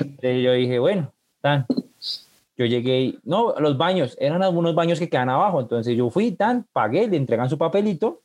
Entonces 0.00 0.42
yo 0.42 0.52
dije, 0.52 0.80
bueno, 0.80 1.12
tan, 1.40 1.66
yo 2.56 2.66
llegué, 2.66 3.14
no, 3.22 3.54
los 3.60 3.78
baños, 3.78 4.16
eran 4.18 4.42
algunos 4.42 4.74
baños 4.74 4.98
que 4.98 5.08
quedan 5.08 5.28
abajo, 5.28 5.60
entonces 5.60 5.96
yo 5.96 6.10
fui, 6.10 6.32
tan, 6.32 6.66
pagué, 6.72 7.06
le 7.06 7.16
entregan 7.16 7.48
su 7.48 7.58
papelito, 7.58 8.22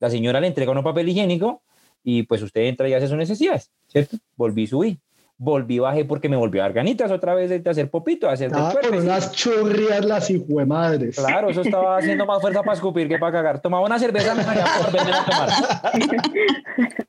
la 0.00 0.08
señora 0.08 0.40
le 0.40 0.46
entrega 0.46 0.72
un 0.72 0.82
papel 0.82 1.10
higiénico 1.10 1.60
y 2.04 2.22
pues 2.24 2.42
usted 2.42 2.60
entra 2.62 2.88
y 2.88 2.94
hace 2.94 3.08
sus 3.08 3.16
necesidades, 3.16 3.70
¿cierto? 3.88 4.18
Volví, 4.36 4.66
subí, 4.66 5.00
volví, 5.36 5.78
bajé 5.78 6.04
porque 6.04 6.28
me 6.28 6.36
volvió 6.36 6.62
a 6.62 6.66
dar 6.66 6.74
ganitas 6.74 7.10
otra 7.10 7.34
vez 7.34 7.50
de 7.50 7.68
hacer 7.68 7.90
popito, 7.90 8.26
de 8.26 8.34
hacer 8.34 8.50
ah, 8.54 8.74
con 8.80 8.98
unas 8.98 9.32
churrias 9.32 10.04
las 10.04 10.30
madres. 10.66 11.16
Claro, 11.16 11.48
eso 11.48 11.62
estaba 11.62 11.96
haciendo 11.98 12.26
más 12.26 12.40
fuerza 12.40 12.62
para 12.62 12.74
escupir 12.74 13.08
que 13.08 13.18
para 13.18 13.32
cagar. 13.32 13.60
Tomaba 13.60 13.84
una 13.84 13.98
cerveza, 13.98 14.34
me 14.34 14.44
salía 14.44 14.64
para 14.64 14.84
volverme 14.84 15.12
a 15.12 15.24
tomar. 15.24 15.50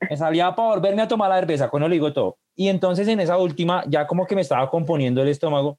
me 0.10 0.16
salía 0.16 0.54
para 0.54 0.68
volverme 0.68 1.02
a 1.02 1.08
tomar 1.08 1.28
la 1.28 1.36
cerveza, 1.36 1.68
con 1.68 1.82
lo 1.82 1.88
digo 1.88 2.12
todo. 2.12 2.38
Y 2.56 2.68
entonces 2.68 3.06
en 3.08 3.20
esa 3.20 3.36
última, 3.36 3.84
ya 3.86 4.06
como 4.06 4.26
que 4.26 4.34
me 4.34 4.40
estaba 4.40 4.68
componiendo 4.70 5.22
el 5.22 5.28
estómago, 5.28 5.78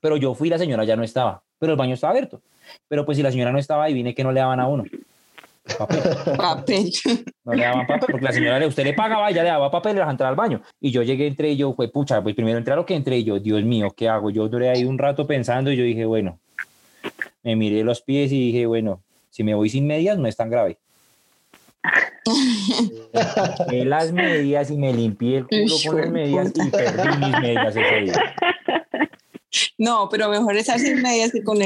pero 0.00 0.16
yo 0.16 0.34
fui 0.34 0.48
la 0.48 0.58
señora 0.58 0.84
ya 0.84 0.94
no 0.94 1.02
estaba, 1.02 1.42
pero 1.58 1.72
el 1.72 1.78
baño 1.78 1.94
estaba 1.94 2.10
abierto. 2.12 2.40
Pero 2.88 3.06
pues 3.06 3.16
si 3.16 3.22
la 3.22 3.30
señora 3.30 3.52
no 3.52 3.58
estaba, 3.58 3.88
y 3.88 3.94
vine 3.94 4.14
que 4.14 4.24
no 4.24 4.32
le 4.32 4.40
daban 4.40 4.60
a 4.60 4.68
uno. 4.68 4.84
Papel. 5.78 6.02
papel. 6.36 6.92
No 7.44 7.52
le 7.52 7.62
daban 7.62 7.86
papel, 7.86 8.08
porque 8.10 8.24
la 8.24 8.32
señora, 8.32 8.66
usted 8.66 8.84
le 8.84 8.92
pagaba 8.92 9.30
ya 9.30 9.42
le 9.42 9.48
daba 9.48 9.70
papel 9.70 9.96
y 9.96 9.98
las 9.98 10.10
entraba 10.10 10.30
al 10.30 10.36
baño. 10.36 10.62
Y 10.80 10.90
yo 10.90 11.02
llegué, 11.02 11.26
entré 11.26 11.50
y 11.50 11.56
yo, 11.56 11.74
fue 11.74 11.88
pucha, 11.88 12.22
pues 12.22 12.34
primero 12.34 12.58
entré 12.58 12.72
a 12.72 12.76
lo 12.76 12.86
que 12.86 12.94
entré 12.94 13.18
y 13.18 13.24
yo, 13.24 13.38
Dios 13.38 13.62
mío, 13.64 13.92
¿qué 13.96 14.08
hago? 14.08 14.30
Yo 14.30 14.48
duré 14.48 14.68
ahí 14.70 14.84
un 14.84 14.98
rato 14.98 15.26
pensando 15.26 15.70
y 15.70 15.76
yo 15.76 15.84
dije, 15.84 16.04
bueno, 16.04 16.38
me 17.42 17.56
miré 17.56 17.84
los 17.84 18.02
pies 18.02 18.32
y 18.32 18.38
dije, 18.38 18.66
bueno, 18.66 19.02
si 19.30 19.44
me 19.44 19.54
voy 19.54 19.68
sin 19.68 19.86
medias 19.86 20.18
no 20.18 20.26
es 20.26 20.36
tan 20.36 20.50
grave. 20.50 20.78
las 23.70 24.12
medias 24.12 24.70
y 24.70 24.76
me 24.76 24.92
limpié 24.92 25.38
el 25.38 25.46
culo 25.46 25.76
con 25.86 26.00
las 26.00 26.10
medias 26.10 26.52
y 26.54 26.70
perdí 26.70 27.18
mis 27.18 27.40
medias 27.40 27.76
ese 27.76 28.00
día. 28.00 28.34
No, 29.78 30.08
pero 30.10 30.28
mejor 30.28 30.56
estar 30.56 30.78
sin 30.78 31.00
medias 31.02 31.32
que 31.32 31.42
con 31.42 31.62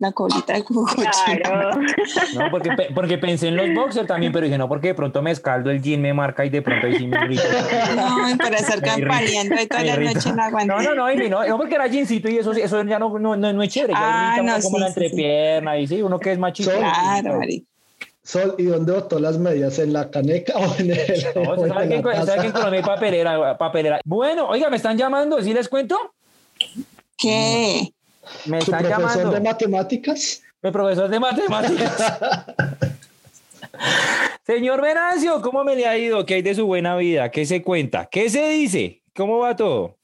la 0.00 0.12
colita 0.12 0.54
de 0.54 0.64
cubo. 0.64 0.86
Claro. 0.86 1.78
No, 2.34 2.50
porque, 2.50 2.70
porque 2.94 3.18
pensé 3.18 3.48
en 3.48 3.56
los 3.56 3.72
boxers 3.74 4.06
también, 4.08 4.32
pero 4.32 4.46
dije, 4.46 4.56
no, 4.56 4.66
porque 4.66 4.88
de 4.88 4.94
pronto 4.94 5.20
me 5.20 5.30
escaldo 5.30 5.70
el 5.70 5.82
jean, 5.82 6.00
me 6.00 6.14
marca 6.14 6.44
y 6.44 6.48
de 6.48 6.62
pronto 6.62 6.86
ahí 6.86 6.96
sí 6.96 7.06
me 7.06 7.18
grito. 7.26 7.42
No, 7.94 8.36
para 8.38 8.56
estar 8.56 8.80
campaneando 8.80 9.56
ahí 9.56 9.66
toda 9.66 9.84
la 9.84 9.96
noche 9.98 10.32
no 10.32 10.42
aguanto. 10.42 10.74
No, 10.74 10.82
no, 10.82 10.94
no, 10.94 11.28
no, 11.28 11.46
no, 11.46 11.56
porque 11.58 11.74
era 11.74 11.88
jeansito 11.88 12.30
y 12.30 12.38
eso, 12.38 12.52
eso 12.52 12.82
ya 12.82 12.98
no, 12.98 13.18
no, 13.18 13.36
no, 13.36 13.62
es 13.62 13.68
chévere. 13.68 13.92
Ah, 13.94 14.40
no, 14.42 14.58
como 14.62 14.78
sí, 14.78 14.82
la 14.82 14.88
entrepierna 14.88 15.78
y 15.78 15.86
sí, 15.86 16.00
uno 16.00 16.18
que 16.18 16.32
es 16.32 16.38
machito. 16.38 16.70
Claro, 16.70 17.38
Mari. 17.38 17.66
Sol, 18.22 18.54
¿y 18.58 18.64
dónde 18.64 18.92
botó 18.92 19.18
las 19.18 19.38
medias? 19.38 19.78
¿En 19.78 19.92
la 19.92 20.10
caneca 20.10 20.54
o 20.56 20.76
en 20.78 20.92
el.? 20.92 21.26
No, 21.34 21.68
¿sabe 21.68 21.88
quién 21.88 22.52
Colombia 22.52 22.80
hay 22.80 22.82
papelera, 22.82 23.58
papelera? 23.58 24.00
Bueno, 24.04 24.48
oiga, 24.48 24.70
me 24.70 24.76
están 24.76 24.96
llamando, 24.96 25.42
¿sí 25.42 25.52
les 25.52 25.68
cuento? 25.68 26.14
¿Qué? 27.18 27.92
Me 28.46 28.58
están 28.58 28.80
profesor 28.80 29.00
llamando. 29.00 29.30
de 29.32 29.40
matemáticas? 29.40 30.42
Mi 30.62 30.70
profesor 30.70 31.08
de 31.08 31.20
matemáticas. 31.20 32.02
Señor 34.46 34.82
Venancio, 34.82 35.40
¿cómo 35.42 35.64
me 35.64 35.76
le 35.76 35.86
ha 35.86 35.96
ido? 35.96 36.26
¿Qué 36.26 36.34
hay 36.34 36.42
de 36.42 36.54
su 36.54 36.66
buena 36.66 36.96
vida? 36.96 37.30
¿Qué 37.30 37.46
se 37.46 37.62
cuenta? 37.62 38.08
¿Qué 38.10 38.28
se 38.28 38.48
dice? 38.48 39.02
¿Cómo 39.14 39.38
va 39.38 39.56
todo? 39.56 39.96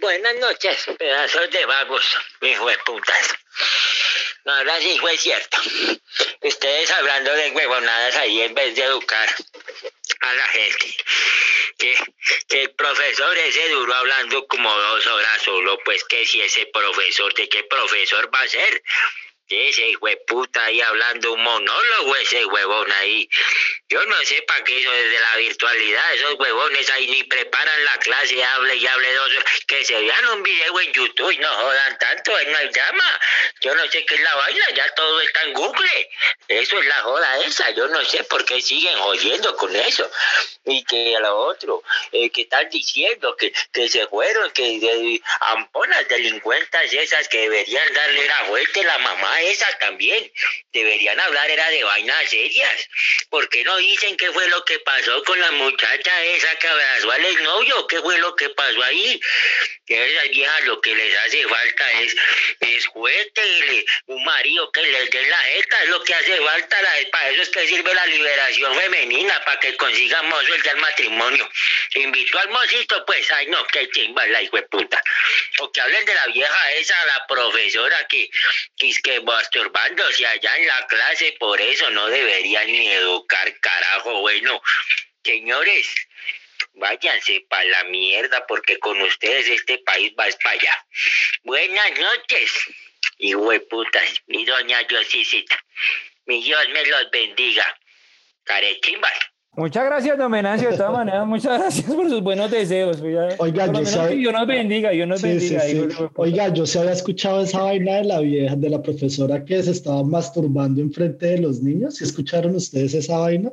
Buenas 0.00 0.34
noches, 0.40 0.86
pedazos 0.98 1.50
de 1.50 1.66
vagos, 1.66 2.16
hijo 2.42 2.68
de 2.68 2.76
putas. 2.84 3.34
No, 4.44 4.52
ahora 4.52 4.74
sí 4.80 4.96
fue 5.00 5.16
cierto. 5.16 5.58
Ustedes 6.42 6.90
hablando 6.92 7.32
de 7.32 7.50
huevonadas 7.50 8.16
ahí 8.16 8.42
en 8.42 8.54
vez 8.54 8.76
de 8.76 8.84
educar 8.84 9.28
a 10.20 10.34
la 10.34 10.48
gente. 10.48 10.96
que, 11.78 11.96
el 12.48 12.70
profesor 12.70 13.36
ese 13.38 13.68
duró 13.68 13.94
hablando 13.94 14.46
como 14.46 14.72
dos 14.72 15.06
horas 15.06 15.42
solo, 15.42 15.78
pues 15.84 16.04
que 16.04 16.26
si 16.26 16.40
ese 16.40 16.66
profesor, 16.66 17.32
¿de 17.34 17.48
qué 17.48 17.64
profesor 17.64 18.32
va 18.34 18.40
a 18.40 18.48
ser? 18.48 18.82
Ese 19.48 19.88
hijo 19.90 20.08
de 20.08 20.16
puta 20.26 20.64
ahí 20.64 20.80
hablando 20.80 21.32
un 21.32 21.42
monólogo, 21.42 22.16
ese 22.16 22.44
huevón 22.46 22.90
ahí. 22.90 23.28
Yo 23.88 24.04
no 24.04 24.16
sé 24.24 24.42
para 24.42 24.64
qué 24.64 24.80
eso 24.80 24.90
desde 24.90 25.20
la 25.20 25.36
virtualidad, 25.36 26.14
esos 26.14 26.34
huevones 26.34 26.90
ahí 26.90 27.06
ni 27.06 27.22
preparan 27.22 27.84
la 27.84 27.96
clase, 27.98 28.42
hable 28.42 28.74
y 28.74 28.84
hable 28.84 29.14
dos. 29.14 29.30
Que 29.68 29.84
se 29.84 30.00
vean 30.00 30.28
un 30.30 30.42
video 30.42 30.80
en 30.80 30.92
YouTube 30.92 31.30
y 31.30 31.38
no 31.38 31.48
jodan 31.48 31.96
tanto, 31.98 32.34
ahí 32.34 32.46
no 32.46 32.58
hay 32.58 32.72
llama. 32.72 33.20
Yo 33.60 33.74
no 33.76 33.86
sé 33.86 34.04
qué 34.04 34.16
es 34.16 34.20
la 34.20 34.34
vaina, 34.34 34.64
ya 34.74 34.94
todo 34.96 35.20
está 35.20 35.42
en 35.42 35.52
Google. 35.52 36.10
Eso 36.48 36.80
es 36.80 36.86
la 36.86 37.02
joda 37.02 37.38
esa, 37.44 37.70
yo 37.70 37.86
no 37.86 38.04
sé 38.04 38.24
por 38.24 38.44
qué 38.44 38.60
siguen 38.60 38.98
jodiendo 38.98 39.56
con 39.56 39.74
eso. 39.76 40.10
Y 40.64 40.82
que 40.82 41.14
a 41.14 41.20
lo 41.20 41.36
otro, 41.36 41.84
eh, 42.10 42.30
que 42.30 42.42
están 42.42 42.68
diciendo 42.68 43.36
que, 43.36 43.52
que 43.72 43.88
se 43.88 44.08
fueron, 44.08 44.50
que 44.50 44.80
de, 44.80 45.22
amponas 45.40 46.08
delincuentas 46.08 46.92
esas 46.92 47.28
que 47.28 47.42
deberían 47.42 47.94
darle 47.94 48.26
la 48.26 48.42
vuelta 48.44 48.80
a 48.80 48.84
la 48.84 48.98
mamá 48.98 49.35
esa 49.42 49.66
también. 49.78 50.30
Deberían 50.72 51.18
hablar 51.20 51.50
era 51.50 51.68
de 51.70 51.84
vainas 51.84 52.28
serias. 52.28 52.88
¿Por 53.30 53.48
qué 53.48 53.64
no 53.64 53.76
dicen 53.78 54.16
qué 54.16 54.30
fue 54.32 54.48
lo 54.48 54.64
que 54.64 54.78
pasó 54.80 55.22
con 55.24 55.40
la 55.40 55.50
muchacha 55.52 56.24
esa 56.24 56.54
que 56.56 56.68
abrazó 56.68 57.10
al 57.10 57.24
exnovio? 57.24 57.86
¿Qué 57.86 58.00
fue 58.00 58.18
lo 58.18 58.34
que 58.36 58.50
pasó 58.50 58.82
ahí? 58.82 59.20
Que 59.86 60.12
esas 60.12 60.28
viejas 60.30 60.64
lo 60.64 60.80
que 60.80 60.94
les 60.94 61.16
hace 61.18 61.46
falta 61.46 61.92
es, 62.00 62.16
es 62.60 62.86
juguete, 62.86 63.86
un 64.06 64.24
marido 64.24 64.70
que 64.72 64.82
les 64.82 65.10
dé 65.10 65.26
la 65.26 65.38
jeta, 65.38 65.82
es 65.82 65.88
lo 65.90 66.02
que 66.02 66.14
hace 66.14 66.36
falta. 66.36 66.82
La, 66.82 66.90
para 67.10 67.30
eso 67.30 67.42
es 67.42 67.48
que 67.50 67.66
sirve 67.66 67.94
la 67.94 68.06
liberación 68.06 68.74
femenina, 68.76 69.42
para 69.44 69.60
que 69.60 69.76
consigan 69.76 70.28
mozo 70.28 70.54
el 70.54 70.62
del 70.62 70.76
matrimonio. 70.78 71.48
Invito 71.94 72.38
al 72.38 72.48
mocito, 72.50 73.04
pues, 73.06 73.30
ay 73.32 73.46
no, 73.46 73.64
qué 73.68 73.88
chimba 73.90 74.26
la 74.26 74.42
hijo 74.42 74.56
de 74.56 74.62
puta. 74.64 75.02
O 75.60 75.70
que 75.70 75.80
hablen 75.80 76.04
de 76.04 76.14
la 76.14 76.26
vieja 76.28 76.72
esa, 76.72 77.04
la 77.06 77.26
profesora 77.26 78.06
que, 78.08 78.28
que 78.76 78.90
es 78.90 79.00
que 79.00 79.18
masturbándose 79.26 80.24
allá 80.24 80.56
en 80.56 80.66
la 80.68 80.86
clase, 80.86 81.36
por 81.38 81.60
eso 81.60 81.90
no 81.90 82.06
deberían 82.06 82.66
ni 82.68 82.88
educar, 82.88 83.52
carajo. 83.60 84.20
Bueno, 84.20 84.62
señores, 85.24 85.94
váyanse 86.74 87.44
para 87.48 87.64
la 87.64 87.84
mierda 87.84 88.46
porque 88.46 88.78
con 88.78 89.02
ustedes 89.02 89.48
este 89.48 89.78
país 89.78 90.12
va 90.18 90.26
para 90.42 90.50
allá. 90.52 90.86
Buenas 91.42 91.90
noches, 91.98 92.52
de 93.18 93.60
putas, 93.68 94.22
mi 94.28 94.44
doña 94.44 94.86
Josicita. 94.88 95.56
Mi 96.26 96.42
Dios 96.42 96.68
me 96.68 96.84
los 96.86 97.10
bendiga. 97.10 97.78
Carechimbas. 98.44 99.18
Muchas 99.56 99.86
gracias, 99.86 100.18
don 100.18 100.30
Venancio, 100.30 100.70
de 100.70 100.76
todas 100.76 100.92
maneras, 100.92 101.26
muchas 101.26 101.58
gracias 101.58 101.94
por 101.94 102.08
sus 102.10 102.22
buenos 102.22 102.50
deseos. 102.50 103.00
Oiga, 103.00 103.28
Oiga, 103.38 103.72
yo 103.72 103.86
sabe... 103.86 104.14
Dios 104.16 104.32
nos 104.32 104.46
bendiga, 104.46 104.90
Dios 104.90 105.08
nos 105.08 105.20
Sí, 105.22 105.28
bendiga. 105.28 105.60
sí, 105.60 105.70
sí. 105.70 105.76
hijo 105.78 106.02
de- 106.04 106.10
Oiga, 106.16 106.48
yo 106.52 106.66
se 106.66 106.78
había 106.78 106.92
escuchado 106.92 107.42
esa 107.42 107.62
vaina 107.62 107.94
de 107.96 108.04
la 108.04 108.20
vieja, 108.20 108.54
de 108.54 108.68
la 108.68 108.82
profesora 108.82 109.44
que 109.44 109.62
se 109.62 109.70
estaba 109.70 110.02
masturbando 110.02 110.82
enfrente 110.82 111.24
de 111.26 111.38
los 111.38 111.62
niños. 111.62 111.96
¿Sí 111.96 112.04
escucharon 112.04 112.54
ustedes 112.54 112.92
esa 112.92 113.16
vaina? 113.18 113.50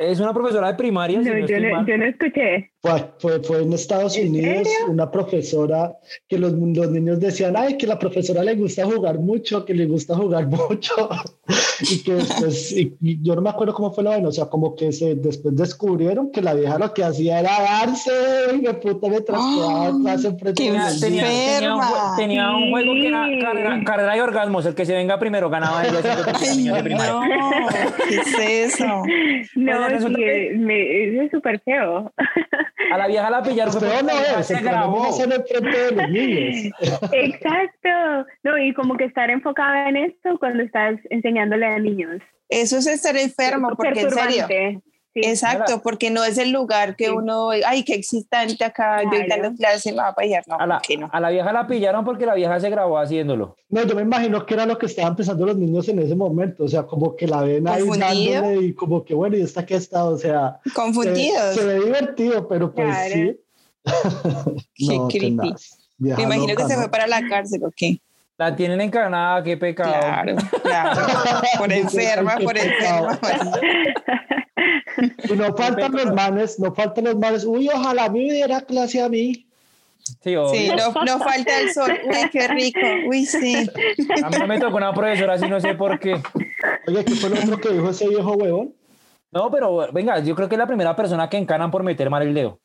Es 0.00 0.18
una 0.20 0.34
profesora 0.34 0.66
de 0.68 0.74
primaria. 0.74 1.22
si 1.22 1.28
No, 1.28 1.34
no 1.34 1.38
yo 1.38 1.44
estoy 1.46 1.62
no, 1.62 1.76
mal. 1.76 1.86
yo 1.86 1.96
no 1.96 2.04
escuché. 2.06 2.70
Fue, 2.86 3.10
fue, 3.18 3.42
fue 3.42 3.62
en 3.62 3.72
Estados 3.72 4.16
¿En 4.16 4.28
Unidos 4.30 4.68
serio? 4.68 4.92
una 4.92 5.10
profesora 5.10 5.96
que 6.28 6.38
los, 6.38 6.52
los 6.52 6.90
niños 6.90 7.20
decían, 7.20 7.54
ay, 7.56 7.76
que 7.76 7.86
la 7.86 7.98
profesora 7.98 8.42
le 8.42 8.54
gusta 8.54 8.84
jugar 8.84 9.18
mucho, 9.18 9.64
que 9.64 9.74
le 9.74 9.86
gusta 9.86 10.14
jugar 10.16 10.46
mucho. 10.48 11.08
y 11.90 12.02
que 12.02 12.14
después, 12.14 12.72
y, 12.72 12.96
y 13.02 13.22
yo 13.22 13.34
no 13.34 13.42
me 13.42 13.50
acuerdo 13.50 13.74
cómo 13.74 13.92
fue 13.92 14.04
la 14.04 14.10
vaina, 14.10 14.28
o 14.28 14.32
sea, 14.32 14.46
como 14.46 14.74
que 14.76 14.92
se, 14.92 15.14
después 15.16 15.54
descubrieron 15.56 16.30
que 16.30 16.40
la 16.42 16.54
vieja 16.54 16.78
lo 16.78 16.92
que 16.94 17.04
hacía 17.04 17.40
era 17.40 17.50
darse, 17.60 18.10
y 18.54 18.58
me 18.62 18.74
puta 18.74 19.08
me 19.08 19.20
trasteaba 19.20 19.88
en 19.88 20.02
clase 20.02 20.28
enfrente 20.28 20.62
de 20.62 20.68
Tenía, 20.70 20.88
tenía- 21.00 21.74
un, 21.74 22.16
tenía 22.16 22.50
un 22.50 22.70
juego 22.70 22.92
que 22.94 23.08
era 23.08 23.26
carrera, 23.40 23.82
carrera 23.84 24.14
de 24.14 24.22
orgasmos. 24.22 24.64
El 24.66 24.74
que 24.74 24.86
se 24.86 24.94
venga 24.94 25.18
primero 25.18 25.50
ganaba 25.50 25.82
primaria. 26.82 27.12
no, 27.12 27.20
¿qué 28.08 28.14
es 28.16 28.74
eso? 28.74 28.84
No, 29.56 30.00
sí, 30.00 30.14
que- 30.14 30.54
me- 30.56 31.04
eso 31.14 31.22
es 31.22 31.30
súper 31.30 31.60
feo. 31.60 32.12
A 32.92 32.98
la 32.98 33.06
vieja 33.06 33.30
la 33.30 33.42
pillaron. 33.42 33.72
porque 33.72 34.02
no 34.02 34.38
es, 34.38 34.46
se 34.46 34.54
el 34.54 34.64
grabó. 34.64 35.08
es 35.08 35.20
en 35.20 35.32
enfrente 35.32 35.78
de 35.78 35.90
los 35.92 36.10
niños. 36.10 36.72
Exacto. 37.12 38.26
No, 38.42 38.58
y 38.58 38.74
como 38.74 38.96
que 38.96 39.04
estar 39.04 39.30
enfocada 39.30 39.88
en 39.88 39.96
esto 39.96 40.38
cuando 40.38 40.62
estás 40.62 40.98
enseñándole 41.10 41.66
a 41.66 41.78
niños. 41.78 42.20
Eso 42.48 42.78
es 42.78 42.86
estar 42.86 43.16
enfermo, 43.16 43.70
porque 43.76 44.00
en 44.00 44.10
serio. 44.10 44.46
Sí. 45.22 45.28
Exacto, 45.30 45.80
porque 45.82 46.10
no 46.10 46.24
es 46.24 46.36
el 46.36 46.50
lugar 46.52 46.94
que 46.94 47.06
Sí. 47.06 47.10
uno, 47.10 47.48
ay, 47.66 47.84
qué 47.84 47.94
excitante 47.94 48.62
acá, 48.64 49.02
yo 49.02 49.10
dando 49.28 49.54
clase, 49.56 49.92
me 49.92 49.98
va 49.98 50.08
a 50.08 50.14
payar. 50.14 50.44
No, 50.46 50.56
A 50.58 50.66
la, 50.66 50.80
que 50.86 50.98
no. 50.98 51.08
a 51.10 51.20
la 51.20 51.30
vieja 51.30 51.52
la 51.54 51.66
pillaron 51.66 52.04
porque 52.04 52.26
la 52.26 52.34
vieja 52.34 52.60
se 52.60 52.68
grabó 52.68 52.98
haciéndolo. 52.98 53.56
No, 53.70 53.82
yo 53.86 53.94
me 53.94 54.02
imagino 54.02 54.44
que 54.44 54.52
era 54.54 54.66
lo 54.66 54.76
que 54.76 54.84
estaban 54.86 55.16
pensando 55.16 55.46
los 55.46 55.56
niños 55.56 55.88
en 55.88 56.00
ese 56.00 56.14
momento, 56.14 56.64
o 56.64 56.68
sea, 56.68 56.82
como 56.82 57.16
que 57.16 57.26
la 57.26 57.40
ven 57.42 57.66
ahí 57.66 57.82
dándole 57.86 58.66
y 58.66 58.74
como 58.74 59.04
que 59.04 59.14
bueno, 59.14 59.36
¿y 59.38 59.40
esta 59.42 59.64
qué 59.64 59.76
está? 59.76 60.04
O 60.04 60.18
sea, 60.18 60.60
se, 60.64 60.70
Confundidos. 60.72 61.54
se 61.54 61.64
ve 61.64 61.80
divertido, 61.80 62.46
pero 62.46 62.74
pues 62.74 62.86
Claro. 62.86 63.14
sí. 63.14 63.40
Qué 64.74 64.86
No, 64.98 65.08
creepy. 65.08 65.54
Me 65.98 66.10
imagino 66.22 66.48
loca, 66.48 66.62
que 66.64 66.68
se 66.68 66.74
¿no? 66.74 66.82
fue 66.82 66.90
para 66.90 67.06
la 67.06 67.26
cárcel, 67.26 67.64
¿o 67.64 67.70
qué? 67.74 67.96
La 68.38 68.54
tienen 68.54 68.82
encarnada, 68.82 69.42
qué 69.42 69.56
pecado. 69.56 69.94
Claro, 69.98 70.36
claro. 70.62 71.00
Por 71.58 71.72
enferma, 71.72 72.32
"Ay, 72.32 72.38
qué 72.40 72.44
por 72.44 72.54
pecado". 72.54 73.08
enferma. 73.12 73.58
Y 75.28 75.32
no 75.32 75.54
faltan 75.56 75.92
los 75.92 76.12
manes, 76.14 76.58
no 76.58 76.74
faltan 76.74 77.04
los 77.04 77.16
manes. 77.16 77.44
Uy, 77.44 77.68
ojalá 77.68 78.08
me 78.08 78.20
diera 78.20 78.60
clase 78.60 79.02
a 79.02 79.08
mí. 79.08 79.46
Sí. 80.22 80.36
Sí, 80.52 80.70
no, 80.76 81.04
no 81.04 81.18
falta 81.18 81.60
el 81.60 81.72
sol. 81.72 81.90
Uy, 82.04 82.30
qué 82.30 82.46
rico. 82.48 82.80
Uy, 83.08 83.26
sí. 83.26 83.68
A 84.22 84.30
mí 84.30 84.36
no 84.38 84.46
me 84.46 84.60
tocó 84.60 84.76
una 84.76 84.94
profesora 84.94 85.34
así, 85.34 85.48
no 85.48 85.60
sé 85.60 85.74
por 85.74 85.98
qué. 85.98 86.20
Oye, 86.86 87.04
¿qué 87.04 87.14
fue 87.14 87.30
lo 87.30 87.40
otro 87.40 87.58
que 87.58 87.70
dijo 87.70 87.90
ese 87.90 88.08
viejo 88.08 88.32
huevón? 88.34 88.74
No, 89.32 89.50
pero 89.50 89.92
venga, 89.92 90.20
yo 90.20 90.34
creo 90.34 90.48
que 90.48 90.54
es 90.54 90.58
la 90.58 90.66
primera 90.66 90.94
persona 90.94 91.28
que 91.28 91.36
encanan 91.36 91.70
por 91.70 91.82
meter 91.82 92.08
mal 92.08 92.22
el 92.22 92.34
dedo. 92.34 92.60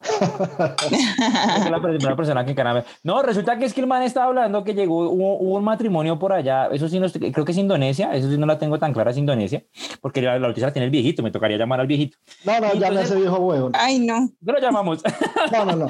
Es 0.00 1.70
la 1.70 1.80
primera 1.82 2.16
persona 2.16 2.44
que 2.44 2.52
encanan. 2.52 2.84
No, 3.02 3.22
resulta 3.22 3.58
que 3.58 3.64
es 3.64 3.74
que 3.74 3.80
el 3.80 3.86
man 3.86 4.02
estaba 4.02 4.26
hablando 4.26 4.64
que 4.64 4.74
llegó, 4.74 5.08
hubo, 5.10 5.38
hubo 5.38 5.56
un 5.56 5.64
matrimonio 5.64 6.18
por 6.18 6.32
allá, 6.32 6.66
eso 6.72 6.88
sí, 6.88 7.00
no, 7.00 7.06
creo 7.10 7.44
que 7.44 7.52
es 7.52 7.58
Indonesia, 7.58 8.12
eso 8.14 8.30
sí 8.30 8.38
no 8.38 8.46
la 8.46 8.58
tengo 8.58 8.78
tan 8.78 8.92
clara, 8.92 9.10
es 9.10 9.16
Indonesia, 9.18 9.62
porque 10.00 10.22
la, 10.22 10.38
la 10.38 10.48
noticia 10.48 10.68
la 10.68 10.72
tiene 10.72 10.86
el 10.86 10.90
viejito, 10.90 11.22
me 11.22 11.30
tocaría 11.30 11.56
llamar 11.56 11.80
al 11.80 11.86
viejito. 11.86 12.16
No, 12.44 12.52
no, 12.54 12.60
no 12.68 12.72
entonces- 12.74 13.04
ese 13.10 13.16
viejo 13.16 13.36
huevón. 13.38 13.72
Ay, 13.74 13.98
no. 13.98 14.28
¿Qué 14.44 14.52
lo 14.52 14.60
llamamos? 14.60 15.02
No, 15.52 15.64
no, 15.64 15.76
no. 15.76 15.86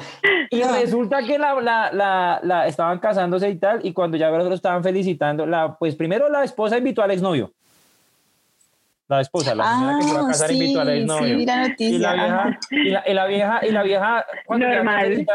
Y 0.51 0.59
No. 0.59 0.71
resulta 0.71 1.21
que 1.21 1.37
la, 1.37 1.59
la, 1.59 1.91
la, 1.91 2.39
la- 2.43 2.67
estaban 2.67 2.99
casándose 2.99 3.49
y 3.49 3.57
tal, 3.57 3.85
y 3.85 3.91
cuando 3.93 4.15
ya 4.17 4.29
los 4.29 4.51
estaban 4.53 4.83
felicitando, 4.83 5.45
la, 5.45 5.75
pues 5.77 5.95
primero 5.95 6.29
la 6.29 6.43
esposa 6.45 6.77
invitó 6.77 7.01
al 7.01 7.11
exnovio. 7.11 7.51
La 9.09 9.21
esposa, 9.21 9.55
la 9.55 9.73
señora 9.73 9.97
que 9.97 10.03
se 10.03 10.09
iba 10.11 10.19
a 10.19 10.23
Ah, 10.23 10.27
casar 10.27 10.51
invitó 10.51 10.81
al 10.81 10.87
sí, 10.87 10.99
exnovio. 10.99 11.39
sí, 11.39 11.45
la 11.45 11.75
y 11.79 11.97
la 11.97 12.13
vieja, 12.13 12.59
y 12.69 12.89
la, 12.91 13.03
y 13.09 13.13
la 13.15 13.25
vieja, 13.25 13.59
y 13.65 13.71
la 13.71 13.83
vieja, 13.83 14.25
cuando 14.45 14.67
Normal. 14.67 15.25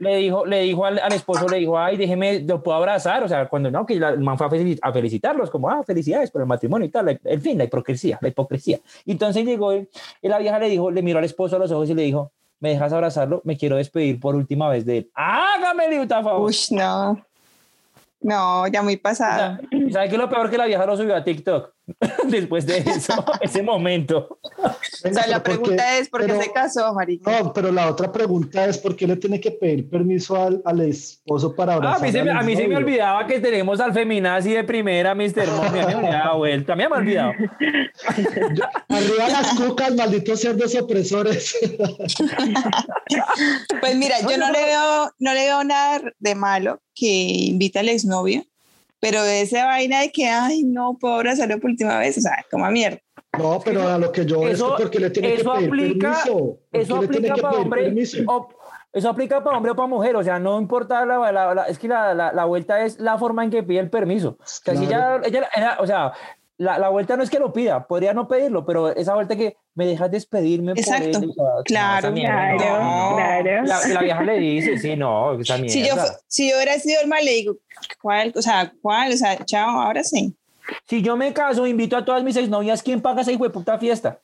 le 0.00 0.16
dijo, 0.16 0.44
le 0.44 0.62
dijo 0.62 0.84
al, 0.84 0.98
al 0.98 1.12
esposo, 1.12 1.48
le 1.48 1.58
dijo, 1.58 1.78
ay, 1.78 1.96
déjeme, 1.96 2.40
lo 2.40 2.60
puedo 2.64 2.76
abrazar, 2.78 3.22
o 3.22 3.28
sea, 3.28 3.46
cuando 3.48 3.70
no, 3.70 3.86
que 3.86 3.94
la- 3.94 4.08
el 4.08 4.18
man 4.18 4.36
fue 4.36 4.48
a, 4.48 4.50
felici- 4.50 4.78
a 4.82 4.92
felicitarlos, 4.92 5.50
como, 5.50 5.70
ah, 5.70 5.84
felicidades 5.84 6.32
por 6.32 6.40
el 6.42 6.48
matrimonio 6.48 6.86
y 6.86 6.90
tal, 6.90 7.20
en 7.24 7.40
fin, 7.40 7.56
la 7.56 7.62
hipocresía, 7.64 8.18
la 8.20 8.26
hipocresía. 8.26 8.80
Y 9.04 9.12
entonces 9.12 9.44
llegó 9.44 9.70
él, 9.70 9.88
y 10.20 10.26
la 10.28 10.38
vieja 10.38 10.58
le 10.58 10.68
dijo, 10.68 10.90
le 10.90 11.02
miró 11.02 11.20
al 11.20 11.24
esposo 11.24 11.54
a 11.54 11.58
los 11.60 11.70
ojos 11.70 11.88
y 11.90 11.94
le 11.94 12.02
dijo, 12.02 12.32
¿me 12.58 12.70
dejas 12.70 12.92
abrazarlo? 12.92 13.40
Me 13.44 13.56
quiero 13.56 13.76
despedir 13.76 14.18
por 14.18 14.34
última 14.34 14.68
vez 14.68 14.84
de 14.84 14.98
él. 14.98 15.10
Hágame 15.14 15.84
por 16.08 16.08
favor. 16.08 16.48
Uy, 16.50 16.56
no. 16.72 17.24
No, 18.24 18.68
ya 18.68 18.82
muy 18.82 18.94
O 18.94 19.00
pasado. 19.00 19.58
sea, 19.58 19.60
¿y 19.71 19.71
¿Sabe 19.90 20.08
qué 20.08 20.14
es 20.14 20.20
lo 20.20 20.28
peor 20.28 20.50
que 20.50 20.58
la 20.58 20.66
vieja 20.66 20.84
lo 20.86 20.96
subió 20.96 21.16
a 21.16 21.24
TikTok? 21.24 21.72
Después 22.28 22.64
de 22.66 22.78
eso, 22.78 23.24
ese 23.40 23.62
momento. 23.62 24.38
O 24.58 25.12
sea, 25.12 25.26
la 25.26 25.42
pero 25.42 25.56
¿por 25.58 25.62
pregunta 25.64 25.98
es, 25.98 26.08
¿por 26.08 26.20
qué 26.20 26.26
pero- 26.28 26.40
se 26.42 26.52
casó, 26.52 26.94
marica? 26.94 27.40
No, 27.42 27.52
pero 27.52 27.72
la 27.72 27.90
otra 27.90 28.12
pregunta 28.12 28.64
es 28.66 28.78
¿por 28.78 28.94
qué 28.94 29.06
le 29.06 29.16
tiene 29.16 29.40
que 29.40 29.50
pedir 29.50 29.88
permiso 29.90 30.40
al, 30.40 30.62
al 30.64 30.80
esposo 30.82 31.54
para 31.56 31.72
Ah, 31.72 31.76
abrazar 31.76 31.98
a 31.98 32.02
mí, 32.06 32.12
se 32.12 32.22
me, 32.22 32.30
al 32.30 32.36
a 32.38 32.42
mí 32.42 32.56
se 32.56 32.68
me 32.68 32.76
olvidaba 32.76 33.26
que 33.26 33.40
tenemos 33.40 33.80
al 33.80 33.92
feminazi 33.92 34.52
de 34.52 34.62
primera, 34.64 35.14
Mr. 35.14 35.46
Mommy. 35.56 35.78
A 35.80 35.86
mí 35.86 35.94
me 35.96 36.08
había 36.08 36.32
vuelto. 36.34 36.72
A 36.72 36.76
mí 36.76 36.84
me 36.88 36.96
había 36.96 36.98
olvidado. 36.98 37.32
Yo- 38.54 38.64
Arriba 38.88 39.28
las 39.28 39.54
cucas, 39.58 39.94
malditos 39.94 40.40
cerdos 40.40 40.74
opresores. 40.76 41.56
Pues 43.80 43.96
mira, 43.96 44.16
yo 44.20 44.36
no 44.38 44.50
le 44.50 44.64
veo, 44.64 45.10
no 45.18 45.34
le 45.34 45.44
veo 45.44 45.64
nada 45.64 46.00
de 46.18 46.34
malo 46.34 46.80
que 46.94 47.06
invita 47.06 47.80
al 47.80 47.88
exnovio, 47.88 48.44
pero 49.02 49.24
esa 49.24 49.66
vaina 49.66 50.00
de 50.00 50.12
que, 50.12 50.28
ay, 50.28 50.62
no, 50.62 50.96
puedo 50.98 51.14
abrazarlo 51.14 51.58
por 51.58 51.70
última 51.70 51.98
vez, 51.98 52.16
o 52.18 52.20
sea, 52.20 52.36
como 52.48 52.64
a 52.64 52.70
mierda. 52.70 52.98
No, 53.36 53.60
pero 53.64 53.88
a 53.88 53.98
lo 53.98 54.12
que 54.12 54.24
yo 54.24 54.46
es 54.46 54.54
Eso- 54.54 54.76
que 54.76 54.84
porque 54.84 55.00
le 55.00 55.10
tiene 55.10 55.34
que 55.34 55.42
pedir 55.42 55.48
aplica- 55.68 56.22
permiso. 56.24 56.58
¿Por 56.70 56.80
Eso 56.80 56.96
aplica 56.96 57.34
para 57.34 57.58
hombre. 57.58 57.92
o- 58.28 58.48
eso 58.92 59.08
aplica 59.08 59.42
para 59.42 59.56
hombre 59.56 59.72
o 59.72 59.74
para 59.74 59.88
mujer. 59.88 60.14
O 60.14 60.22
sea, 60.22 60.38
no 60.38 60.60
importa 60.60 61.04
la, 61.04 61.32
la- 61.32 61.52
la- 61.54 61.64
es 61.66 61.78
que 61.80 61.88
la, 61.88 62.14
la- 62.14 62.32
la 62.32 62.44
vuelta 62.44 62.84
es 62.84 63.00
la 63.00 63.18
forma 63.18 63.42
en 63.42 63.50
que 63.50 63.64
pide 63.64 63.80
el 63.80 63.90
permiso. 63.90 64.36
O 64.38 64.44
sea, 64.46 64.76
si 64.76 64.84
ella, 64.84 64.96
Claro. 64.98 65.24
ella- 65.24 65.48
ella- 65.56 65.76
o 65.80 65.86
sea, 65.86 66.12
la, 66.62 66.78
la, 66.78 66.88
vuelta 66.88 67.16
no 67.16 67.22
es 67.22 67.30
que 67.30 67.38
lo 67.38 67.52
pida, 67.52 67.86
podría 67.86 68.14
no 68.14 68.28
pedirlo, 68.28 68.64
pero 68.64 68.94
esa 68.94 69.14
vuelta 69.14 69.36
que 69.36 69.56
me 69.74 69.86
dejas 69.86 70.10
despedirme 70.10 70.72
Exacto. 70.72 71.12
por 71.12 71.24
él. 71.24 71.30
o 71.30 71.34
sea, 71.34 71.62
Claro, 71.64 72.12
mierda, 72.12 72.56
claro, 72.56 72.84
no. 72.84 73.16
claro. 73.16 73.62
La, 73.64 73.88
la 73.88 74.00
vieja 74.00 74.22
le 74.22 74.38
dice, 74.38 74.78
sí, 74.78 74.96
no, 74.96 75.38
esa 75.40 75.56
mierda. 75.58 75.72
Si 75.72 75.86
yo, 75.86 75.94
si 76.26 76.50
yo 76.50 76.56
hubiera 76.56 76.78
sido 76.78 77.00
hermana, 77.00 77.22
le 77.22 77.32
digo, 77.32 77.56
¿cuál? 78.00 78.32
O 78.36 78.42
sea, 78.42 78.72
¿cuál? 78.80 79.12
O 79.12 79.16
sea, 79.16 79.44
chao, 79.44 79.80
ahora 79.80 80.04
sí. 80.04 80.34
Si 80.88 81.02
yo 81.02 81.16
me 81.16 81.32
caso, 81.32 81.66
invito 81.66 81.96
a 81.96 82.04
todas 82.04 82.22
mis 82.22 82.36
exnovias, 82.36 82.82
¿quién 82.82 83.00
paga 83.00 83.22
esa 83.22 83.32
hijo 83.32 83.44
de 83.44 83.50
puta 83.50 83.78
fiesta? 83.78 84.20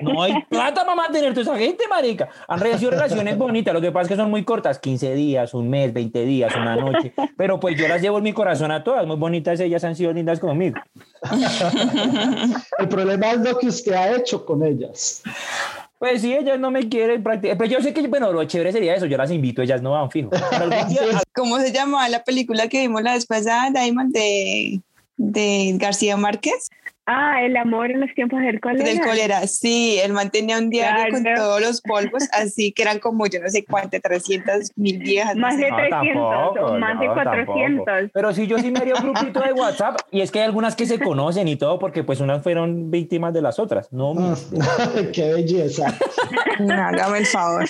No 0.00 0.22
hay 0.22 0.32
plata 0.48 0.82
para 0.82 0.94
mantener 0.94 1.34
toda 1.34 1.42
esa 1.42 1.56
gente, 1.58 1.84
marica. 1.88 2.28
Han 2.48 2.78
sido 2.78 2.90
relaciones 2.90 3.36
bonitas, 3.36 3.74
lo 3.74 3.80
que 3.80 3.92
pasa 3.92 4.02
es 4.04 4.08
que 4.08 4.16
son 4.16 4.30
muy 4.30 4.44
cortas, 4.44 4.78
15 4.78 5.14
días, 5.14 5.52
un 5.54 5.68
mes, 5.68 5.92
20 5.92 6.24
días, 6.24 6.54
una 6.56 6.76
noche. 6.76 7.12
Pero 7.36 7.60
pues 7.60 7.76
yo 7.76 7.86
las 7.86 8.00
llevo 8.00 8.18
en 8.18 8.24
mi 8.24 8.32
corazón 8.32 8.70
a 8.70 8.82
todas, 8.82 9.06
muy 9.06 9.16
bonitas, 9.16 9.60
ellas 9.60 9.84
han 9.84 9.94
sido 9.96 10.12
lindas 10.12 10.40
conmigo. 10.40 10.78
El 12.78 12.88
problema 12.88 13.32
es 13.32 13.40
lo 13.40 13.58
que 13.58 13.66
usted 13.68 13.92
ha 13.92 14.16
hecho 14.16 14.44
con 14.46 14.64
ellas. 14.64 15.22
Pues 15.98 16.22
sí, 16.22 16.32
ellas 16.34 16.58
no 16.58 16.70
me 16.70 16.88
quieren 16.88 17.22
practicar. 17.22 17.58
Pero 17.58 17.70
yo 17.70 17.82
sé 17.82 17.92
que, 17.92 18.06
bueno, 18.08 18.32
lo 18.32 18.42
chévere 18.44 18.72
sería 18.72 18.94
eso, 18.94 19.04
yo 19.04 19.18
las 19.18 19.30
invito, 19.30 19.60
ellas 19.60 19.82
no 19.82 19.90
van 19.92 20.10
fijo. 20.10 20.30
Día- 20.88 21.02
¿Cómo 21.34 21.58
se 21.58 21.72
llamaba 21.72 22.08
la 22.08 22.24
película 22.24 22.68
que 22.68 22.80
vimos 22.80 23.02
la 23.02 23.12
vez 23.12 23.26
pasada, 23.26 23.70
Diamond, 23.70 24.14
de, 24.14 24.80
de 25.20 25.74
García 25.76 26.16
Márquez? 26.16 26.70
Ah, 27.12 27.42
el 27.42 27.56
amor 27.56 27.90
en 27.90 28.00
los 28.00 28.14
tiempos 28.14 28.40
del 28.40 28.60
cólera. 28.60 28.84
Del 28.84 29.00
cólera, 29.00 29.46
sí, 29.48 29.98
él 30.00 30.12
mantenía 30.12 30.58
un 30.58 30.70
diario 30.70 31.12
con 31.12 31.24
todos 31.34 31.60
los 31.60 31.80
polvos, 31.80 32.28
así 32.32 32.70
que 32.72 32.82
eran 32.82 33.00
como 33.00 33.26
yo 33.26 33.40
no 33.40 33.48
sé 33.48 33.64
cuántas, 33.64 34.00
300 34.00 34.70
mil 34.76 34.98
viejas. 34.98 35.34
Más 35.36 35.56
de 35.56 35.70
No, 35.70 35.76
300 35.76 36.16
o 36.60 36.78
más 36.78 37.00
de 37.00 37.06
no, 37.08 37.14
400. 37.14 37.84
tampoco. 37.84 38.10
Pero 38.14 38.32
sí, 38.32 38.46
yo 38.46 38.58
sí 38.58 38.70
me 38.70 38.78
haría 38.78 38.94
un 38.94 39.12
grupito 39.12 39.40
de 39.40 39.52
WhatsApp 39.60 39.98
y 40.12 40.20
es 40.20 40.30
que 40.30 40.38
hay 40.38 40.44
algunas 40.44 40.76
que 40.76 40.86
se 40.86 41.00
conocen 41.00 41.48
y 41.48 41.56
todo 41.56 41.78
porque 41.80 42.04
pues 42.04 42.20
unas 42.20 42.42
fueron 42.44 42.90
víctimas 42.92 43.34
de 43.34 43.42
las 43.42 43.58
otras. 43.58 43.92
No, 43.92 44.14
Mm. 44.14 44.34
Qué 45.12 45.32
belleza. 45.32 45.92
No, 46.60 46.74
hágame 46.74 47.18
el 47.18 47.26
favor. 47.26 47.64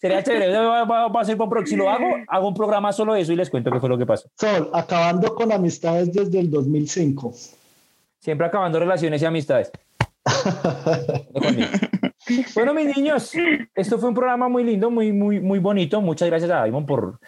sería 0.00 0.22
chévere. 0.22 0.52
Va, 0.56 0.84
va- 0.84 1.08
va 1.08 1.20
a 1.20 1.24
ser 1.24 1.36
por 1.36 1.66
Si 1.68 1.76
lo 1.76 1.88
hago, 1.90 2.06
hago 2.28 2.48
un 2.48 2.54
programa 2.54 2.92
solo 2.92 3.14
de 3.14 3.20
eso 3.20 3.32
y 3.32 3.36
les 3.36 3.50
cuento 3.50 3.70
qué 3.70 3.78
fue 3.80 3.88
lo 3.88 3.98
que 3.98 4.06
pasó. 4.06 4.28
Sol, 4.36 4.70
acabando 4.72 5.34
con 5.34 5.52
amistades 5.52 6.12
desde 6.12 6.40
el 6.40 6.50
2005. 6.50 7.32
Siempre 8.22 8.46
acabando 8.46 8.78
relaciones 8.78 9.20
y 9.20 9.24
amistades. 9.26 9.70
Bueno, 12.54 12.72
mis 12.72 12.96
niños, 12.96 13.32
esto 13.74 13.98
fue 13.98 14.08
un 14.08 14.14
programa 14.14 14.48
muy 14.48 14.62
lindo, 14.62 14.92
muy, 14.92 15.12
muy, 15.12 15.40
muy 15.40 15.58
bonito. 15.58 16.00
Muchas 16.00 16.28
gracias 16.28 16.50
a 16.52 16.60
Daimon 16.60 16.86
por, 16.86 17.18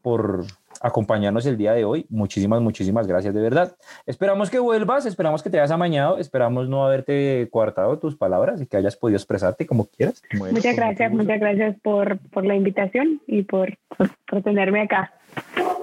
por 0.00 0.44
acompañarnos 0.84 1.46
el 1.46 1.56
día 1.56 1.72
de 1.72 1.84
hoy. 1.84 2.06
Muchísimas, 2.10 2.60
muchísimas 2.60 3.06
gracias, 3.06 3.34
de 3.34 3.40
verdad. 3.40 3.74
Esperamos 4.04 4.50
que 4.50 4.58
vuelvas, 4.58 5.06
esperamos 5.06 5.42
que 5.42 5.48
te 5.48 5.58
hayas 5.58 5.70
amañado, 5.70 6.18
esperamos 6.18 6.68
no 6.68 6.84
haberte 6.84 7.48
coartado 7.50 7.98
tus 7.98 8.16
palabras 8.16 8.60
y 8.60 8.66
que 8.66 8.76
hayas 8.76 8.94
podido 8.94 9.16
expresarte 9.16 9.66
como 9.66 9.86
quieras. 9.86 10.22
Bueno, 10.38 10.54
Muchas 10.54 10.76
gracias, 10.76 11.10
muchas 11.10 11.40
gracias 11.40 11.76
por, 11.82 12.18
por 12.28 12.44
la 12.44 12.54
invitación 12.54 13.22
y 13.26 13.42
por, 13.44 13.78
por, 13.96 14.10
por 14.28 14.42
tenerme 14.42 14.82
acá. 14.82 15.14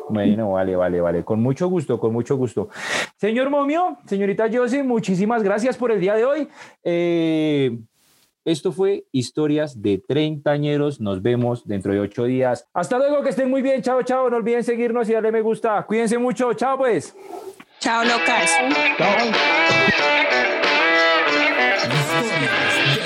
Bueno, 0.09 0.51
vale, 0.51 0.75
vale, 0.75 1.01
vale. 1.01 1.23
Con 1.23 1.41
mucho 1.41 1.67
gusto, 1.67 1.99
con 1.99 2.13
mucho 2.13 2.35
gusto. 2.35 2.69
Señor 3.17 3.49
Momio, 3.49 3.97
señorita 4.05 4.49
Josie, 4.51 4.83
muchísimas 4.83 5.41
gracias 5.41 5.77
por 5.77 5.91
el 5.91 5.99
día 5.99 6.15
de 6.15 6.25
hoy. 6.25 6.47
Eh, 6.83 7.79
esto 8.45 8.71
fue 8.71 9.05
Historias 9.11 9.81
de 9.81 9.97
Treintañeros. 9.99 10.99
Nos 10.99 11.21
vemos 11.21 11.67
dentro 11.67 11.93
de 11.93 11.99
ocho 11.99 12.23
días. 12.25 12.67
Hasta 12.73 12.97
luego, 12.97 13.21
que 13.23 13.29
estén 13.29 13.49
muy 13.49 13.61
bien. 13.61 13.81
Chao, 13.81 14.01
chao. 14.03 14.29
No 14.29 14.37
olviden 14.37 14.63
seguirnos 14.63 15.09
y 15.09 15.13
darle 15.13 15.31
me 15.31 15.41
gusta. 15.41 15.85
Cuídense 15.85 16.17
mucho. 16.17 16.53
Chao, 16.53 16.77
pues. 16.77 17.15
Chao, 17.79 18.03
locas. 18.03 18.51
Chao. 18.97 19.15
Historias 21.83 22.95
de 22.95 23.00